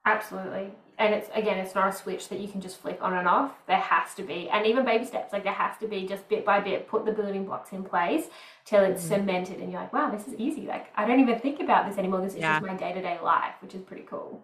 Absolutely. 0.05 0.71
And 0.99 1.15
it's 1.15 1.29
again 1.35 1.59
it's 1.59 1.75
not 1.75 1.89
a 1.89 1.93
switch 1.93 2.29
that 2.29 2.41
you 2.41 2.49
can 2.49 2.61
just 2.61 2.81
flick 2.81 2.99
on 3.03 3.13
and 3.15 3.29
off. 3.29 3.53
There 3.67 3.77
has 3.77 4.15
to 4.15 4.23
be 4.23 4.49
and 4.49 4.67
even 4.67 4.85
baby 4.85 5.05
steps 5.05 5.33
like 5.33 5.45
there 5.45 5.53
has 5.53 5.77
to 5.79 5.87
be 5.87 6.07
just 6.07 6.27
bit 6.29 6.45
by 6.47 6.61
bit 6.61 6.89
put 6.89 7.05
the 7.05 7.13
building 7.13 7.45
blocks 7.45 7.73
in 7.73 7.85
place 7.85 8.25
till 8.65 8.83
it's 8.83 9.03
mm-hmm. 9.03 9.17
cemented 9.17 9.61
and 9.61 9.71
you're 9.71 9.81
like 9.81 9.93
wow 9.93 10.11
this 10.11 10.27
is 10.27 10.35
easy. 10.35 10.67
Like 10.67 10.87
i 10.97 11.07
don't 11.07 11.21
even 11.21 11.39
think 11.39 11.61
about 11.61 11.87
this 11.87 11.99
anymore. 11.99 12.23
This 12.23 12.33
is 12.33 12.41
yeah. 12.41 12.61
just 12.61 12.67
my 12.67 12.77
day-to-day 12.77 13.19
life 13.23 13.55
which 13.61 13.75
is 13.75 13.83
pretty 13.83 14.05
cool. 14.09 14.43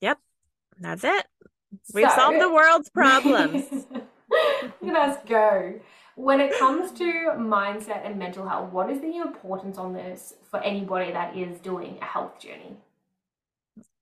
Yep. 0.00 0.18
That's 0.78 1.02
it. 1.02 1.26
We've 1.92 2.08
so, 2.10 2.16
solved 2.16 2.40
the 2.40 2.52
world's 2.52 2.90
problems. 3.00 3.64
Us 4.82 5.18
go 5.28 5.80
when 6.16 6.40
it 6.40 6.56
comes 6.58 6.92
to 6.92 7.04
mindset 7.36 8.06
and 8.06 8.18
mental 8.18 8.46
health, 8.46 8.72
what 8.72 8.90
is 8.90 9.00
the 9.00 9.16
importance 9.16 9.78
on 9.78 9.92
this 9.92 10.34
for 10.50 10.60
anybody 10.60 11.12
that 11.12 11.36
is 11.36 11.58
doing 11.60 11.98
a 12.00 12.04
health 12.04 12.40
journey? 12.40 12.76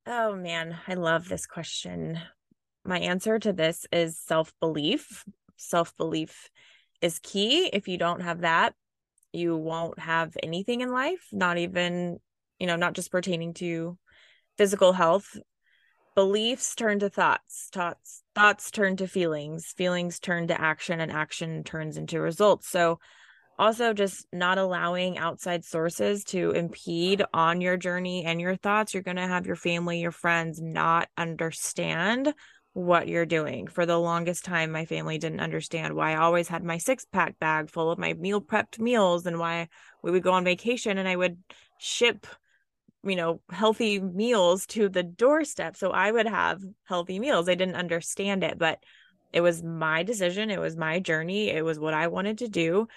Oh 0.06 0.34
man, 0.34 0.78
I 0.86 0.94
love 0.94 1.28
this 1.28 1.46
question. 1.46 2.18
My 2.84 2.98
answer 2.98 3.38
to 3.38 3.52
this 3.52 3.86
is 3.92 4.18
self 4.18 4.52
belief. 4.60 5.24
Self 5.56 5.96
belief 5.96 6.50
is 7.00 7.18
key. 7.20 7.70
If 7.72 7.88
you 7.88 7.96
don't 7.98 8.20
have 8.20 8.40
that, 8.40 8.74
you 9.32 9.56
won't 9.56 9.98
have 9.98 10.36
anything 10.42 10.80
in 10.80 10.90
life, 10.90 11.26
not 11.32 11.56
even, 11.56 12.18
you 12.58 12.66
know, 12.66 12.76
not 12.76 12.94
just 12.94 13.10
pertaining 13.10 13.54
to 13.54 13.96
physical 14.58 14.92
health, 14.92 15.36
beliefs 16.14 16.74
turn 16.74 16.98
to 16.98 17.08
thoughts 17.08 17.68
thoughts 17.72 18.22
thoughts 18.34 18.70
turn 18.70 18.96
to 18.96 19.06
feelings 19.06 19.72
feelings 19.76 20.18
turn 20.18 20.46
to 20.48 20.60
action 20.60 21.00
and 21.00 21.10
action 21.10 21.64
turns 21.64 21.96
into 21.96 22.20
results. 22.20 22.68
So 22.68 22.98
also 23.58 23.92
just 23.92 24.26
not 24.32 24.58
allowing 24.58 25.18
outside 25.18 25.64
sources 25.64 26.24
to 26.24 26.50
impede 26.50 27.22
on 27.32 27.60
your 27.60 27.76
journey 27.76 28.24
and 28.24 28.40
your 28.40 28.56
thoughts 28.56 28.92
you're 28.94 29.02
going 29.02 29.16
to 29.16 29.26
have 29.26 29.46
your 29.46 29.56
family 29.56 30.00
your 30.00 30.10
friends 30.10 30.60
not 30.60 31.08
understand 31.16 32.34
what 32.74 33.06
you're 33.06 33.26
doing. 33.26 33.66
For 33.66 33.84
the 33.84 33.98
longest 33.98 34.46
time 34.46 34.72
my 34.72 34.86
family 34.86 35.18
didn't 35.18 35.40
understand 35.40 35.94
why 35.94 36.12
i 36.12 36.16
always 36.16 36.48
had 36.48 36.64
my 36.64 36.78
six 36.78 37.04
pack 37.04 37.38
bag 37.38 37.70
full 37.70 37.90
of 37.90 37.98
my 37.98 38.14
meal 38.14 38.40
prepped 38.40 38.78
meals 38.78 39.26
and 39.26 39.38
why 39.38 39.68
we 40.02 40.10
would 40.10 40.22
go 40.22 40.32
on 40.32 40.44
vacation 40.44 40.98
and 40.98 41.08
i 41.08 41.16
would 41.16 41.38
ship 41.78 42.26
you 43.04 43.16
know 43.16 43.40
healthy 43.50 44.00
meals 44.00 44.66
to 44.66 44.88
the 44.88 45.02
doorstep 45.02 45.76
so 45.76 45.90
i 45.90 46.10
would 46.10 46.26
have 46.26 46.62
healthy 46.84 47.18
meals. 47.18 47.48
I 47.48 47.54
didn't 47.54 47.74
understand 47.74 48.44
it 48.44 48.58
but 48.58 48.78
it 49.32 49.40
was 49.40 49.62
my 49.62 50.02
decision 50.02 50.50
it 50.50 50.60
was 50.60 50.76
my 50.76 51.00
journey 51.00 51.50
it 51.50 51.64
was 51.64 51.78
what 51.78 51.94
i 51.94 52.06
wanted 52.08 52.38
to 52.38 52.48
do. 52.48 52.88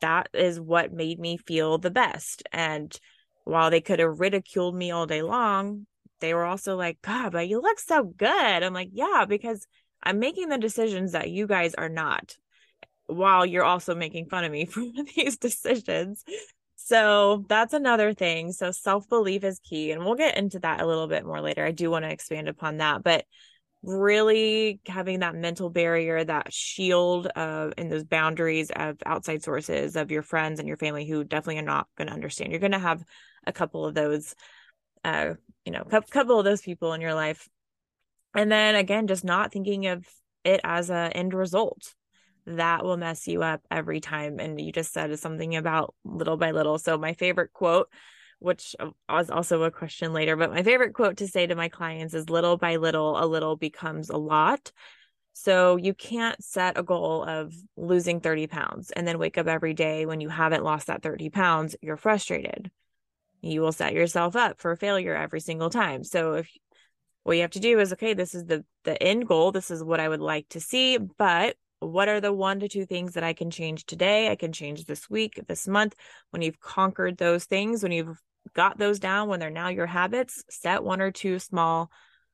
That 0.00 0.28
is 0.34 0.60
what 0.60 0.92
made 0.92 1.18
me 1.18 1.36
feel 1.36 1.78
the 1.78 1.90
best 1.90 2.42
and 2.52 2.98
while 3.44 3.70
they 3.70 3.80
could 3.80 4.00
have 4.00 4.20
ridiculed 4.20 4.74
me 4.74 4.90
all 4.90 5.06
day 5.06 5.22
long 5.22 5.86
they 6.20 6.34
were 6.34 6.44
also 6.44 6.76
like 6.76 7.00
god 7.02 7.32
but 7.32 7.48
you 7.48 7.60
look 7.60 7.78
so 7.78 8.02
good. 8.04 8.62
I'm 8.62 8.74
like 8.74 8.90
yeah 8.92 9.24
because 9.28 9.66
i'm 10.02 10.18
making 10.18 10.48
the 10.48 10.58
decisions 10.58 11.12
that 11.12 11.30
you 11.30 11.46
guys 11.46 11.74
are 11.74 11.88
not 11.88 12.36
while 13.06 13.44
you're 13.44 13.64
also 13.64 13.94
making 13.94 14.26
fun 14.28 14.44
of 14.44 14.52
me 14.52 14.64
for 14.66 14.82
these 15.14 15.36
decisions 15.36 16.24
so 16.84 17.46
that's 17.48 17.72
another 17.72 18.12
thing. 18.12 18.52
So 18.52 18.70
self 18.70 19.08
belief 19.08 19.42
is 19.42 19.58
key. 19.58 19.90
And 19.90 20.04
we'll 20.04 20.16
get 20.16 20.36
into 20.36 20.58
that 20.58 20.82
a 20.82 20.86
little 20.86 21.06
bit 21.06 21.24
more 21.24 21.40
later. 21.40 21.64
I 21.64 21.70
do 21.70 21.90
want 21.90 22.04
to 22.04 22.10
expand 22.10 22.46
upon 22.46 22.76
that. 22.76 23.02
But 23.02 23.24
really 23.82 24.80
having 24.86 25.20
that 25.20 25.34
mental 25.34 25.70
barrier, 25.70 26.22
that 26.22 26.52
shield 26.52 27.26
of 27.28 27.72
and 27.78 27.90
those 27.90 28.04
boundaries 28.04 28.70
of 28.70 28.98
outside 29.06 29.42
sources 29.42 29.96
of 29.96 30.10
your 30.10 30.20
friends 30.20 30.58
and 30.58 30.68
your 30.68 30.76
family 30.76 31.06
who 31.06 31.24
definitely 31.24 31.58
are 31.58 31.62
not 31.62 31.88
going 31.96 32.08
to 32.08 32.14
understand. 32.14 32.50
You're 32.50 32.60
going 32.60 32.72
to 32.72 32.78
have 32.78 33.02
a 33.46 33.52
couple 33.52 33.86
of 33.86 33.94
those, 33.94 34.34
uh, 35.04 35.34
you 35.64 35.72
know, 35.72 35.84
a 35.90 36.02
couple 36.02 36.38
of 36.38 36.44
those 36.44 36.60
people 36.60 36.92
in 36.92 37.00
your 37.00 37.14
life. 37.14 37.48
And 38.34 38.52
then 38.52 38.74
again, 38.74 39.06
just 39.06 39.24
not 39.24 39.52
thinking 39.52 39.86
of 39.86 40.06
it 40.44 40.60
as 40.62 40.90
a 40.90 41.10
end 41.14 41.32
result 41.32 41.94
that 42.46 42.84
will 42.84 42.96
mess 42.96 43.26
you 43.26 43.42
up 43.42 43.62
every 43.70 44.00
time. 44.00 44.38
And 44.38 44.60
you 44.60 44.72
just 44.72 44.92
said 44.92 45.16
something 45.18 45.56
about 45.56 45.94
little 46.04 46.36
by 46.36 46.50
little. 46.50 46.78
So, 46.78 46.98
my 46.98 47.14
favorite 47.14 47.52
quote, 47.52 47.88
which 48.38 48.76
uh, 48.78 48.90
was 49.08 49.30
also 49.30 49.62
a 49.62 49.70
question 49.70 50.12
later, 50.12 50.36
but 50.36 50.50
my 50.50 50.62
favorite 50.62 50.94
quote 50.94 51.18
to 51.18 51.28
say 51.28 51.46
to 51.46 51.54
my 51.54 51.68
clients 51.68 52.14
is 52.14 52.28
little 52.28 52.56
by 52.56 52.76
little, 52.76 53.22
a 53.22 53.26
little 53.26 53.56
becomes 53.56 54.10
a 54.10 54.16
lot. 54.16 54.72
So, 55.32 55.76
you 55.76 55.94
can't 55.94 56.42
set 56.42 56.78
a 56.78 56.82
goal 56.82 57.24
of 57.24 57.54
losing 57.76 58.20
30 58.20 58.46
pounds 58.46 58.90
and 58.90 59.06
then 59.06 59.18
wake 59.18 59.38
up 59.38 59.46
every 59.46 59.74
day 59.74 60.06
when 60.06 60.20
you 60.20 60.28
haven't 60.28 60.64
lost 60.64 60.88
that 60.88 61.02
30 61.02 61.30
pounds, 61.30 61.76
you're 61.80 61.96
frustrated. 61.96 62.70
You 63.40 63.60
will 63.60 63.72
set 63.72 63.92
yourself 63.92 64.36
up 64.36 64.58
for 64.60 64.74
failure 64.76 65.14
every 65.14 65.40
single 65.40 65.70
time. 65.70 66.04
So, 66.04 66.34
if 66.34 66.50
what 67.24 67.36
you 67.36 67.42
have 67.42 67.50
to 67.50 67.60
do 67.60 67.80
is 67.80 67.92
okay 67.92 68.14
this 68.14 68.34
is 68.34 68.44
the 68.44 68.64
the 68.84 69.02
end 69.02 69.26
goal 69.26 69.50
this 69.50 69.70
is 69.70 69.82
what 69.82 69.98
i 69.98 70.08
would 70.08 70.20
like 70.20 70.48
to 70.50 70.60
see 70.60 70.98
but 70.98 71.56
what 71.86 72.08
are 72.08 72.20
the 72.20 72.32
one 72.32 72.60
to 72.60 72.68
two 72.68 72.86
things 72.86 73.14
that 73.14 73.24
I 73.24 73.32
can 73.32 73.50
change 73.50 73.86
today? 73.86 74.30
I 74.30 74.36
can 74.36 74.52
change 74.52 74.84
this 74.84 75.08
week, 75.08 75.40
this 75.46 75.66
month. 75.68 75.94
When 76.30 76.42
you've 76.42 76.60
conquered 76.60 77.16
those 77.16 77.44
things, 77.44 77.82
when 77.82 77.92
you've 77.92 78.20
got 78.54 78.78
those 78.78 78.98
down, 78.98 79.28
when 79.28 79.40
they're 79.40 79.50
now 79.50 79.68
your 79.68 79.86
habits, 79.86 80.44
set 80.50 80.84
one 80.84 81.00
or 81.00 81.10
two 81.10 81.38
small, 81.38 81.90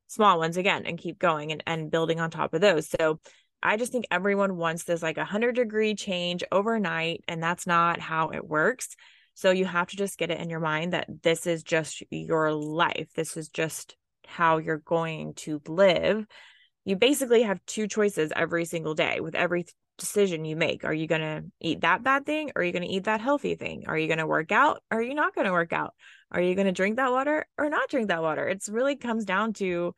small 0.08 0.38
ones 0.38 0.56
again 0.56 0.84
and 0.86 0.98
keep 0.98 1.18
going 1.18 1.52
and, 1.52 1.62
and 1.66 1.90
building 1.90 2.20
on 2.20 2.30
top 2.30 2.54
of 2.54 2.60
those. 2.60 2.88
So 2.88 3.20
I 3.62 3.76
just 3.76 3.92
think 3.92 4.06
everyone 4.10 4.56
wants 4.56 4.84
this 4.84 5.02
like 5.02 5.18
a 5.18 5.20
100 5.20 5.54
degree 5.54 5.94
change 5.94 6.42
overnight, 6.50 7.22
and 7.28 7.42
that's 7.42 7.66
not 7.66 8.00
how 8.00 8.30
it 8.30 8.46
works. 8.46 8.88
So 9.34 9.50
you 9.50 9.64
have 9.64 9.88
to 9.88 9.96
just 9.96 10.18
get 10.18 10.30
it 10.30 10.40
in 10.40 10.50
your 10.50 10.60
mind 10.60 10.92
that 10.92 11.08
this 11.22 11.46
is 11.46 11.62
just 11.62 12.02
your 12.10 12.52
life. 12.52 13.08
This 13.14 13.36
is 13.36 13.48
just 13.48 13.96
how 14.26 14.58
you're 14.58 14.78
going 14.78 15.34
to 15.34 15.60
live. 15.66 16.26
You 16.84 16.96
basically 16.96 17.42
have 17.42 17.64
two 17.66 17.86
choices 17.86 18.32
every 18.34 18.64
single 18.64 18.94
day 18.94 19.20
with 19.20 19.34
every 19.34 19.66
decision 19.98 20.44
you 20.44 20.56
make. 20.56 20.84
Are 20.84 20.94
you 20.94 21.06
going 21.06 21.20
to 21.20 21.44
eat 21.60 21.82
that 21.82 22.02
bad 22.02 22.24
thing 22.24 22.50
or 22.56 22.62
are 22.62 22.64
you 22.64 22.72
going 22.72 22.86
to 22.86 22.88
eat 22.88 23.04
that 23.04 23.20
healthy 23.20 23.54
thing? 23.54 23.84
Are 23.86 23.98
you 23.98 24.06
going 24.06 24.18
to 24.18 24.26
work 24.26 24.50
out 24.50 24.82
or 24.90 24.98
are 24.98 25.02
you 25.02 25.14
not 25.14 25.34
going 25.34 25.46
to 25.46 25.52
work 25.52 25.72
out? 25.72 25.94
Are 26.32 26.40
you 26.40 26.54
going 26.54 26.66
to 26.66 26.72
drink 26.72 26.96
that 26.96 27.12
water 27.12 27.46
or 27.58 27.68
not 27.68 27.90
drink 27.90 28.08
that 28.08 28.22
water? 28.22 28.48
It's 28.48 28.68
really 28.68 28.96
comes 28.96 29.24
down 29.24 29.52
to 29.54 29.94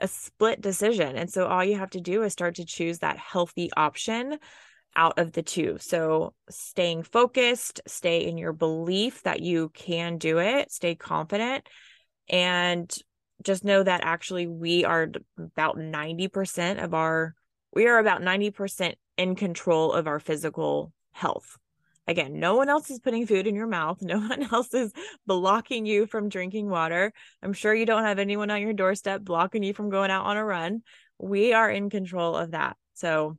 a 0.00 0.08
split 0.08 0.60
decision. 0.60 1.16
And 1.16 1.30
so 1.30 1.46
all 1.46 1.64
you 1.64 1.78
have 1.78 1.90
to 1.90 2.00
do 2.00 2.22
is 2.22 2.32
start 2.32 2.56
to 2.56 2.64
choose 2.64 3.00
that 3.00 3.18
healthy 3.18 3.70
option 3.76 4.38
out 4.96 5.18
of 5.18 5.32
the 5.32 5.42
two. 5.42 5.76
So 5.80 6.34
staying 6.50 7.02
focused, 7.02 7.80
stay 7.86 8.26
in 8.26 8.38
your 8.38 8.52
belief 8.52 9.22
that 9.24 9.40
you 9.40 9.70
can 9.70 10.18
do 10.18 10.38
it, 10.38 10.70
stay 10.72 10.94
confident, 10.94 11.68
and 12.28 12.92
just 13.44 13.64
know 13.64 13.82
that 13.82 14.02
actually 14.02 14.46
we 14.46 14.84
are 14.84 15.10
about 15.38 15.76
90% 15.76 16.82
of 16.82 16.94
our 16.94 17.34
we 17.72 17.88
are 17.88 17.98
about 17.98 18.22
90% 18.22 18.94
in 19.16 19.34
control 19.34 19.92
of 19.92 20.06
our 20.06 20.20
physical 20.20 20.92
health. 21.10 21.58
Again, 22.06 22.38
no 22.38 22.54
one 22.54 22.68
else 22.68 22.90
is 22.90 23.00
putting 23.00 23.26
food 23.26 23.46
in 23.46 23.54
your 23.54 23.66
mouth. 23.66 23.98
No 24.02 24.18
one 24.18 24.42
else 24.52 24.72
is 24.74 24.92
blocking 25.26 25.86
you 25.86 26.06
from 26.06 26.28
drinking 26.28 26.68
water. 26.68 27.12
I'm 27.42 27.52
sure 27.52 27.74
you 27.74 27.86
don't 27.86 28.04
have 28.04 28.18
anyone 28.18 28.50
on 28.50 28.60
your 28.60 28.74
doorstep 28.74 29.22
blocking 29.22 29.62
you 29.62 29.74
from 29.74 29.90
going 29.90 30.10
out 30.10 30.26
on 30.26 30.36
a 30.36 30.44
run. 30.44 30.82
We 31.18 31.52
are 31.52 31.70
in 31.70 31.90
control 31.90 32.36
of 32.36 32.52
that. 32.52 32.76
So 32.94 33.38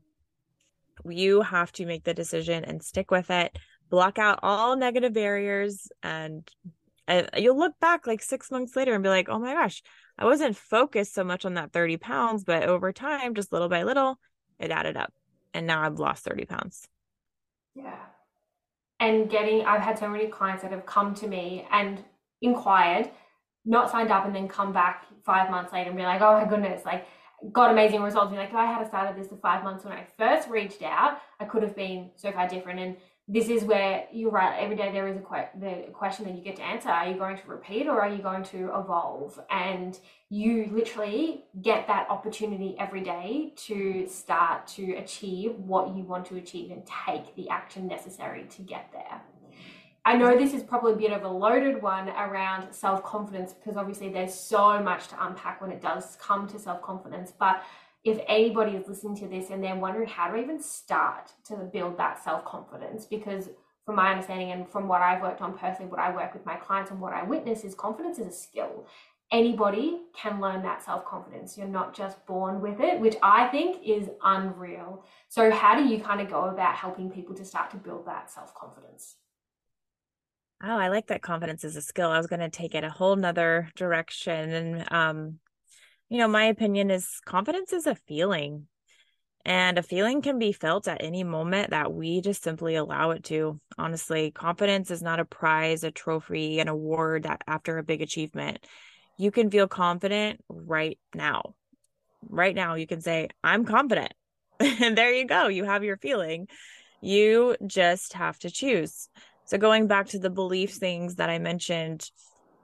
you 1.05 1.41
have 1.41 1.71
to 1.73 1.85
make 1.85 2.03
the 2.03 2.13
decision 2.13 2.63
and 2.63 2.81
stick 2.81 3.11
with 3.11 3.29
it. 3.29 3.57
Block 3.89 4.17
out 4.17 4.39
all 4.41 4.75
negative 4.75 5.13
barriers 5.13 5.87
and 6.01 6.49
and 7.07 7.29
you'll 7.37 7.57
look 7.57 7.79
back 7.79 8.07
like 8.07 8.21
six 8.21 8.49
months 8.51 8.75
later 8.75 8.93
and 8.93 9.03
be 9.03 9.09
like, 9.09 9.29
oh 9.29 9.39
my 9.39 9.53
gosh, 9.53 9.83
I 10.17 10.25
wasn't 10.25 10.57
focused 10.57 11.13
so 11.13 11.23
much 11.23 11.45
on 11.45 11.55
that 11.55 11.71
30 11.71 11.97
pounds, 11.97 12.43
but 12.43 12.63
over 12.63 12.91
time, 12.91 13.35
just 13.35 13.51
little 13.51 13.69
by 13.69 13.83
little, 13.83 14.19
it 14.59 14.71
added 14.71 14.97
up. 14.97 15.13
And 15.53 15.67
now 15.67 15.83
I've 15.83 15.99
lost 15.99 16.23
30 16.23 16.45
pounds. 16.45 16.87
Yeah 17.75 17.95
and 18.99 19.29
getting 19.29 19.65
I've 19.65 19.81
had 19.81 19.99
so 19.99 20.07
many 20.07 20.27
clients 20.27 20.63
that 20.63 20.71
have 20.71 20.85
come 20.85 21.13
to 21.15 21.27
me 21.27 21.67
and 21.71 22.03
inquired, 22.41 23.09
not 23.65 23.91
signed 23.91 24.11
up, 24.11 24.25
and 24.25 24.35
then 24.35 24.47
come 24.47 24.71
back 24.71 25.05
five 25.23 25.49
months 25.49 25.73
later 25.73 25.89
and 25.89 25.97
be 25.97 26.03
like, 26.03 26.21
oh 26.21 26.33
my 26.33 26.45
goodness, 26.45 26.85
like 26.85 27.05
got 27.51 27.71
amazing 27.71 28.01
results. 28.01 28.31
Be 28.31 28.37
like, 28.37 28.49
if 28.49 28.55
I 28.55 28.65
had 28.65 28.87
started 28.87 29.21
this 29.21 29.29
for 29.29 29.37
five 29.37 29.63
months 29.63 29.83
when 29.83 29.93
I 29.93 30.07
first 30.17 30.49
reached 30.49 30.81
out, 30.81 31.19
I 31.39 31.45
could 31.45 31.63
have 31.63 31.75
been 31.75 32.11
so 32.15 32.31
far 32.31 32.47
different. 32.47 32.79
And 32.79 32.97
this 33.27 33.49
is 33.49 33.63
where 33.63 34.05
you're 34.11 34.29
right. 34.29 34.59
Every 34.59 34.75
day 34.75 34.91
there 34.91 35.07
is 35.07 35.17
a 35.17 35.19
que- 35.19 35.59
the 35.59 35.91
question 35.91 36.25
that 36.25 36.35
you 36.35 36.43
get 36.43 36.57
to 36.57 36.63
answer: 36.63 36.89
Are 36.89 37.07
you 37.07 37.15
going 37.15 37.37
to 37.37 37.47
repeat 37.47 37.87
or 37.87 37.99
are 37.99 38.09
you 38.09 38.21
going 38.21 38.43
to 38.45 38.69
evolve? 38.77 39.39
And 39.49 39.97
you 40.29 40.69
literally 40.71 41.45
get 41.61 41.87
that 41.87 42.07
opportunity 42.09 42.75
every 42.77 43.01
day 43.01 43.53
to 43.67 44.07
start 44.07 44.67
to 44.67 44.93
achieve 44.93 45.55
what 45.55 45.95
you 45.95 46.03
want 46.03 46.25
to 46.27 46.35
achieve 46.35 46.69
and 46.69 46.83
take 47.07 47.35
the 47.35 47.49
action 47.49 47.87
necessary 47.87 48.45
to 48.51 48.61
get 48.61 48.89
there. 48.93 49.21
I 50.07 50.15
know 50.15 50.37
this 50.37 50.53
is 50.53 50.61
probably 50.61 50.93
a 50.93 50.95
bit 50.95 51.11
of 51.11 51.23
a 51.23 51.27
loaded 51.27 51.81
one 51.81 52.09
around 52.09 52.71
self 52.71 53.03
confidence 53.03 53.53
because 53.53 53.75
obviously 53.75 54.09
there's 54.09 54.35
so 54.35 54.79
much 54.83 55.07
to 55.07 55.25
unpack 55.25 55.61
when 55.61 55.71
it 55.71 55.81
does 55.81 56.15
come 56.21 56.47
to 56.49 56.59
self 56.59 56.83
confidence, 56.83 57.33
but 57.39 57.63
if 58.05 58.19
anybody 58.27 58.73
is 58.73 58.87
listening 58.87 59.15
to 59.17 59.27
this 59.27 59.49
and 59.49 59.63
they're 59.63 59.75
wondering 59.75 60.07
how 60.07 60.29
to 60.29 60.37
even 60.37 60.61
start 60.61 61.33
to 61.47 61.55
build 61.55 61.97
that 61.97 62.23
self 62.23 62.45
confidence, 62.45 63.05
because 63.05 63.49
from 63.83 63.95
my 63.95 64.11
understanding 64.11 64.51
and 64.51 64.69
from 64.69 64.87
what 64.87 65.01
I've 65.01 65.21
worked 65.21 65.41
on 65.41 65.57
personally, 65.57 65.89
what 65.89 65.99
I 65.99 66.15
work 66.15 66.33
with 66.33 66.45
my 66.45 66.55
clients 66.55 66.91
and 66.91 67.01
what 67.01 67.13
I 67.13 67.23
witness 67.23 67.63
is 67.63 67.73
confidence 67.73 68.19
is 68.19 68.27
a 68.27 68.31
skill. 68.31 68.85
Anybody 69.31 70.01
can 70.15 70.39
learn 70.39 70.61
that 70.61 70.83
self 70.83 71.03
confidence. 71.03 71.57
You're 71.57 71.67
not 71.67 71.95
just 71.95 72.23
born 72.27 72.61
with 72.61 72.79
it, 72.79 72.99
which 72.99 73.15
I 73.23 73.47
think 73.47 73.77
is 73.83 74.07
unreal. 74.23 75.03
So, 75.27 75.49
how 75.49 75.75
do 75.75 75.83
you 75.83 75.99
kind 75.99 76.21
of 76.21 76.29
go 76.29 76.45
about 76.45 76.75
helping 76.75 77.09
people 77.09 77.33
to 77.35 77.43
start 77.43 77.71
to 77.71 77.77
build 77.77 78.05
that 78.05 78.29
self 78.29 78.53
confidence? 78.53 79.15
Oh, 80.63 80.77
I 80.77 80.89
like 80.89 81.07
that 81.07 81.23
confidence 81.23 81.63
is 81.63 81.75
a 81.75 81.81
skill. 81.81 82.11
I 82.11 82.17
was 82.17 82.27
going 82.27 82.39
to 82.39 82.49
take 82.49 82.75
it 82.75 82.83
a 82.83 82.89
whole 82.89 83.15
nother 83.15 83.69
direction. 83.75 84.51
And 84.51 84.93
um, 84.93 85.39
you 86.09 86.17
know, 86.17 86.27
my 86.27 86.45
opinion 86.45 86.91
is 86.91 87.19
confidence 87.25 87.73
is 87.73 87.87
a 87.87 87.95
feeling. 87.95 88.67
And 89.47 89.77
a 89.77 89.83
feeling 89.83 90.23
can 90.23 90.39
be 90.39 90.51
felt 90.51 90.87
at 90.87 91.03
any 91.03 91.23
moment 91.23 91.69
that 91.69 91.93
we 91.93 92.19
just 92.19 92.43
simply 92.43 92.75
allow 92.75 93.11
it 93.11 93.23
to. 93.25 93.59
Honestly, 93.77 94.31
confidence 94.31 94.89
is 94.89 95.03
not 95.03 95.19
a 95.19 95.25
prize, 95.25 95.83
a 95.83 95.91
trophy, 95.91 96.59
an 96.59 96.67
award 96.67 97.23
that 97.23 97.43
after 97.45 97.77
a 97.77 97.83
big 97.83 98.01
achievement. 98.01 98.65
You 99.19 99.29
can 99.29 99.51
feel 99.51 99.67
confident 99.67 100.43
right 100.49 100.97
now. 101.13 101.53
Right 102.27 102.55
now, 102.55 102.73
you 102.73 102.87
can 102.87 103.01
say, 103.01 103.29
I'm 103.43 103.65
confident. 103.65 104.13
and 104.59 104.97
there 104.97 105.13
you 105.13 105.25
go. 105.25 105.47
You 105.47 105.63
have 105.63 105.83
your 105.83 105.97
feeling. 105.97 106.47
You 107.01 107.55
just 107.67 108.13
have 108.13 108.39
to 108.39 108.49
choose. 108.49 109.09
So, 109.45 109.59
going 109.59 109.85
back 109.85 110.07
to 110.07 110.19
the 110.19 110.31
belief 110.31 110.73
things 110.73 111.15
that 111.15 111.29
I 111.29 111.37
mentioned, 111.37 112.09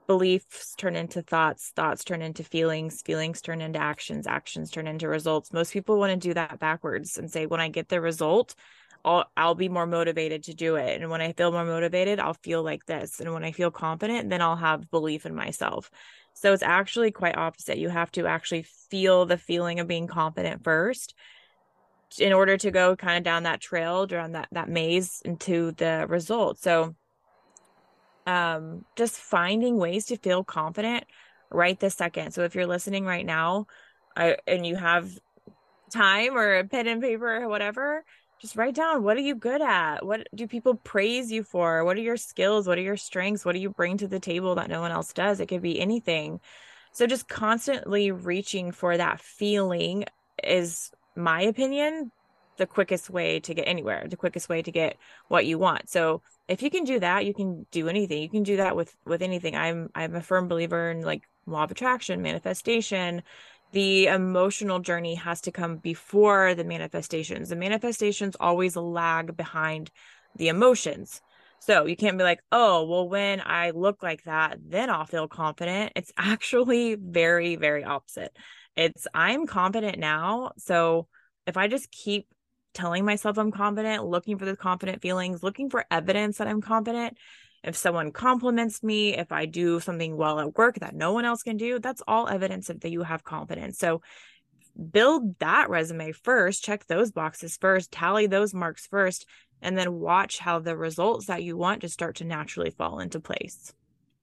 beliefs 0.06 0.74
turn 0.76 0.96
into 0.96 1.22
thoughts 1.22 1.72
thoughts 1.74 2.04
turn 2.04 2.22
into 2.22 2.42
feelings 2.42 3.02
feelings 3.02 3.40
turn 3.40 3.60
into 3.60 3.78
actions 3.78 4.26
actions 4.26 4.70
turn 4.70 4.86
into 4.86 5.08
results. 5.08 5.52
Most 5.52 5.72
people 5.72 5.98
want 5.98 6.10
to 6.10 6.28
do 6.28 6.34
that 6.34 6.58
backwards 6.58 7.18
and 7.18 7.30
say 7.30 7.46
when 7.46 7.60
i 7.60 7.68
get 7.68 7.88
the 7.88 8.00
result 8.00 8.54
I'll 9.04 9.24
I'll 9.36 9.54
be 9.54 9.68
more 9.68 9.86
motivated 9.86 10.44
to 10.44 10.54
do 10.54 10.76
it. 10.76 11.00
And 11.00 11.10
when 11.10 11.20
I 11.20 11.32
feel 11.32 11.52
more 11.52 11.64
motivated 11.64 12.20
I'll 12.20 12.34
feel 12.34 12.62
like 12.62 12.86
this. 12.86 13.20
And 13.20 13.32
when 13.32 13.44
I 13.44 13.52
feel 13.52 13.70
confident 13.70 14.30
then 14.30 14.42
I'll 14.42 14.56
have 14.56 14.90
belief 14.90 15.26
in 15.26 15.34
myself. 15.34 15.90
So 16.34 16.52
it's 16.52 16.62
actually 16.62 17.10
quite 17.10 17.36
opposite. 17.36 17.78
You 17.78 17.88
have 17.88 18.10
to 18.12 18.26
actually 18.26 18.64
feel 18.90 19.26
the 19.26 19.36
feeling 19.36 19.80
of 19.80 19.86
being 19.86 20.06
confident 20.06 20.64
first 20.64 21.14
in 22.18 22.32
order 22.32 22.56
to 22.58 22.70
go 22.70 22.94
kind 22.94 23.16
of 23.16 23.24
down 23.24 23.44
that 23.44 23.60
trail 23.60 24.06
down 24.06 24.32
that 24.32 24.48
that 24.52 24.68
maze 24.68 25.22
into 25.24 25.72
the 25.72 26.06
result. 26.08 26.58
So 26.58 26.94
um, 28.26 28.84
just 28.96 29.16
finding 29.16 29.76
ways 29.76 30.06
to 30.06 30.16
feel 30.16 30.44
confident 30.44 31.04
right 31.50 31.78
this 31.78 31.94
second. 31.94 32.32
So 32.32 32.42
if 32.44 32.54
you're 32.54 32.66
listening 32.66 33.04
right 33.04 33.26
now 33.26 33.66
I, 34.16 34.36
and 34.46 34.66
you 34.66 34.76
have 34.76 35.10
time 35.92 36.36
or 36.36 36.58
a 36.58 36.64
pen 36.64 36.86
and 36.86 37.02
paper 37.02 37.42
or 37.42 37.48
whatever, 37.48 38.04
just 38.40 38.56
write 38.56 38.74
down 38.74 39.02
what 39.02 39.16
are 39.16 39.20
you 39.20 39.34
good 39.34 39.62
at? 39.62 40.04
What 40.04 40.26
do 40.34 40.46
people 40.46 40.74
praise 40.74 41.30
you 41.30 41.44
for? 41.44 41.84
What 41.84 41.96
are 41.96 42.00
your 42.00 42.16
skills? 42.16 42.66
What 42.66 42.78
are 42.78 42.82
your 42.82 42.96
strengths? 42.96 43.44
What 43.44 43.52
do 43.52 43.60
you 43.60 43.70
bring 43.70 43.98
to 43.98 44.08
the 44.08 44.20
table 44.20 44.56
that 44.56 44.68
no 44.68 44.80
one 44.80 44.90
else 44.90 45.12
does? 45.12 45.38
It 45.40 45.46
could 45.46 45.62
be 45.62 45.80
anything. 45.80 46.40
So 46.92 47.06
just 47.06 47.28
constantly 47.28 48.10
reaching 48.10 48.72
for 48.72 48.96
that 48.96 49.20
feeling 49.20 50.04
is 50.42 50.90
my 51.16 51.42
opinion 51.42 52.10
the 52.58 52.66
quickest 52.66 53.10
way 53.10 53.40
to 53.40 53.54
get 53.54 53.66
anywhere, 53.66 54.06
the 54.08 54.16
quickest 54.16 54.48
way 54.48 54.62
to 54.62 54.70
get 54.70 54.96
what 55.28 55.46
you 55.46 55.58
want. 55.58 55.88
So 55.88 56.22
if 56.48 56.62
you 56.62 56.70
can 56.70 56.84
do 56.84 57.00
that, 57.00 57.24
you 57.24 57.34
can 57.34 57.66
do 57.70 57.88
anything. 57.88 58.22
You 58.22 58.28
can 58.28 58.42
do 58.42 58.56
that 58.58 58.76
with 58.76 58.94
with 59.04 59.22
anything. 59.22 59.56
I'm 59.56 59.90
I'm 59.94 60.14
a 60.14 60.22
firm 60.22 60.48
believer 60.48 60.90
in 60.90 61.02
like 61.02 61.22
law 61.46 61.64
of 61.64 61.70
attraction, 61.70 62.22
manifestation. 62.22 63.22
The 63.72 64.06
emotional 64.08 64.80
journey 64.80 65.14
has 65.14 65.40
to 65.42 65.50
come 65.50 65.78
before 65.78 66.54
the 66.54 66.64
manifestations. 66.64 67.48
The 67.48 67.56
manifestations 67.56 68.36
always 68.38 68.76
lag 68.76 69.34
behind 69.36 69.90
the 70.36 70.48
emotions. 70.48 71.22
So 71.60 71.86
you 71.86 71.96
can't 71.96 72.18
be 72.18 72.24
like, 72.24 72.40
oh, 72.50 72.84
well, 72.84 73.08
when 73.08 73.40
I 73.40 73.70
look 73.70 74.02
like 74.02 74.24
that, 74.24 74.58
then 74.68 74.90
I'll 74.90 75.06
feel 75.06 75.28
confident. 75.28 75.92
It's 75.96 76.12
actually 76.18 76.96
very, 76.96 77.56
very 77.56 77.84
opposite. 77.84 78.36
It's 78.76 79.06
I'm 79.14 79.46
confident 79.46 79.98
now. 79.98 80.52
So 80.58 81.06
if 81.46 81.56
I 81.56 81.68
just 81.68 81.90
keep 81.90 82.26
telling 82.74 83.04
myself 83.04 83.38
I'm 83.38 83.50
confident, 83.50 84.06
looking 84.06 84.38
for 84.38 84.44
the 84.44 84.56
confident 84.56 85.02
feelings, 85.02 85.42
looking 85.42 85.70
for 85.70 85.84
evidence 85.90 86.38
that 86.38 86.48
I'm 86.48 86.60
confident. 86.60 87.18
If 87.62 87.76
someone 87.76 88.10
compliments 88.10 88.82
me, 88.82 89.16
if 89.16 89.30
I 89.30 89.46
do 89.46 89.78
something 89.78 90.16
well 90.16 90.40
at 90.40 90.56
work 90.56 90.80
that 90.80 90.94
no 90.94 91.12
one 91.12 91.24
else 91.24 91.42
can 91.42 91.56
do, 91.56 91.78
that's 91.78 92.02
all 92.08 92.28
evidence 92.28 92.66
that 92.66 92.90
you 92.90 93.02
have 93.02 93.22
confidence. 93.22 93.78
So 93.78 94.02
build 94.90 95.38
that 95.38 95.70
resume 95.70 96.12
first, 96.12 96.64
check 96.64 96.86
those 96.86 97.12
boxes 97.12 97.56
first, 97.56 97.92
tally 97.92 98.26
those 98.26 98.52
marks 98.52 98.86
first, 98.86 99.26
and 99.60 99.78
then 99.78 100.00
watch 100.00 100.38
how 100.38 100.58
the 100.58 100.76
results 100.76 101.26
that 101.26 101.42
you 101.42 101.56
want 101.56 101.82
just 101.82 101.94
start 101.94 102.16
to 102.16 102.24
naturally 102.24 102.70
fall 102.70 102.98
into 102.98 103.20
place. 103.20 103.72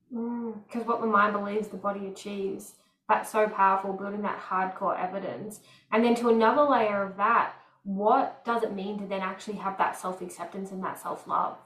Because 0.10 0.84
mm, 0.84 0.86
what 0.86 1.02
the 1.02 1.08
mind 1.08 1.34
believes, 1.34 1.68
the 1.68 1.78
body 1.78 2.08
achieves. 2.08 2.76
That's 3.08 3.32
so 3.32 3.48
powerful, 3.48 3.94
building 3.94 4.22
that 4.24 4.40
hardcore 4.40 5.00
evidence. 5.00 5.62
And 5.92 6.04
then 6.04 6.14
to 6.16 6.30
another 6.30 6.64
layer 6.64 7.04
of 7.04 7.18
that, 7.18 7.54
what 7.84 8.44
does 8.46 8.64
it 8.64 8.74
mean 8.74 9.00
to 9.00 9.06
then 9.06 9.22
actually 9.22 9.58
have 9.58 9.78
that 9.78 9.98
self 9.98 10.22
acceptance 10.22 10.72
and 10.72 10.84
that 10.84 11.00
self 11.00 11.28
love? 11.28 11.58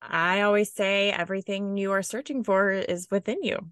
I 0.00 0.42
always 0.42 0.72
say 0.72 1.10
everything 1.10 1.76
you 1.76 1.92
are 1.92 2.02
searching 2.02 2.44
for 2.44 2.70
is 2.70 3.08
within 3.10 3.42
you. 3.42 3.70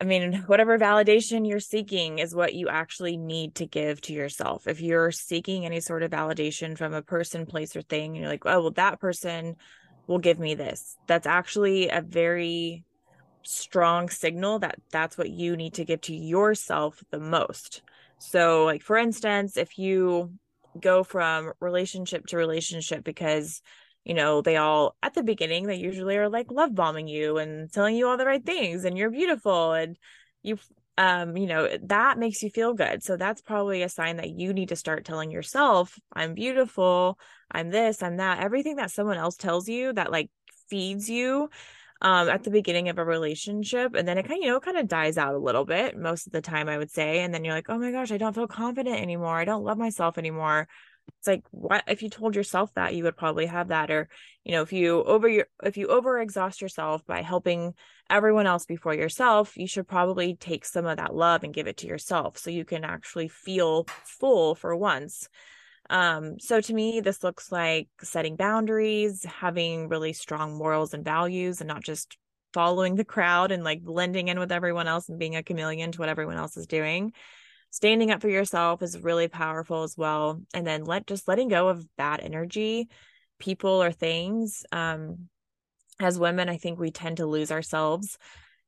I 0.00 0.04
mean, 0.04 0.44
whatever 0.46 0.78
validation 0.78 1.46
you're 1.46 1.60
seeking 1.60 2.18
is 2.18 2.34
what 2.34 2.54
you 2.54 2.68
actually 2.68 3.16
need 3.16 3.56
to 3.56 3.66
give 3.66 4.00
to 4.02 4.14
yourself. 4.14 4.66
If 4.66 4.80
you're 4.80 5.10
seeking 5.10 5.66
any 5.66 5.80
sort 5.80 6.02
of 6.02 6.10
validation 6.10 6.76
from 6.76 6.94
a 6.94 7.02
person, 7.02 7.44
place, 7.44 7.76
or 7.76 7.82
thing, 7.82 8.12
and 8.12 8.16
you're 8.16 8.28
like, 8.28 8.46
oh, 8.46 8.62
well, 8.62 8.70
that 8.72 8.98
person 8.98 9.56
will 10.06 10.18
give 10.18 10.38
me 10.38 10.54
this, 10.54 10.96
that's 11.06 11.26
actually 11.26 11.88
a 11.90 12.00
very 12.00 12.84
strong 13.42 14.08
signal 14.08 14.58
that 14.60 14.78
that's 14.90 15.16
what 15.16 15.30
you 15.30 15.56
need 15.56 15.74
to 15.74 15.84
give 15.84 16.00
to 16.02 16.14
yourself 16.14 17.02
the 17.10 17.20
most. 17.20 17.82
So, 18.20 18.64
like, 18.64 18.82
for 18.82 18.96
instance, 18.96 19.56
if 19.56 19.78
you 19.78 20.32
go 20.78 21.02
from 21.02 21.52
relationship 21.60 22.26
to 22.26 22.36
relationship 22.36 23.02
because 23.02 23.60
you 24.04 24.14
know, 24.14 24.40
they 24.40 24.56
all 24.56 24.96
at 25.02 25.14
the 25.14 25.22
beginning, 25.22 25.66
they 25.66 25.76
usually 25.76 26.16
are 26.16 26.28
like 26.28 26.50
love 26.50 26.74
bombing 26.74 27.06
you 27.06 27.38
and 27.38 27.70
telling 27.72 27.96
you 27.96 28.08
all 28.08 28.16
the 28.16 28.26
right 28.26 28.44
things 28.44 28.84
and 28.84 28.96
you're 28.96 29.10
beautiful 29.10 29.72
and 29.72 29.98
you 30.42 30.58
um, 30.98 31.36
you 31.36 31.46
know, 31.46 31.68
that 31.84 32.18
makes 32.18 32.42
you 32.42 32.50
feel 32.50 32.74
good. 32.74 33.02
So 33.02 33.16
that's 33.16 33.40
probably 33.40 33.82
a 33.82 33.88
sign 33.88 34.16
that 34.16 34.30
you 34.30 34.52
need 34.52 34.68
to 34.68 34.76
start 34.76 35.06
telling 35.06 35.30
yourself, 35.30 35.98
I'm 36.12 36.34
beautiful, 36.34 37.18
I'm 37.50 37.70
this, 37.70 38.02
I'm 38.02 38.18
that. 38.18 38.40
Everything 38.40 38.76
that 38.76 38.90
someone 38.90 39.16
else 39.16 39.36
tells 39.36 39.66
you 39.66 39.94
that 39.94 40.12
like 40.12 40.30
feeds 40.68 41.08
you 41.08 41.48
um 42.02 42.28
at 42.28 42.44
the 42.44 42.50
beginning 42.50 42.88
of 42.88 42.98
a 42.98 43.04
relationship 43.04 43.94
and 43.94 44.06
then 44.06 44.18
it 44.18 44.26
kind 44.26 44.38
of 44.38 44.44
you 44.44 44.50
know 44.50 44.60
kind 44.60 44.76
of 44.76 44.88
dies 44.88 45.18
out 45.18 45.34
a 45.34 45.38
little 45.38 45.64
bit 45.64 45.96
most 45.96 46.26
of 46.26 46.32
the 46.32 46.40
time 46.40 46.68
I 46.68 46.78
would 46.78 46.90
say 46.90 47.20
and 47.20 47.32
then 47.32 47.44
you're 47.44 47.54
like, 47.54 47.68
"Oh 47.68 47.78
my 47.78 47.90
gosh, 47.92 48.12
I 48.12 48.18
don't 48.18 48.34
feel 48.34 48.46
confident 48.46 49.00
anymore. 49.00 49.36
I 49.36 49.44
don't 49.44 49.64
love 49.64 49.78
myself 49.78 50.18
anymore." 50.18 50.68
it's 51.18 51.26
like 51.26 51.42
what 51.50 51.84
if 51.86 52.02
you 52.02 52.08
told 52.08 52.34
yourself 52.34 52.72
that 52.74 52.94
you 52.94 53.04
would 53.04 53.16
probably 53.16 53.46
have 53.46 53.68
that 53.68 53.90
or 53.90 54.08
you 54.44 54.52
know 54.52 54.62
if 54.62 54.72
you 54.72 55.02
over 55.04 55.28
your 55.28 55.46
if 55.62 55.76
you 55.76 55.88
over 55.88 56.18
exhaust 56.18 56.60
yourself 56.60 57.04
by 57.06 57.22
helping 57.22 57.74
everyone 58.08 58.46
else 58.46 58.64
before 58.64 58.94
yourself 58.94 59.56
you 59.56 59.66
should 59.66 59.86
probably 59.86 60.34
take 60.34 60.64
some 60.64 60.86
of 60.86 60.96
that 60.96 61.14
love 61.14 61.44
and 61.44 61.54
give 61.54 61.66
it 61.66 61.76
to 61.78 61.86
yourself 61.86 62.38
so 62.38 62.50
you 62.50 62.64
can 62.64 62.84
actually 62.84 63.28
feel 63.28 63.86
full 64.04 64.54
for 64.54 64.74
once 64.74 65.28
um 65.90 66.38
so 66.38 66.60
to 66.60 66.72
me 66.72 67.00
this 67.00 67.22
looks 67.22 67.52
like 67.52 67.88
setting 68.02 68.36
boundaries 68.36 69.24
having 69.24 69.88
really 69.88 70.12
strong 70.12 70.56
morals 70.56 70.94
and 70.94 71.04
values 71.04 71.60
and 71.60 71.68
not 71.68 71.82
just 71.82 72.16
following 72.54 72.94
the 72.94 73.04
crowd 73.04 73.52
and 73.52 73.62
like 73.62 73.82
blending 73.82 74.28
in 74.28 74.38
with 74.38 74.52
everyone 74.52 74.88
else 74.88 75.08
and 75.08 75.18
being 75.18 75.36
a 75.36 75.42
chameleon 75.42 75.92
to 75.92 75.98
what 75.98 76.08
everyone 76.08 76.36
else 76.36 76.56
is 76.56 76.66
doing. 76.66 77.12
Standing 77.70 78.10
up 78.10 78.20
for 78.20 78.28
yourself 78.28 78.82
is 78.82 78.98
really 78.98 79.28
powerful 79.28 79.84
as 79.84 79.96
well. 79.96 80.42
And 80.52 80.66
then 80.66 80.84
let 80.84 81.06
just 81.06 81.28
letting 81.28 81.46
go 81.48 81.68
of 81.68 81.86
bad 81.96 82.20
energy 82.20 82.88
people 83.38 83.82
or 83.82 83.92
things. 83.92 84.64
Um 84.72 85.28
as 86.00 86.18
women 86.18 86.48
i 86.48 86.56
think 86.56 86.78
we 86.78 86.90
tend 86.90 87.18
to 87.18 87.26
lose 87.26 87.52
ourselves 87.52 88.18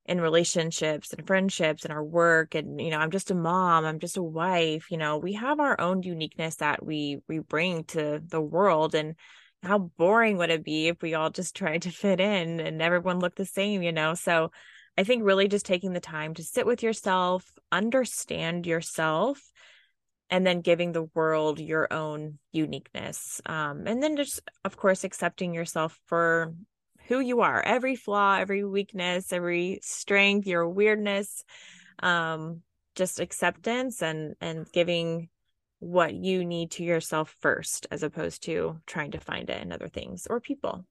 in 0.07 0.21
relationships 0.21 1.13
and 1.13 1.27
friendships 1.27 1.85
and 1.85 1.93
our 1.93 2.03
work 2.03 2.55
and 2.55 2.81
you 2.81 2.91
know 2.91 2.99
i'm 2.99 3.11
just 3.11 3.31
a 3.31 3.35
mom 3.35 3.85
i'm 3.85 4.01
just 4.01 4.17
a 4.17 4.23
wife 4.23 4.91
you 4.91 4.97
know 4.97 5.17
we 5.17 5.35
have 5.35 5.61
our 5.61 5.81
own 5.81 6.03
uniqueness 6.03 6.57
that 6.57 6.85
we 6.85 7.19
we 7.29 7.39
bring 7.39 7.85
to 7.85 8.21
the 8.27 8.41
world 8.41 8.95
and 8.95 9.15
how 9.63 9.79
boring 9.79 10.39
would 10.39 10.51
it 10.51 10.65
be 10.65 10.89
if 10.89 11.01
we 11.03 11.15
all 11.15 11.31
just 11.31 11.55
tried 11.57 11.83
to 11.83 11.91
fit 11.91 12.21
in 12.21 12.61
and 12.61 12.83
everyone 12.83 13.21
looked 13.21 13.39
the 13.39 13.47
same 13.47 13.83
you 13.83 13.93
know 13.93 14.15
so 14.15 14.51
I 14.97 15.05
think 15.05 15.25
really 15.25 15.49
just 15.49 15.65
taking 15.65 15.93
the 15.93 16.01
time 16.01 16.35
to 16.35 16.45
sit 16.45 16.67
with 16.67 16.83
yourself, 16.83 17.51
understand 17.71 18.67
yourself, 18.67 19.41
and 20.29 20.47
then 20.47 20.61
giving 20.61 20.93
the 20.93 21.09
world 21.15 21.61
your 21.61 21.91
own 21.93 22.39
uniqueness. 22.53 23.41
Um, 23.47 23.87
and 23.87 24.03
then 24.03 24.17
just, 24.17 24.41
of 24.65 24.77
course, 24.77 25.05
accepting 25.05 25.55
yourself 25.55 25.99
for 26.07 26.55
who 27.09 27.21
you 27.21 27.41
are 27.41 27.63
every 27.63 27.97
flaw, 27.97 28.37
every 28.37 28.65
weakness, 28.65 29.33
every 29.33 29.81
strength, 29.83 30.47
your 30.47 30.69
weirdness. 30.69 31.45
Um, 31.99 32.63
just 32.95 33.21
acceptance 33.21 34.03
and 34.03 34.35
and 34.41 34.71
giving 34.73 35.29
what 35.79 36.15
you 36.15 36.45
need 36.45 36.71
to 36.71 36.85
yourself 36.85 37.35
first 37.41 37.87
as 37.91 38.03
opposed 38.03 38.45
to 38.45 38.79
trying 38.87 39.11
to 39.11 39.19
find 39.19 39.51
it 39.51 39.63
in 39.63 39.73
other 39.73 39.89
things 39.89 40.27
or 40.29 40.41
people 40.41 40.85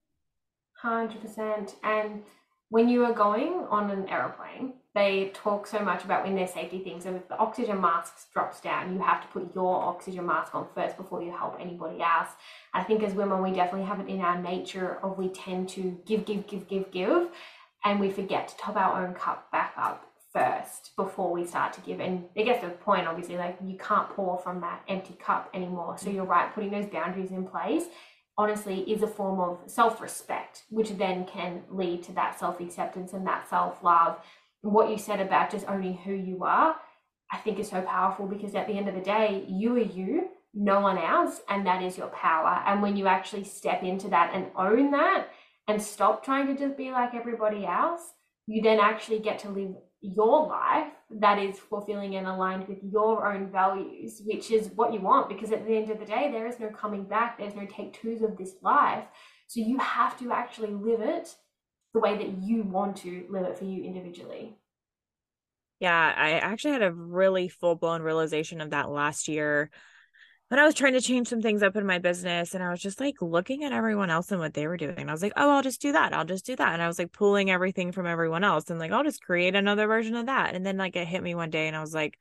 100% 0.83 1.75
and 1.83 2.23
when 2.71 2.87
you 2.87 3.03
are 3.03 3.11
going 3.11 3.65
on 3.69 3.91
an 3.91 4.07
aeroplane, 4.07 4.71
they 4.95 5.29
talk 5.33 5.67
so 5.67 5.79
much 5.79 6.05
about 6.05 6.23
when 6.23 6.35
their 6.35 6.47
safety 6.47 6.79
things. 6.79 7.03
So 7.03 7.13
if 7.13 7.27
the 7.27 7.37
oxygen 7.37 7.81
mask 7.81 8.31
drops 8.31 8.61
down, 8.61 8.93
you 8.93 9.01
have 9.01 9.21
to 9.21 9.27
put 9.27 9.53
your 9.53 9.75
oxygen 9.83 10.25
mask 10.25 10.55
on 10.55 10.65
first 10.73 10.95
before 10.95 11.21
you 11.21 11.31
help 11.31 11.57
anybody 11.59 12.01
else. 12.01 12.29
I 12.73 12.81
think 12.83 13.03
as 13.03 13.13
women, 13.13 13.43
we 13.43 13.51
definitely 13.51 13.87
have 13.87 13.99
it 13.99 14.07
in 14.07 14.21
our 14.21 14.41
nature 14.41 14.99
of 15.03 15.17
we 15.17 15.27
tend 15.27 15.67
to 15.69 15.99
give, 16.05 16.25
give, 16.25 16.47
give, 16.47 16.65
give, 16.69 16.89
give, 16.91 17.27
and 17.83 17.99
we 17.99 18.09
forget 18.09 18.47
to 18.47 18.55
top 18.55 18.77
our 18.77 19.05
own 19.05 19.15
cup 19.15 19.51
back 19.51 19.73
up 19.77 20.07
first 20.31 20.95
before 20.95 21.33
we 21.33 21.45
start 21.45 21.73
to 21.73 21.81
give. 21.81 21.99
And 21.99 22.23
I 22.37 22.43
guess 22.43 22.63
the 22.63 22.69
point, 22.69 23.05
obviously, 23.05 23.35
like 23.35 23.57
you 23.65 23.77
can't 23.77 24.09
pour 24.11 24.37
from 24.37 24.61
that 24.61 24.81
empty 24.87 25.15
cup 25.15 25.49
anymore. 25.53 25.97
So 25.97 26.09
you're 26.09 26.23
right, 26.23 26.53
putting 26.53 26.71
those 26.71 26.85
boundaries 26.85 27.31
in 27.31 27.45
place 27.45 27.83
honestly 28.37 28.79
is 28.91 29.01
a 29.01 29.07
form 29.07 29.39
of 29.39 29.59
self 29.69 30.01
respect, 30.01 30.63
which 30.69 30.89
then 30.91 31.25
can 31.25 31.61
lead 31.69 32.03
to 32.03 32.11
that 32.13 32.39
self 32.39 32.59
acceptance 32.59 33.13
and 33.13 33.25
that 33.27 33.49
self 33.49 33.83
love. 33.83 34.19
What 34.61 34.89
you 34.89 34.97
said 34.97 35.19
about 35.19 35.51
just 35.51 35.67
owning 35.67 35.97
who 35.97 36.13
you 36.13 36.43
are, 36.43 36.75
I 37.31 37.37
think 37.37 37.59
is 37.59 37.69
so 37.69 37.81
powerful 37.81 38.27
because 38.27 38.55
at 38.55 38.67
the 38.67 38.73
end 38.73 38.87
of 38.87 38.95
the 38.95 39.01
day, 39.01 39.45
you 39.47 39.75
are 39.75 39.79
you, 39.79 40.29
no 40.53 40.81
one 40.81 40.97
else, 40.97 41.41
and 41.49 41.65
that 41.65 41.81
is 41.81 41.97
your 41.97 42.07
power. 42.07 42.63
And 42.67 42.81
when 42.81 42.97
you 42.97 43.07
actually 43.07 43.45
step 43.45 43.83
into 43.83 44.09
that 44.09 44.31
and 44.33 44.47
own 44.55 44.91
that 44.91 45.27
and 45.67 45.81
stop 45.81 46.23
trying 46.23 46.47
to 46.47 46.55
just 46.55 46.77
be 46.77 46.91
like 46.91 47.13
everybody 47.13 47.65
else, 47.65 48.01
you 48.47 48.61
then 48.61 48.79
actually 48.79 49.19
get 49.19 49.39
to 49.39 49.49
live 49.49 49.75
your 50.01 50.47
life 50.47 50.91
that 51.19 51.37
is 51.37 51.59
fulfilling 51.59 52.15
and 52.15 52.27
aligned 52.27 52.67
with 52.67 52.79
your 52.83 53.31
own 53.31 53.51
values, 53.51 54.21
which 54.25 54.49
is 54.51 54.69
what 54.75 54.93
you 54.93 54.99
want. 54.99 55.29
Because 55.29 55.51
at 55.51 55.65
the 55.65 55.75
end 55.75 55.89
of 55.91 55.99
the 55.99 56.05
day, 56.05 56.31
there 56.31 56.47
is 56.47 56.59
no 56.59 56.69
coming 56.69 57.03
back, 57.03 57.37
there's 57.37 57.55
no 57.55 57.65
take 57.65 57.93
twos 57.93 58.21
of 58.21 58.37
this 58.37 58.55
life. 58.61 59.05
So 59.47 59.59
you 59.59 59.77
have 59.77 60.17
to 60.19 60.31
actually 60.31 60.71
live 60.71 61.01
it 61.01 61.35
the 61.93 61.99
way 61.99 62.17
that 62.17 62.41
you 62.41 62.63
want 62.63 62.97
to 62.97 63.25
live 63.29 63.45
it 63.45 63.57
for 63.57 63.65
you 63.65 63.83
individually. 63.83 64.57
Yeah, 65.79 66.13
I 66.15 66.31
actually 66.33 66.73
had 66.73 66.83
a 66.83 66.91
really 66.91 67.47
full 67.47 67.75
blown 67.75 68.01
realization 68.01 68.61
of 68.61 68.69
that 68.69 68.89
last 68.89 69.27
year 69.27 69.71
when 70.51 70.59
I 70.59 70.65
was 70.65 70.75
trying 70.75 70.91
to 70.93 70.99
change 70.99 71.29
some 71.29 71.41
things 71.41 71.63
up 71.63 71.77
in 71.77 71.85
my 71.85 71.97
business 71.97 72.53
and 72.53 72.61
I 72.61 72.71
was 72.71 72.81
just 72.81 72.99
like 72.99 73.21
looking 73.21 73.63
at 73.63 73.71
everyone 73.71 74.09
else 74.09 74.33
and 74.33 74.41
what 74.41 74.53
they 74.53 74.67
were 74.67 74.75
doing. 74.75 74.97
And 74.97 75.09
I 75.09 75.13
was 75.13 75.21
like, 75.21 75.31
oh, 75.37 75.49
I'll 75.49 75.61
just 75.61 75.79
do 75.79 75.93
that. 75.93 76.11
I'll 76.11 76.25
just 76.25 76.45
do 76.45 76.57
that. 76.57 76.73
And 76.73 76.81
I 76.81 76.87
was 76.87 76.99
like 76.99 77.13
pulling 77.13 77.49
everything 77.49 77.93
from 77.93 78.05
everyone 78.05 78.43
else 78.43 78.69
and 78.69 78.77
like, 78.77 78.91
I'll 78.91 79.05
just 79.05 79.23
create 79.23 79.55
another 79.55 79.87
version 79.87 80.13
of 80.13 80.25
that. 80.25 80.53
And 80.53 80.65
then 80.65 80.75
like 80.75 80.97
it 80.97 81.07
hit 81.07 81.23
me 81.23 81.35
one 81.35 81.51
day 81.51 81.67
and 81.67 81.75
I 81.77 81.79
was 81.79 81.93
like, 81.93 82.17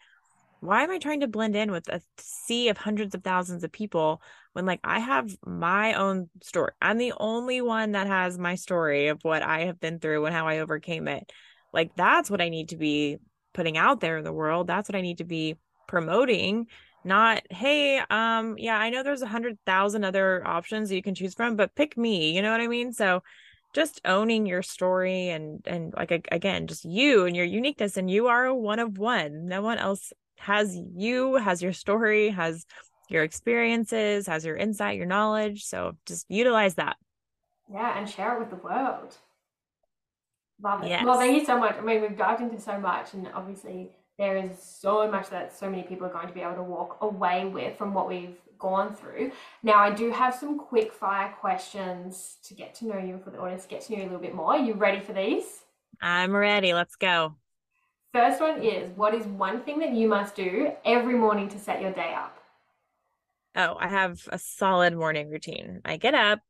why 0.61 0.85
am 0.85 0.93
I 0.93 0.99
trying 0.99 1.21
to 1.21 1.27
blend 1.27 1.57
in 1.57 1.73
with 1.73 1.89
a 1.89 2.01
sea 2.19 2.69
of 2.69 2.79
hundreds 2.79 3.17
of 3.17 3.25
thousands 3.25 3.65
of 3.65 3.73
people 3.73 4.23
when 4.53 4.65
like 4.65 4.79
I 4.85 5.01
have 5.01 5.37
my 5.45 5.95
own 5.95 6.31
story? 6.41 6.71
I'm 6.81 6.99
the 6.99 7.15
only 7.19 7.61
one 7.61 7.93
that 7.93 8.07
has 8.07 8.39
my 8.39 8.55
story 8.55 9.09
of 9.09 9.19
what 9.23 9.43
I 9.43 9.65
have 9.65 9.81
been 9.81 9.99
through 9.99 10.27
and 10.27 10.35
how 10.37 10.47
I 10.47 10.61
overcame 10.61 11.09
it. 11.09 11.33
Like 11.73 11.97
that's 11.97 12.31
what 12.31 12.41
I 12.41 12.49
need 12.49 12.69
to 12.69 12.77
be 12.77 13.17
putting 13.55 13.77
out 13.77 13.99
there 13.99 14.19
in 14.19 14.25
the 14.25 14.33
world. 14.33 14.69
That's 14.69 14.89
what 14.89 14.95
I 14.95 15.01
need 15.01 15.19
to 15.19 15.25
be 15.25 15.57
promoting 15.89 16.69
not 17.05 17.43
hey 17.51 17.99
um 18.11 18.57
yeah 18.59 18.79
i 18.79 18.91
know 18.91 19.03
there's 19.03 19.23
a 19.23 19.27
hundred 19.27 19.59
thousand 19.65 20.05
other 20.05 20.47
options 20.47 20.93
you 20.93 21.03
can 21.03 21.15
choose 21.15 21.35
from 21.35 21.57
but 21.57 21.75
pick 21.75 21.97
me 21.97 22.35
you 22.35 22.43
know 22.43 22.53
what 22.53 22.61
i 22.61 22.67
mean? 22.67 22.93
So 22.93 23.23
just 23.73 24.01
owning 24.05 24.47
your 24.47 24.63
story 24.63 25.29
and 25.29 25.63
and 25.67 25.95
like 25.97 26.29
again 26.33 26.67
just 26.67 26.85
you 26.85 27.27
and 27.27 27.37
your 27.37 27.45
uniqueness 27.45 27.97
and 27.97 28.11
you 28.11 28.27
are 28.27 28.53
one 28.53 28.79
of 28.79 28.99
one. 28.99 29.47
No 29.47 29.63
one 29.63 29.79
else 29.79 30.13
has 30.39 30.77
you 30.97 31.37
has 31.37 31.63
your 31.63 31.73
story 31.73 32.31
has 32.31 32.65
your 33.09 33.23
experiences 33.23 34.27
has 34.27 34.45
your 34.45 34.57
insight 34.57 34.97
your 34.97 35.07
knowledge 35.07 35.65
so 35.65 35.97
just 36.07 36.27
utilize 36.29 36.75
that. 36.77 36.97
Yeah 37.73 37.99
and 37.99 38.09
share 38.09 38.37
it 38.37 38.41
with 38.41 38.51
the 38.51 38.57
world. 38.57 39.17
Love 40.63 40.83
it. 40.83 40.89
Yes. 40.89 41.05
well 41.05 41.19
thank 41.19 41.39
you 41.39 41.45
so 41.45 41.59
much. 41.59 41.77
I 41.77 41.81
mean 41.81 42.03
we've 42.03 42.17
dived 42.17 42.43
into 42.43 42.61
so 42.61 42.79
much 42.79 43.15
and 43.15 43.29
obviously 43.35 43.93
there 44.21 44.37
is 44.37 44.51
so 44.63 45.11
much 45.11 45.31
that 45.31 45.59
so 45.59 45.71
many 45.71 45.83
people 45.83 46.07
are 46.07 46.13
going 46.13 46.29
to 46.29 46.35
be 46.35 46.43
able 46.43 46.55
to 46.57 46.63
walk 46.63 46.99
away 47.01 47.47
with 47.47 47.79
from 47.79 47.95
what 47.95 48.07
we've 48.07 48.37
gone 48.59 48.95
through. 48.95 49.33
Now, 49.63 49.79
I 49.79 49.91
do 49.91 50.11
have 50.11 50.35
some 50.35 50.59
quick 50.59 50.93
fire 50.93 51.35
questions 51.41 52.37
to 52.45 52.53
get 52.53 52.75
to 52.77 52.87
know 52.87 52.99
you 52.99 53.19
for 53.25 53.31
the 53.31 53.39
audience, 53.39 53.63
to 53.63 53.69
get 53.71 53.81
to 53.81 53.93
know 53.93 53.99
you 53.99 54.05
a 54.05 54.11
little 54.11 54.21
bit 54.21 54.35
more. 54.35 54.53
Are 54.53 54.59
you 54.59 54.75
ready 54.75 55.01
for 55.01 55.15
these? 55.15 55.65
I'm 56.03 56.37
ready. 56.37 56.75
Let's 56.75 56.97
go. 56.97 57.37
First 58.13 58.43
one 58.43 58.63
is 58.63 58.91
what 58.95 59.15
is 59.15 59.25
one 59.25 59.63
thing 59.63 59.79
that 59.79 59.95
you 59.95 60.07
must 60.07 60.37
do 60.37 60.71
every 60.85 61.15
morning 61.15 61.49
to 61.49 61.59
set 61.59 61.81
your 61.81 61.93
day 61.93 62.13
up? 62.15 62.37
Oh, 63.57 63.77
I 63.81 63.89
have 63.89 64.21
a 64.31 64.39
solid 64.39 64.95
morning 64.95 65.31
routine. 65.31 65.81
I 65.87 65.97
get 65.97 66.13
up, 66.13 66.41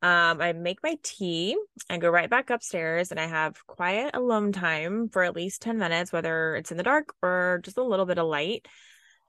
um, 0.00 0.40
I 0.40 0.52
make 0.52 0.82
my 0.82 0.96
tea 1.02 1.56
and 1.88 2.00
go 2.00 2.08
right 2.08 2.30
back 2.30 2.50
upstairs, 2.50 3.10
and 3.10 3.18
I 3.18 3.26
have 3.26 3.66
quiet 3.66 4.14
alone 4.14 4.52
time 4.52 5.08
for 5.08 5.24
at 5.24 5.34
least 5.34 5.62
10 5.62 5.78
minutes, 5.78 6.12
whether 6.12 6.54
it's 6.54 6.70
in 6.70 6.76
the 6.76 6.84
dark 6.84 7.14
or 7.20 7.60
just 7.64 7.78
a 7.78 7.82
little 7.82 8.06
bit 8.06 8.18
of 8.18 8.28
light. 8.28 8.68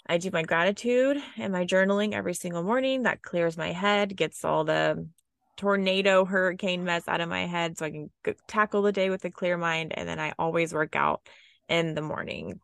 I 0.07 0.17
do 0.17 0.29
my 0.31 0.43
gratitude 0.43 1.17
and 1.37 1.53
my 1.53 1.65
journaling 1.65 2.13
every 2.13 2.33
single 2.33 2.63
morning. 2.63 3.03
That 3.03 3.21
clears 3.21 3.57
my 3.57 3.71
head, 3.71 4.15
gets 4.15 4.45
all 4.45 4.63
the 4.63 5.07
tornado 5.57 6.23
hurricane 6.23 6.83
mess 6.83 7.07
out 7.07 7.21
of 7.21 7.29
my 7.29 7.45
head 7.45 7.77
so 7.77 7.85
I 7.85 7.91
can 7.91 8.09
tackle 8.47 8.81
the 8.81 8.91
day 8.91 9.09
with 9.09 9.25
a 9.25 9.31
clear 9.31 9.57
mind. 9.57 9.93
And 9.95 10.07
then 10.07 10.19
I 10.19 10.33
always 10.39 10.73
work 10.73 10.95
out 10.95 11.27
in 11.67 11.95
the 11.95 12.01
morning 12.01 12.59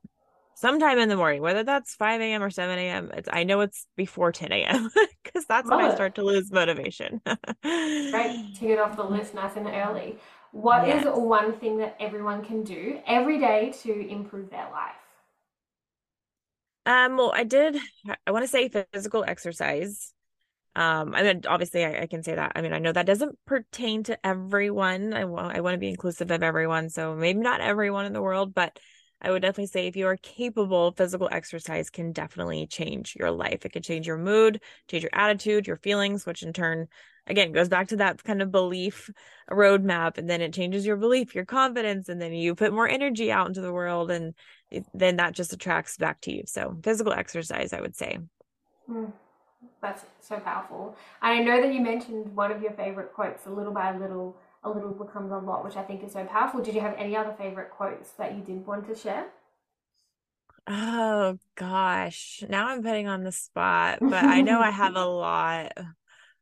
sometime 0.56 0.97
in 0.97 1.10
the 1.10 1.16
morning, 1.16 1.41
whether 1.41 1.64
that's 1.64 1.93
5 1.95 2.22
a.m. 2.22 2.41
or 2.41 2.49
7 2.49 2.78
a.m. 2.78 3.12
It's 3.16 3.30
I 3.32 3.43
know 3.43 3.62
it's 3.62 3.86
before 3.95 4.32
10 4.32 4.51
a.m. 4.51 4.89
because 5.24 5.45
that's 5.47 5.70
Love 5.70 5.80
when 5.80 5.89
it. 5.89 5.91
I 5.91 5.95
start 5.95 6.16
to 6.16 6.24
lose 6.24 6.51
motivation. 6.51 7.22
right, 7.64 8.36
take 8.56 8.70
it 8.70 8.80
off 8.80 8.95
the 8.95 9.03
list 9.10 9.36
nice 9.36 9.56
and 9.56 9.68
early. 9.68 10.18
What 10.51 10.88
yes. 10.88 11.06
is 11.06 11.12
one 11.14 11.53
thing 11.60 11.78
that 11.78 11.97
everyone 11.99 12.43
can 12.43 12.64
do 12.64 12.99
every 13.06 13.39
day 13.39 13.74
to 13.84 14.08
improve 14.08 14.49
their 14.49 14.70
life? 14.72 14.95
Um, 16.86 17.18
well, 17.18 17.32
I 17.36 17.43
did 17.43 17.78
I 18.26 18.32
want 18.32 18.43
to 18.43 18.47
say 18.47 18.70
physical 18.70 19.24
exercise. 19.28 20.14
Um, 20.78 21.16
I 21.16 21.24
mean, 21.24 21.41
obviously, 21.47 21.86
I, 21.86 22.01
I, 22.01 22.08
can 22.08 22.22
say 22.22 22.36
that. 22.36 22.51
I 22.53 22.62
mean, 22.62 22.74
I 22.74 22.80
know 22.80 22.91
that 22.91 23.06
doesn't 23.06 23.38
pertain 23.45 24.03
to 24.03 24.26
everyone. 24.26 25.14
I 25.14 25.24
want 25.24 25.56
I 25.56 25.62
want 25.62 25.74
to 25.74 25.80
be 25.80 25.88
inclusive 25.88 26.32
of 26.32 26.43
everyone, 26.43 26.89
so 26.89 27.16
maybe 27.16 27.39
not 27.39 27.62
everyone 27.62 28.06
in 28.06 28.12
the 28.12 28.22
world, 28.22 28.53
but 28.53 28.78
I 29.22 29.32
would 29.32 29.41
definitely 29.41 29.68
say 29.68 29.88
if 29.88 29.95
you 29.95 30.07
are 30.07 30.18
capable, 30.18 30.91
physical 30.91 31.30
exercise 31.32 31.89
can 31.89 32.11
definitely 32.11 32.68
change 32.68 33.16
your 33.16 33.32
life. 33.32 33.66
It 33.66 33.72
can 33.72 33.82
change 33.82 34.05
your 34.05 34.18
mood, 34.18 34.61
change 34.89 35.03
your 35.03 35.11
attitude, 35.13 35.68
your 35.68 35.78
feelings, 35.78 36.26
which 36.26 36.43
in 36.43 36.53
turn, 36.53 36.88
again, 37.26 37.51
goes 37.51 37.70
back 37.70 37.88
to 37.89 37.95
that 37.97 38.24
kind 38.24 38.41
of 38.41 38.51
belief 38.51 39.09
roadmap. 39.49 40.18
And 40.18 40.30
then 40.30 40.41
it 40.41 40.53
changes 40.53 40.86
your 40.86 40.97
belief, 40.97 41.34
your 41.34 41.45
confidence, 41.45 42.09
and 42.09 42.22
then 42.22 42.34
you 42.34 42.55
put 42.55 42.74
more 42.74 42.88
energy 42.88 43.32
out 43.32 43.47
into 43.47 43.61
the 43.61 43.74
world. 43.74 44.11
And 44.11 44.36
then 44.93 45.16
that 45.16 45.34
just 45.34 45.53
attracts 45.53 45.97
back 45.97 46.22
to 46.22 46.32
you. 46.34 46.43
So, 46.45 46.78
physical 46.84 47.13
exercise, 47.13 47.74
I 47.74 47.82
would 47.82 47.95
say. 47.95 48.20
Mm, 48.89 49.11
that's 49.82 50.05
so 50.20 50.39
powerful. 50.39 50.95
And 51.22 51.39
I 51.39 51.43
know 51.43 51.61
that 51.61 51.74
you 51.74 51.82
mentioned 51.82 52.36
one 52.36 52.51
of 52.51 52.61
your 52.61 52.74
favorite 52.74 53.13
quotes, 53.13 53.45
a 53.45 53.49
little 53.49 53.74
by 53.74 53.97
little 53.97 54.36
a 54.66 54.70
little 54.70 54.91
becomes 54.93 55.32
a 55.32 55.38
lot, 55.38 55.63
which 55.63 55.78
I 55.78 55.84
think 55.84 56.03
is 56.03 56.13
so 56.13 56.26
powerful. 56.26 56.61
Did 56.61 56.76
you 56.76 56.82
have 56.82 56.95
any 56.97 57.16
other 57.16 57.34
favorite 57.38 57.72
quotes 57.72 58.11
that 58.13 58.36
you 58.36 58.43
did 58.43 58.66
want 58.66 58.88
to 58.88 58.95
share? 58.95 59.28
Oh 60.68 61.38
gosh, 61.55 62.43
now 62.49 62.68
I'm 62.68 62.82
putting 62.82 63.07
on 63.07 63.24
the 63.24 63.32
spot, 63.32 64.01
but 64.09 64.26
I 64.28 64.41
know 64.41 64.59
I 64.59 64.72
have 64.72 64.95
a 64.95 65.05
lot. 65.05 65.74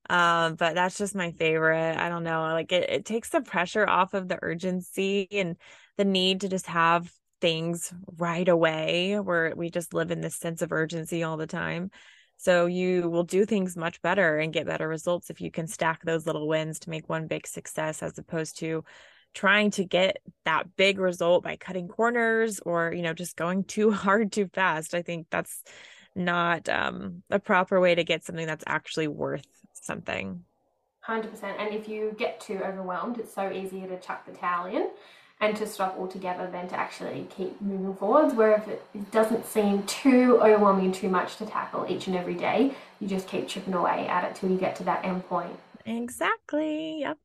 Um, 0.09 0.55
but 0.55 0.75
that's 0.75 0.97
just 0.97 1.15
my 1.15 1.31
favorite. 1.33 1.97
I 1.97 2.09
don't 2.09 2.23
know, 2.23 2.41
like 2.43 2.71
it, 2.71 2.89
it 2.89 3.05
takes 3.05 3.29
the 3.29 3.41
pressure 3.41 3.87
off 3.87 4.13
of 4.13 4.27
the 4.29 4.39
urgency 4.41 5.27
and 5.31 5.57
the 5.97 6.05
need 6.05 6.41
to 6.41 6.49
just 6.49 6.67
have 6.67 7.11
things 7.41 7.93
right 8.17 8.47
away 8.49 9.19
where 9.19 9.53
we 9.55 9.69
just 9.71 9.93
live 9.93 10.11
in 10.11 10.21
this 10.21 10.35
sense 10.37 10.61
of 10.61 10.71
urgency 10.73 11.23
all 11.23 11.37
the 11.37 11.47
time. 11.47 11.91
So 12.37 12.65
you 12.65 13.09
will 13.09 13.23
do 13.23 13.45
things 13.45 13.77
much 13.77 14.01
better 14.01 14.37
and 14.37 14.51
get 14.51 14.65
better 14.65 14.87
results 14.87 15.29
if 15.29 15.39
you 15.39 15.51
can 15.51 15.67
stack 15.67 16.03
those 16.03 16.25
little 16.25 16.47
wins 16.47 16.79
to 16.79 16.89
make 16.89 17.07
one 17.07 17.27
big 17.27 17.47
success 17.47 18.03
as 18.03 18.17
opposed 18.17 18.59
to 18.59 18.83
trying 19.33 19.71
to 19.71 19.85
get 19.85 20.17
that 20.45 20.75
big 20.75 20.99
result 20.99 21.43
by 21.43 21.55
cutting 21.55 21.87
corners 21.87 22.59
or 22.59 22.93
you 22.93 23.01
know 23.01 23.13
just 23.13 23.35
going 23.35 23.63
too 23.63 23.91
hard 23.91 24.31
too 24.31 24.47
fast. 24.53 24.93
I 24.93 25.01
think 25.01 25.27
that's 25.29 25.63
not 26.15 26.69
um, 26.69 27.23
a 27.29 27.39
proper 27.39 27.79
way 27.79 27.95
to 27.95 28.03
get 28.03 28.23
something 28.23 28.45
that's 28.45 28.63
actually 28.67 29.07
worth 29.07 29.47
something. 29.73 30.43
100%. 31.07 31.43
And 31.43 31.73
if 31.73 31.89
you 31.89 32.13
get 32.17 32.39
too 32.39 32.61
overwhelmed, 32.63 33.19
it's 33.19 33.33
so 33.33 33.51
easy 33.51 33.81
to 33.81 33.99
chuck 33.99 34.25
the 34.25 34.31
towel 34.31 34.67
in 34.67 34.89
and 35.43 35.57
to 35.57 35.67
stop 35.67 35.97
altogether 35.97 36.49
than 36.49 36.69
to 36.69 36.75
actually 36.75 37.27
keep 37.35 37.59
moving 37.61 37.93
forwards. 37.95 38.33
Where 38.33 38.53
if 38.53 38.67
it 38.67 39.11
doesn't 39.11 39.45
seem 39.45 39.83
too 39.83 40.39
overwhelming 40.41 40.85
and 40.85 40.93
too 40.93 41.09
much 41.09 41.35
to 41.37 41.45
tackle 41.45 41.85
each 41.89 42.07
and 42.07 42.15
every 42.15 42.35
day, 42.35 42.73
you 43.01 43.07
just 43.09 43.27
keep 43.27 43.49
chipping 43.49 43.73
away 43.73 44.07
at 44.07 44.23
it 44.23 44.35
till 44.35 44.49
you 44.49 44.57
get 44.57 44.77
to 44.77 44.83
that 44.85 45.03
end 45.03 45.27
point. 45.27 45.59
Exactly. 45.85 47.01
Yep. 47.01 47.17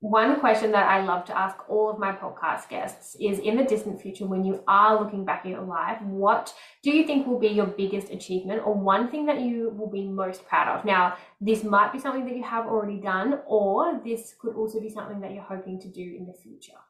One 0.00 0.40
question 0.40 0.72
that 0.72 0.86
I 0.86 1.02
love 1.02 1.24
to 1.26 1.38
ask 1.38 1.56
all 1.68 1.90
of 1.90 1.98
my 1.98 2.12
podcast 2.12 2.68
guests 2.68 3.16
is 3.20 3.38
in 3.38 3.56
the 3.56 3.64
distant 3.64 4.00
future, 4.00 4.26
when 4.26 4.44
you 4.44 4.62
are 4.68 4.98
looking 4.98 5.24
back 5.24 5.44
at 5.44 5.50
your 5.50 5.62
life, 5.62 6.00
what 6.02 6.52
do 6.82 6.90
you 6.90 7.06
think 7.06 7.26
will 7.26 7.38
be 7.38 7.48
your 7.48 7.66
biggest 7.66 8.10
achievement 8.10 8.62
or 8.66 8.74
one 8.74 9.10
thing 9.10 9.24
that 9.26 9.40
you 9.40 9.70
will 9.70 9.90
be 9.90 10.06
most 10.06 10.46
proud 10.46 10.68
of? 10.68 10.84
Now, 10.84 11.16
this 11.40 11.62
might 11.62 11.92
be 11.92 11.98
something 11.98 12.24
that 12.26 12.36
you 12.36 12.42
have 12.42 12.66
already 12.66 13.00
done, 13.00 13.40
or 13.46 14.00
this 14.04 14.34
could 14.38 14.54
also 14.56 14.78
be 14.80 14.90
something 14.90 15.20
that 15.20 15.32
you're 15.32 15.42
hoping 15.42 15.80
to 15.80 15.88
do 15.88 16.16
in 16.18 16.26
the 16.26 16.34
future. 16.34 16.80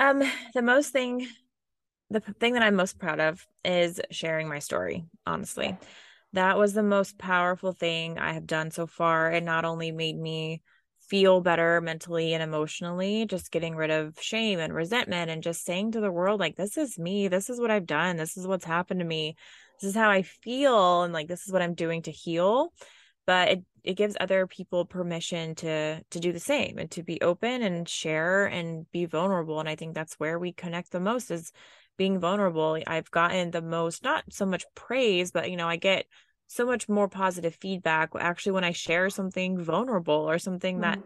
Um, 0.00 0.22
the 0.54 0.62
most 0.62 0.92
thing, 0.92 1.28
the 2.08 2.20
thing 2.20 2.54
that 2.54 2.62
I'm 2.62 2.74
most 2.74 2.98
proud 2.98 3.20
of 3.20 3.46
is 3.64 4.00
sharing 4.10 4.48
my 4.48 4.58
story, 4.58 5.04
honestly. 5.26 5.76
That 6.32 6.56
was 6.56 6.72
the 6.72 6.82
most 6.82 7.18
powerful 7.18 7.72
thing 7.72 8.18
I 8.18 8.32
have 8.32 8.46
done 8.46 8.70
so 8.70 8.86
far. 8.86 9.30
It 9.30 9.44
not 9.44 9.66
only 9.66 9.92
made 9.92 10.16
me 10.16 10.62
feel 11.08 11.42
better 11.42 11.82
mentally 11.82 12.32
and 12.32 12.42
emotionally, 12.42 13.26
just 13.26 13.50
getting 13.50 13.76
rid 13.76 13.90
of 13.90 14.16
shame 14.20 14.58
and 14.58 14.72
resentment 14.72 15.30
and 15.30 15.42
just 15.42 15.66
saying 15.66 15.92
to 15.92 16.00
the 16.00 16.10
world, 16.10 16.40
like, 16.40 16.56
this 16.56 16.78
is 16.78 16.98
me, 16.98 17.28
this 17.28 17.50
is 17.50 17.60
what 17.60 17.70
I've 17.70 17.86
done, 17.86 18.16
this 18.16 18.38
is 18.38 18.46
what's 18.46 18.64
happened 18.64 19.00
to 19.00 19.06
me, 19.06 19.36
this 19.80 19.90
is 19.90 19.96
how 19.96 20.08
I 20.08 20.22
feel, 20.22 21.02
and 21.02 21.12
like, 21.12 21.28
this 21.28 21.46
is 21.46 21.52
what 21.52 21.62
I'm 21.62 21.74
doing 21.74 22.02
to 22.02 22.10
heal 22.10 22.72
but 23.30 23.48
it, 23.48 23.62
it 23.84 23.94
gives 23.94 24.16
other 24.18 24.48
people 24.48 24.84
permission 24.84 25.54
to 25.54 26.02
to 26.10 26.18
do 26.18 26.32
the 26.32 26.40
same 26.40 26.78
and 26.78 26.90
to 26.90 27.04
be 27.04 27.20
open 27.22 27.62
and 27.62 27.88
share 27.88 28.46
and 28.46 28.90
be 28.90 29.04
vulnerable 29.04 29.60
and 29.60 29.68
i 29.68 29.76
think 29.76 29.94
that's 29.94 30.14
where 30.14 30.36
we 30.36 30.52
connect 30.52 30.90
the 30.90 30.98
most 30.98 31.30
is 31.30 31.52
being 31.96 32.18
vulnerable. 32.18 32.78
I've 32.86 33.10
gotten 33.10 33.50
the 33.52 33.62
most 33.62 34.02
not 34.02 34.24
so 34.30 34.46
much 34.46 34.64
praise 34.74 35.30
but 35.30 35.48
you 35.48 35.56
know 35.56 35.68
i 35.68 35.76
get 35.76 36.06
so 36.48 36.66
much 36.66 36.88
more 36.88 37.08
positive 37.08 37.54
feedback 37.54 38.10
actually 38.18 38.52
when 38.52 38.64
i 38.64 38.72
share 38.72 39.08
something 39.10 39.62
vulnerable 39.62 40.28
or 40.28 40.40
something 40.40 40.78
mm. 40.78 40.82
that 40.82 40.98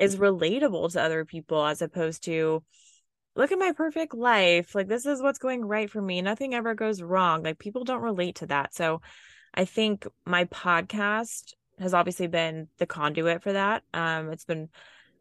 is 0.00 0.16
relatable 0.16 0.90
to 0.92 1.00
other 1.00 1.24
people 1.24 1.64
as 1.64 1.80
opposed 1.80 2.24
to 2.24 2.64
look 3.36 3.52
at 3.52 3.58
my 3.58 3.70
perfect 3.70 4.14
life. 4.14 4.74
Like 4.74 4.88
this 4.88 5.06
is 5.06 5.22
what's 5.22 5.38
going 5.38 5.64
right 5.64 5.88
for 5.88 6.02
me. 6.02 6.22
Nothing 6.22 6.54
ever 6.54 6.74
goes 6.74 7.00
wrong. 7.00 7.44
Like 7.44 7.60
people 7.60 7.84
don't 7.84 8.02
relate 8.02 8.36
to 8.36 8.46
that. 8.46 8.74
So 8.74 9.00
I 9.54 9.64
think 9.64 10.06
my 10.26 10.44
podcast 10.46 11.52
has 11.80 11.94
obviously 11.94 12.26
been 12.26 12.68
the 12.78 12.86
conduit 12.86 13.42
for 13.42 13.52
that. 13.52 13.82
Um, 13.94 14.30
it's 14.30 14.44
been 14.44 14.68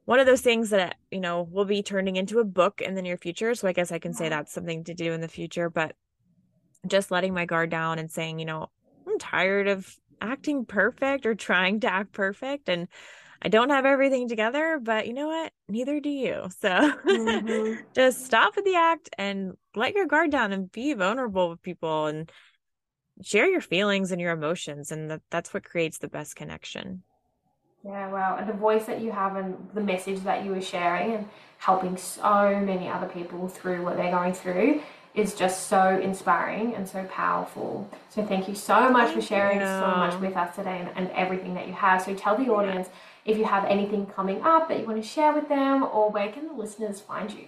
one 0.06 0.20
of 0.20 0.26
those 0.26 0.42
things 0.42 0.70
that 0.70 0.96
you 1.12 1.20
know 1.20 1.44
will 1.44 1.66
be 1.66 1.84
turning 1.84 2.16
into 2.16 2.40
a 2.40 2.46
book 2.46 2.82
in 2.82 2.96
the 2.96 3.02
near 3.02 3.18
future. 3.18 3.54
So 3.56 3.68
I 3.68 3.74
guess 3.74 3.92
I 3.92 4.00
can 4.00 4.14
say 4.14 4.30
that's 4.30 4.54
something 4.54 4.84
to 4.86 4.94
do 4.94 5.14
in 5.14 5.22
the 5.22 5.28
future. 5.28 5.70
But 5.70 5.96
just 6.88 7.12
letting 7.12 7.34
my 7.34 7.46
guard 7.46 7.70
down 7.70 8.00
and 8.00 8.12
saying, 8.12 8.40
you 8.40 8.46
know, 8.46 8.68
I'm 9.06 9.20
tired 9.20 9.68
of 9.68 9.94
acting 10.22 10.66
perfect 10.66 11.26
or 11.26 11.36
trying 11.36 11.82
to 11.82 11.92
act 11.92 12.14
perfect, 12.14 12.70
and 12.70 12.88
I 13.42 13.50
don't 13.50 13.70
have 13.70 13.86
everything 13.86 14.28
together. 14.28 14.80
But 14.82 15.08
you 15.08 15.14
know 15.14 15.28
what? 15.28 15.52
Neither 15.70 16.00
do 16.00 16.10
you. 16.10 16.48
So 16.62 16.70
mm-hmm. 16.70 17.82
just 17.94 18.26
stop 18.26 18.56
with 18.56 18.66
the 18.66 18.76
act 18.76 19.10
and 19.18 19.56
let 19.76 19.94
your 19.94 20.08
guard 20.08 20.32
down 20.32 20.54
and 20.54 20.72
be 20.72 20.94
vulnerable 20.94 21.50
with 21.50 21.62
people 21.62 22.08
and 22.08 22.32
share 23.24 23.48
your 23.48 23.62
feelings 23.62 24.12
and 24.12 24.22
your 24.22 24.32
emotions 24.32 24.92
and 24.92 25.10
that, 25.10 25.22
that's 25.30 25.54
what 25.54 25.64
creates 25.64 25.98
the 25.98 26.08
best 26.08 26.36
connection. 26.36 27.04
Yeah 27.84 28.12
wow 28.12 28.38
and 28.38 28.50
the 28.50 28.54
voice 28.54 28.86
that 28.86 29.02
you 29.02 29.12
have 29.12 29.36
and 29.36 29.70
the 29.74 29.82
message 29.82 30.22
that 30.22 30.44
you 30.44 30.54
are 30.54 30.62
sharing 30.62 31.14
and 31.14 31.30
helping 31.60 31.98
so 31.98 32.60
many 32.60 32.88
other 32.88 33.08
people 33.08 33.48
through 33.48 33.84
what 33.84 33.98
they're 33.98 34.12
going 34.12 34.34
through 34.34 34.82
is 35.18 35.34
just 35.34 35.68
so 35.68 36.00
inspiring 36.00 36.76
and 36.76 36.88
so 36.88 37.04
powerful. 37.06 37.90
So 38.10 38.24
thank 38.24 38.48
you 38.48 38.54
so 38.54 38.92
much 38.92 39.16
for 39.16 39.22
sharing 39.22 39.60
so 39.60 39.88
much 39.98 40.20
with 40.22 40.38
us 40.38 40.56
today 40.56 40.80
and, 40.80 40.90
and, 40.96 41.10
everything 41.16 41.56
that 41.56 41.68
you 41.68 41.74
have. 41.74 42.04
So 42.04 42.14
tell 42.14 42.38
the 42.38 42.52
audience 42.52 42.88
if 43.26 43.36
you 43.36 43.46
have 43.46 43.66
anything 43.66 44.06
coming 44.06 44.44
up 44.44 44.70
that 44.70 44.80
you 44.80 44.86
want 44.86 45.02
to 45.02 45.08
share 45.08 45.34
with 45.34 45.50
them 45.50 45.82
or 45.82 46.12
where 46.12 46.32
can 46.32 46.46
the 46.46 46.54
listeners 46.54 47.02
find 47.02 47.32
you 47.32 47.48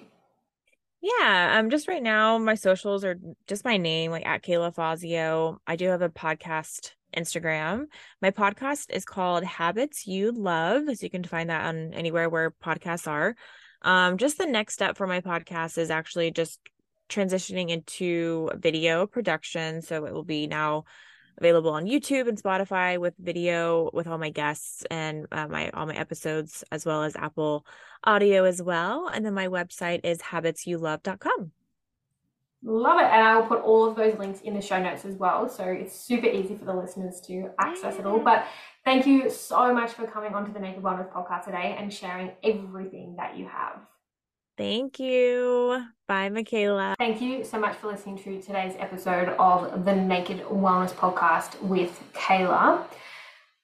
yeah, 1.02 1.58
um, 1.58 1.70
just 1.70 1.88
right 1.88 2.04
now, 2.04 2.38
my 2.38 2.56
socials 2.56 3.06
are 3.06 3.18
just 3.48 3.64
my 3.64 3.78
name, 3.78 4.12
like 4.12 4.26
at 4.26 4.44
Kayla 4.44 4.74
Fassio. 4.74 5.58
I 5.66 5.76
do 5.76 5.88
have 5.88 6.02
a 6.02 6.10
podcast 6.10 6.92
Instagram. 7.16 7.86
My 8.22 8.32
podcast 8.32 8.88
is 8.90 9.06
called 9.06 9.44
Habits 9.44 10.06
You 10.08 10.32
Love, 10.32 10.84
so 10.86 11.04
you 11.04 11.10
can 11.10 11.24
find 11.24 11.50
that 11.50 11.66
on 11.66 11.94
anywhere 11.94 12.30
where 12.30 12.52
podcasts 12.52 13.08
are. 13.08 13.36
Um, 13.82 14.18
just 14.18 14.38
the 14.38 14.46
next 14.46 14.74
step 14.74 14.98
for 14.98 15.08
my 15.08 15.22
podcast 15.22 15.78
is 15.78 15.90
actually 15.90 16.32
just 16.32 16.60
transitioning 17.08 17.70
into 17.70 18.52
video 18.56 19.08
production. 19.08 19.82
So 19.82 20.06
it 20.06 20.14
will 20.14 20.24
be 20.24 20.48
now 20.48 20.84
available 21.40 21.72
on 21.72 21.86
YouTube 21.86 22.28
and 22.28 22.42
Spotify 22.42 23.00
with 23.00 23.16
video 23.18 23.90
with 23.94 24.08
all 24.08 24.18
my 24.18 24.30
guests 24.30 24.84
and 24.92 25.26
uh, 25.32 25.48
my 25.48 25.70
all 25.72 25.86
my 25.86 25.96
episodes 25.96 26.64
as 26.72 26.86
well 26.86 27.04
as 27.04 27.16
Apple 27.16 27.66
Audio 28.04 28.44
as 28.44 28.62
well. 28.62 29.08
And 29.08 29.26
then 29.26 29.34
my 29.34 29.48
website 29.48 30.02
is 30.04 30.20
habitsyouLove.com. 30.20 31.52
Love 32.62 33.00
it. 33.00 33.06
And 33.06 33.24
I 33.24 33.38
will 33.38 33.48
put 33.48 33.62
all 33.62 33.90
of 33.90 33.96
those 33.96 34.18
links 34.18 34.42
in 34.42 34.54
the 34.54 34.62
show 34.62 34.82
notes 34.82 35.06
as 35.06 35.16
well. 35.16 35.48
So 35.48 35.64
it's 35.64 35.98
super 35.98 36.28
easy 36.28 36.56
for 36.56 36.66
the 36.66 36.74
listeners 36.74 37.22
to 37.22 37.52
access 37.58 37.98
it 37.98 38.06
all. 38.06 38.20
But 38.20 38.46
thank 38.84 39.08
you 39.08 39.30
so 39.30 39.74
much 39.74 39.92
for 39.92 40.06
coming 40.06 40.34
onto 40.34 40.52
the 40.52 40.60
Naked 40.60 40.84
Wellness 40.84 41.12
podcast 41.12 41.46
today 41.46 41.78
and 41.80 41.94
sharing 41.94 42.32
everything 42.44 43.16
that 43.18 43.38
you 43.38 43.48
have. 43.48 43.80
Thank 44.60 45.00
you. 45.00 45.86
Bye, 46.06 46.30
Mikaela. 46.30 46.96
Thank 47.00 47.22
you 47.22 47.46
so 47.46 47.58
much 47.58 47.78
for 47.78 47.88
listening 47.88 48.18
to 48.18 48.42
today's 48.42 48.76
episode 48.78 49.30
of 49.40 49.86
the 49.86 49.96
Naked 49.96 50.42
Wellness 50.48 50.92
Podcast 50.92 51.62
with 51.62 52.04
Kayla. 52.12 52.84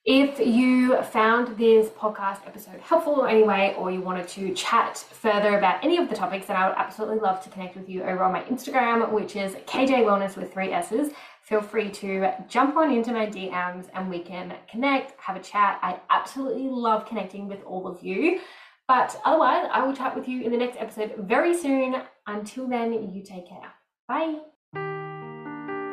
If 0.06 0.40
you 0.40 1.02
found 1.02 1.58
this 1.58 1.90
podcast 1.90 2.46
episode 2.46 2.80
helpful 2.80 3.26
in 3.26 3.30
any 3.30 3.42
way, 3.42 3.74
or 3.76 3.90
you 3.90 4.00
wanted 4.00 4.26
to 4.28 4.54
chat 4.54 4.96
further 4.96 5.58
about 5.58 5.84
any 5.84 5.98
of 5.98 6.08
the 6.08 6.14
topics, 6.14 6.46
then 6.46 6.56
I 6.56 6.66
would 6.66 6.78
absolutely 6.78 7.18
love 7.18 7.44
to 7.44 7.50
connect 7.50 7.76
with 7.76 7.90
you 7.90 8.02
over 8.02 8.22
on 8.24 8.32
my 8.32 8.44
Instagram, 8.44 9.12
which 9.12 9.36
is 9.36 9.52
KJ 9.66 10.02
Wellness 10.06 10.34
with 10.34 10.50
three 10.50 10.72
S's. 10.72 11.12
Feel 11.42 11.60
free 11.60 11.90
to 11.90 12.32
jump 12.48 12.74
on 12.78 12.90
into 12.90 13.12
my 13.12 13.26
DMs 13.26 13.90
and 13.92 14.08
we 14.08 14.20
can 14.20 14.54
connect, 14.70 15.20
have 15.20 15.36
a 15.36 15.42
chat. 15.42 15.78
I 15.82 16.00
absolutely 16.08 16.68
love 16.70 17.04
connecting 17.04 17.48
with 17.48 17.62
all 17.64 17.86
of 17.86 18.02
you. 18.02 18.40
But 18.88 19.20
otherwise, 19.24 19.68
I 19.72 19.84
will 19.84 19.94
chat 19.94 20.14
with 20.14 20.28
you 20.28 20.42
in 20.42 20.52
the 20.52 20.56
next 20.56 20.76
episode 20.78 21.14
very 21.18 21.58
soon. 21.58 21.96
Until 22.26 22.68
then, 22.68 22.92
you 23.12 23.22
take 23.22 23.48
care. 23.48 23.72
Bye. 24.06 24.36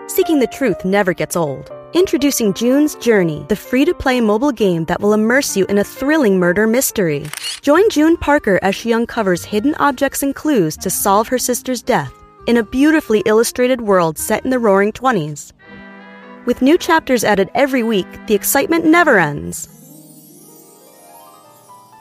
Seeking 0.07 0.39
the 0.39 0.49
truth 0.51 0.85
never 0.85 1.13
gets 1.13 1.35
old. 1.35 1.71
Introducing 1.93 2.53
June's 2.53 2.95
Journey, 2.95 3.45
the 3.49 3.55
free 3.55 3.85
to 3.85 3.93
play 3.93 4.21
mobile 4.21 4.51
game 4.51 4.85
that 4.85 4.99
will 4.99 5.13
immerse 5.13 5.57
you 5.57 5.65
in 5.65 5.79
a 5.79 5.83
thrilling 5.83 6.39
murder 6.39 6.67
mystery. 6.67 7.25
Join 7.61 7.89
June 7.89 8.17
Parker 8.17 8.59
as 8.61 8.75
she 8.75 8.93
uncovers 8.93 9.43
hidden 9.43 9.73
objects 9.75 10.21
and 10.21 10.35
clues 10.35 10.77
to 10.77 10.89
solve 10.89 11.27
her 11.29 11.39
sister's 11.39 11.81
death 11.81 12.13
in 12.45 12.57
a 12.57 12.63
beautifully 12.63 13.23
illustrated 13.25 13.81
world 13.81 14.17
set 14.17 14.43
in 14.43 14.51
the 14.51 14.59
roaring 14.59 14.91
20s. 14.91 15.51
With 16.45 16.61
new 16.61 16.77
chapters 16.77 17.23
added 17.23 17.49
every 17.55 17.83
week, 17.83 18.07
the 18.27 18.35
excitement 18.35 18.85
never 18.85 19.17
ends. 19.17 19.82